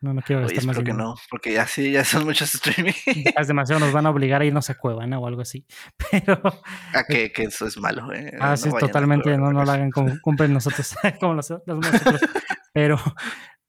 No, 0.00 0.12
no 0.14 0.22
quiero 0.22 0.40
Oye, 0.44 0.54
gastar 0.54 0.66
más 0.66 0.76
espero 0.76 0.84
que 0.84 0.92
dinero. 0.92 1.08
no, 1.10 1.14
porque 1.30 1.52
ya 1.54 1.66
sí, 1.66 1.90
ya 1.90 2.04
son 2.04 2.24
muchos 2.24 2.54
streaming. 2.54 2.92
Es 3.36 3.46
demasiado, 3.48 3.80
nos 3.80 3.92
van 3.92 4.06
a 4.06 4.10
obligar 4.10 4.42
a 4.42 4.44
irnos 4.44 4.68
a 4.70 4.74
Cuevana 4.74 5.18
o 5.18 5.26
algo 5.26 5.40
así. 5.42 5.66
Pero, 6.10 6.40
ah, 6.94 7.04
que, 7.08 7.32
que 7.32 7.44
eso 7.44 7.66
es 7.66 7.76
malo. 7.78 8.12
Eh. 8.12 8.32
ah, 8.38 8.50
no 8.50 8.56
sí, 8.56 8.70
totalmente, 8.78 9.36
no, 9.38 9.52
no 9.52 9.64
lo 9.64 9.70
hagan 9.72 9.90
como 9.90 10.12
cumplen 10.20 10.52
nosotros, 10.52 10.94
como 11.20 11.34
los- 11.34 11.50
los 11.66 11.78
nosotros. 11.78 12.20
Pero, 12.72 12.98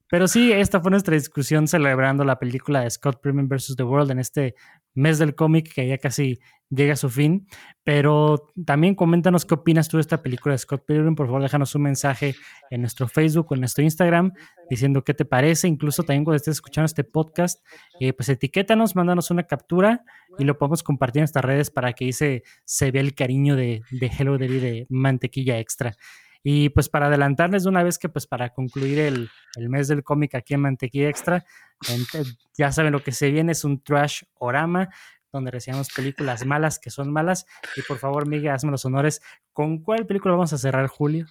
pero 0.09 0.27
sí, 0.27 0.51
esta 0.51 0.79
fue 0.79 0.91
nuestra 0.91 1.15
discusión 1.15 1.67
celebrando 1.67 2.23
la 2.23 2.39
película 2.39 2.81
de 2.81 2.89
Scott 2.89 3.21
Pilgrim 3.21 3.49
vs. 3.49 3.75
The 3.75 3.83
World 3.83 4.11
en 4.11 4.19
este 4.19 4.55
mes 4.93 5.19
del 5.19 5.35
cómic 5.35 5.73
que 5.73 5.87
ya 5.87 5.97
casi 5.97 6.39
llega 6.69 6.93
a 6.93 6.95
su 6.95 7.09
fin. 7.09 7.47
Pero 7.83 8.47
también 8.65 8.95
coméntanos 8.95 9.45
qué 9.45 9.55
opinas 9.55 9.87
tú 9.89 9.97
de 9.97 10.01
esta 10.01 10.21
película 10.21 10.53
de 10.53 10.59
Scott 10.59 10.85
Pilgrim. 10.85 11.15
Por 11.15 11.27
favor, 11.27 11.41
déjanos 11.41 11.75
un 11.75 11.83
mensaje 11.83 12.35
en 12.69 12.81
nuestro 12.81 13.07
Facebook 13.07 13.47
o 13.49 13.55
en 13.55 13.61
nuestro 13.61 13.83
Instagram 13.83 14.31
diciendo 14.69 15.03
qué 15.03 15.13
te 15.13 15.25
parece. 15.25 15.67
Incluso 15.67 16.03
también 16.03 16.23
cuando 16.23 16.37
estés 16.37 16.55
escuchando 16.55 16.85
este 16.85 17.03
podcast, 17.03 17.63
eh, 17.99 18.13
pues 18.13 18.29
etiquétanos, 18.29 18.95
mándanos 18.95 19.29
una 19.29 19.43
captura 19.43 20.03
y 20.39 20.45
lo 20.45 20.57
podemos 20.57 20.83
compartir 20.83 21.19
en 21.19 21.23
nuestras 21.23 21.45
redes 21.45 21.69
para 21.69 21.93
que 21.93 22.05
ahí 22.05 22.13
se, 22.13 22.43
se 22.65 22.91
vea 22.91 23.01
el 23.01 23.13
cariño 23.13 23.55
de, 23.55 23.81
de 23.91 24.07
Hello 24.07 24.37
Deli 24.37 24.59
de 24.59 24.87
mantequilla 24.89 25.59
extra. 25.59 25.95
Y 26.43 26.69
pues 26.69 26.89
para 26.89 27.07
adelantarles 27.07 27.63
de 27.63 27.69
una 27.69 27.83
vez 27.83 27.97
que 27.99 28.09
pues 28.09 28.27
para 28.27 28.49
concluir 28.53 28.99
el, 28.99 29.29
el 29.55 29.69
mes 29.69 29.87
del 29.87 30.03
cómic 30.03 30.35
aquí 30.35 30.53
en 30.53 30.61
Mantequilla 30.61 31.09
Extra, 31.09 31.45
ent- 31.87 32.37
ya 32.57 32.71
saben 32.71 32.91
lo 32.93 33.03
que 33.03 33.11
se 33.11 33.31
viene, 33.31 33.51
es 33.51 33.63
un 33.63 33.81
trash 33.81 34.23
orama 34.35 34.89
donde 35.31 35.51
recibimos 35.51 35.89
películas 35.93 36.45
malas 36.45 36.79
que 36.79 36.89
son 36.89 37.11
malas. 37.11 37.45
Y 37.75 37.81
por 37.81 37.97
favor, 37.97 38.27
Miguel, 38.27 38.51
hazme 38.51 38.71
los 38.71 38.85
honores. 38.85 39.21
¿Con 39.53 39.79
cuál 39.83 40.05
película 40.07 40.33
vamos 40.33 40.53
a 40.53 40.57
cerrar, 40.57 40.87
Julio? 40.87 41.27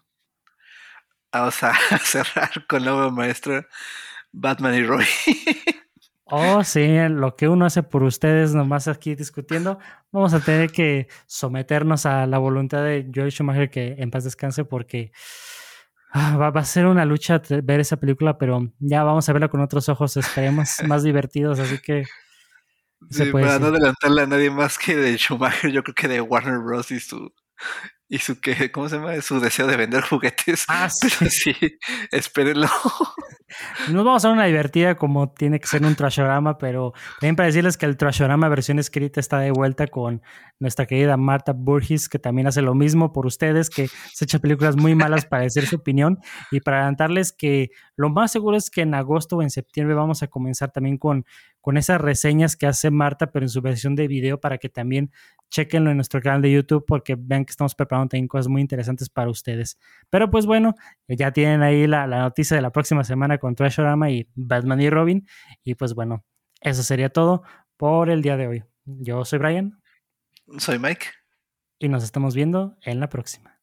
Vamos 1.32 1.62
a 1.62 1.72
cerrar 2.04 2.66
con 2.66 2.84
la 2.84 2.94
obra 2.94 3.11
maestra 3.11 3.66
Batman 4.32 4.74
y 4.74 4.82
Robin. 4.84 5.07
Oh, 6.29 6.64
sí, 6.64 6.85
lo 7.09 7.37
que 7.37 7.49
uno 7.49 7.66
hace 7.66 7.85
por 7.85 8.03
ustedes, 8.03 8.53
nomás 8.53 8.89
aquí 8.89 9.14
discutiendo, 9.14 9.79
vamos 10.11 10.35
a 10.35 10.41
tener 10.41 10.70
que 10.72 11.07
someternos 11.27 12.05
a 12.05 12.27
la 12.27 12.39
voluntad 12.39 12.83
de 12.83 13.09
Joel 13.14 13.31
Schumacher 13.31 13.70
que 13.70 13.95
en 13.99 14.11
paz 14.11 14.24
descanse 14.24 14.64
porque 14.64 15.12
ah, 16.12 16.37
va, 16.37 16.51
va 16.51 16.61
a 16.61 16.64
ser 16.64 16.87
una 16.87 17.05
lucha 17.05 17.41
ver 17.62 17.81
esa 17.81 17.99
película, 17.99 18.39
pero 18.39 18.72
ya 18.81 19.05
vamos 19.05 19.29
a 19.29 19.33
verla 19.33 19.49
con 19.49 19.61
otros 19.61 19.89
ojos, 19.89 20.16
esperemos 20.16 20.79
más 20.85 21.03
divertidos, 21.05 21.61
así 21.61 21.79
que 21.81 22.09
Sí, 23.11 23.33
para 23.33 23.59
no 23.59 23.66
decir. 23.70 23.77
adelantarle 23.77 24.22
a 24.22 24.27
nadie 24.27 24.51
más 24.51 24.79
que 24.79 24.97
de 24.97 25.16
Schumacher, 25.16 25.70
yo 25.70 25.83
creo 25.83 25.95
que 25.95 26.09
de 26.09 26.20
Warner 26.20 26.59
Bros. 26.59 26.91
y 26.91 27.01
su 27.01 27.33
y 28.09 28.18
su 28.18 28.40
que, 28.40 28.70
¿cómo 28.70 28.88
se 28.88 28.96
llama? 28.96 29.20
Su 29.20 29.40
deseo 29.40 29.66
de 29.66 29.76
vender 29.76 30.02
juguetes. 30.09 30.64
Ah, 30.68 30.88
sí. 30.88 31.09
Pero 31.18 31.30
sí, 31.30 31.54
espérenlo. 32.11 32.68
Nos 33.90 34.04
vamos 34.04 34.24
a 34.24 34.30
una 34.30 34.44
divertida 34.44 34.96
como 34.96 35.32
tiene 35.32 35.61
que 35.61 35.66
ser 35.68 35.84
un 35.84 35.94
trashorama, 35.94 36.59
pero 36.59 36.92
también 37.20 37.36
para 37.36 37.46
decirles 37.46 37.76
que 37.76 37.86
el 37.86 37.96
trashorama 37.96 38.48
versión 38.48 38.80
escrita 38.80 39.20
está 39.20 39.38
de 39.38 39.52
vuelta 39.52 39.86
con 39.86 40.20
nuestra 40.59 40.86
querida 40.86 41.16
Marta 41.16 41.52
Burgis, 41.52 42.09
que 42.09 42.18
también 42.18 42.48
hace 42.48 42.61
lo 42.61 42.74
mismo 42.74 43.12
por 43.12 43.24
ustedes, 43.24 43.70
que 43.70 43.88
se 44.12 44.24
echa 44.24 44.40
películas 44.40 44.76
muy 44.76 44.96
malas 44.96 45.26
para 45.26 45.44
decir 45.44 45.64
su 45.66 45.76
opinión. 45.76 46.18
Y 46.50 46.61
para 46.61 46.78
adelantarles 46.78 47.32
que 47.32 47.70
lo 47.94 48.11
más 48.11 48.32
seguro 48.32 48.57
es 48.57 48.68
que 48.68 48.82
en 48.82 48.94
agosto 48.94 49.36
o 49.36 49.42
en 49.42 49.50
septiembre 49.50 49.94
vamos 49.94 50.24
a 50.24 50.26
comenzar 50.26 50.72
también 50.72 50.98
con, 50.98 51.24
con 51.61 51.76
esas 51.76 52.00
reseñas 52.00 52.57
que 52.57 52.66
hace 52.66 52.90
Marta, 52.90 53.30
pero 53.30 53.44
en 53.44 53.50
su 53.50 53.62
versión 53.62 53.94
de 53.94 54.09
video 54.09 54.40
para 54.40 54.59
que 54.59 54.68
también 54.68 55.12
chequenlo 55.50 55.90
en 55.90 55.96
nuestro 55.96 56.20
canal 56.20 56.42
de 56.42 56.52
YouTube 56.52 56.84
porque 56.86 57.16
vean 57.16 57.44
que 57.44 57.50
estamos 57.50 57.74
preparando 57.74 57.95
también 58.05 58.28
cosas 58.28 58.49
muy 58.49 58.61
interesantes 58.61 59.09
para 59.09 59.30
ustedes. 59.30 59.78
Pero 60.11 60.30
pues 60.30 60.47
bueno, 60.47 60.74
ya 61.09 61.32
tienen 61.32 61.62
ahí 61.62 61.86
la, 61.86 62.07
la 62.07 62.20
noticia 62.20 62.57
de 62.57 62.62
la 62.62 62.70
próxima 62.70 63.05
semana 63.05 63.38
con 63.38 63.55
Trashorama 63.55 64.11
y 64.11 64.28
Batman 64.34 64.80
y 64.80 64.90
Robin. 64.90 65.26
Y 65.64 65.74
pues 65.74 65.94
bueno, 65.94 66.24
eso 66.61 66.82
sería 66.82 67.09
todo 67.09 67.42
por 67.76 68.11
el 68.11 68.22
día 68.22 68.36
de 68.36 68.47
hoy. 68.47 68.64
Yo 68.84 69.24
soy 69.24 69.38
Brian 69.38 69.80
Soy 70.59 70.78
Mike. 70.78 71.07
y 71.78 71.88
nos 71.88 72.05
estamos 72.05 72.34
viendo 72.34 72.76
en 72.82 73.01
la 73.01 73.09
próxima. 73.09 73.55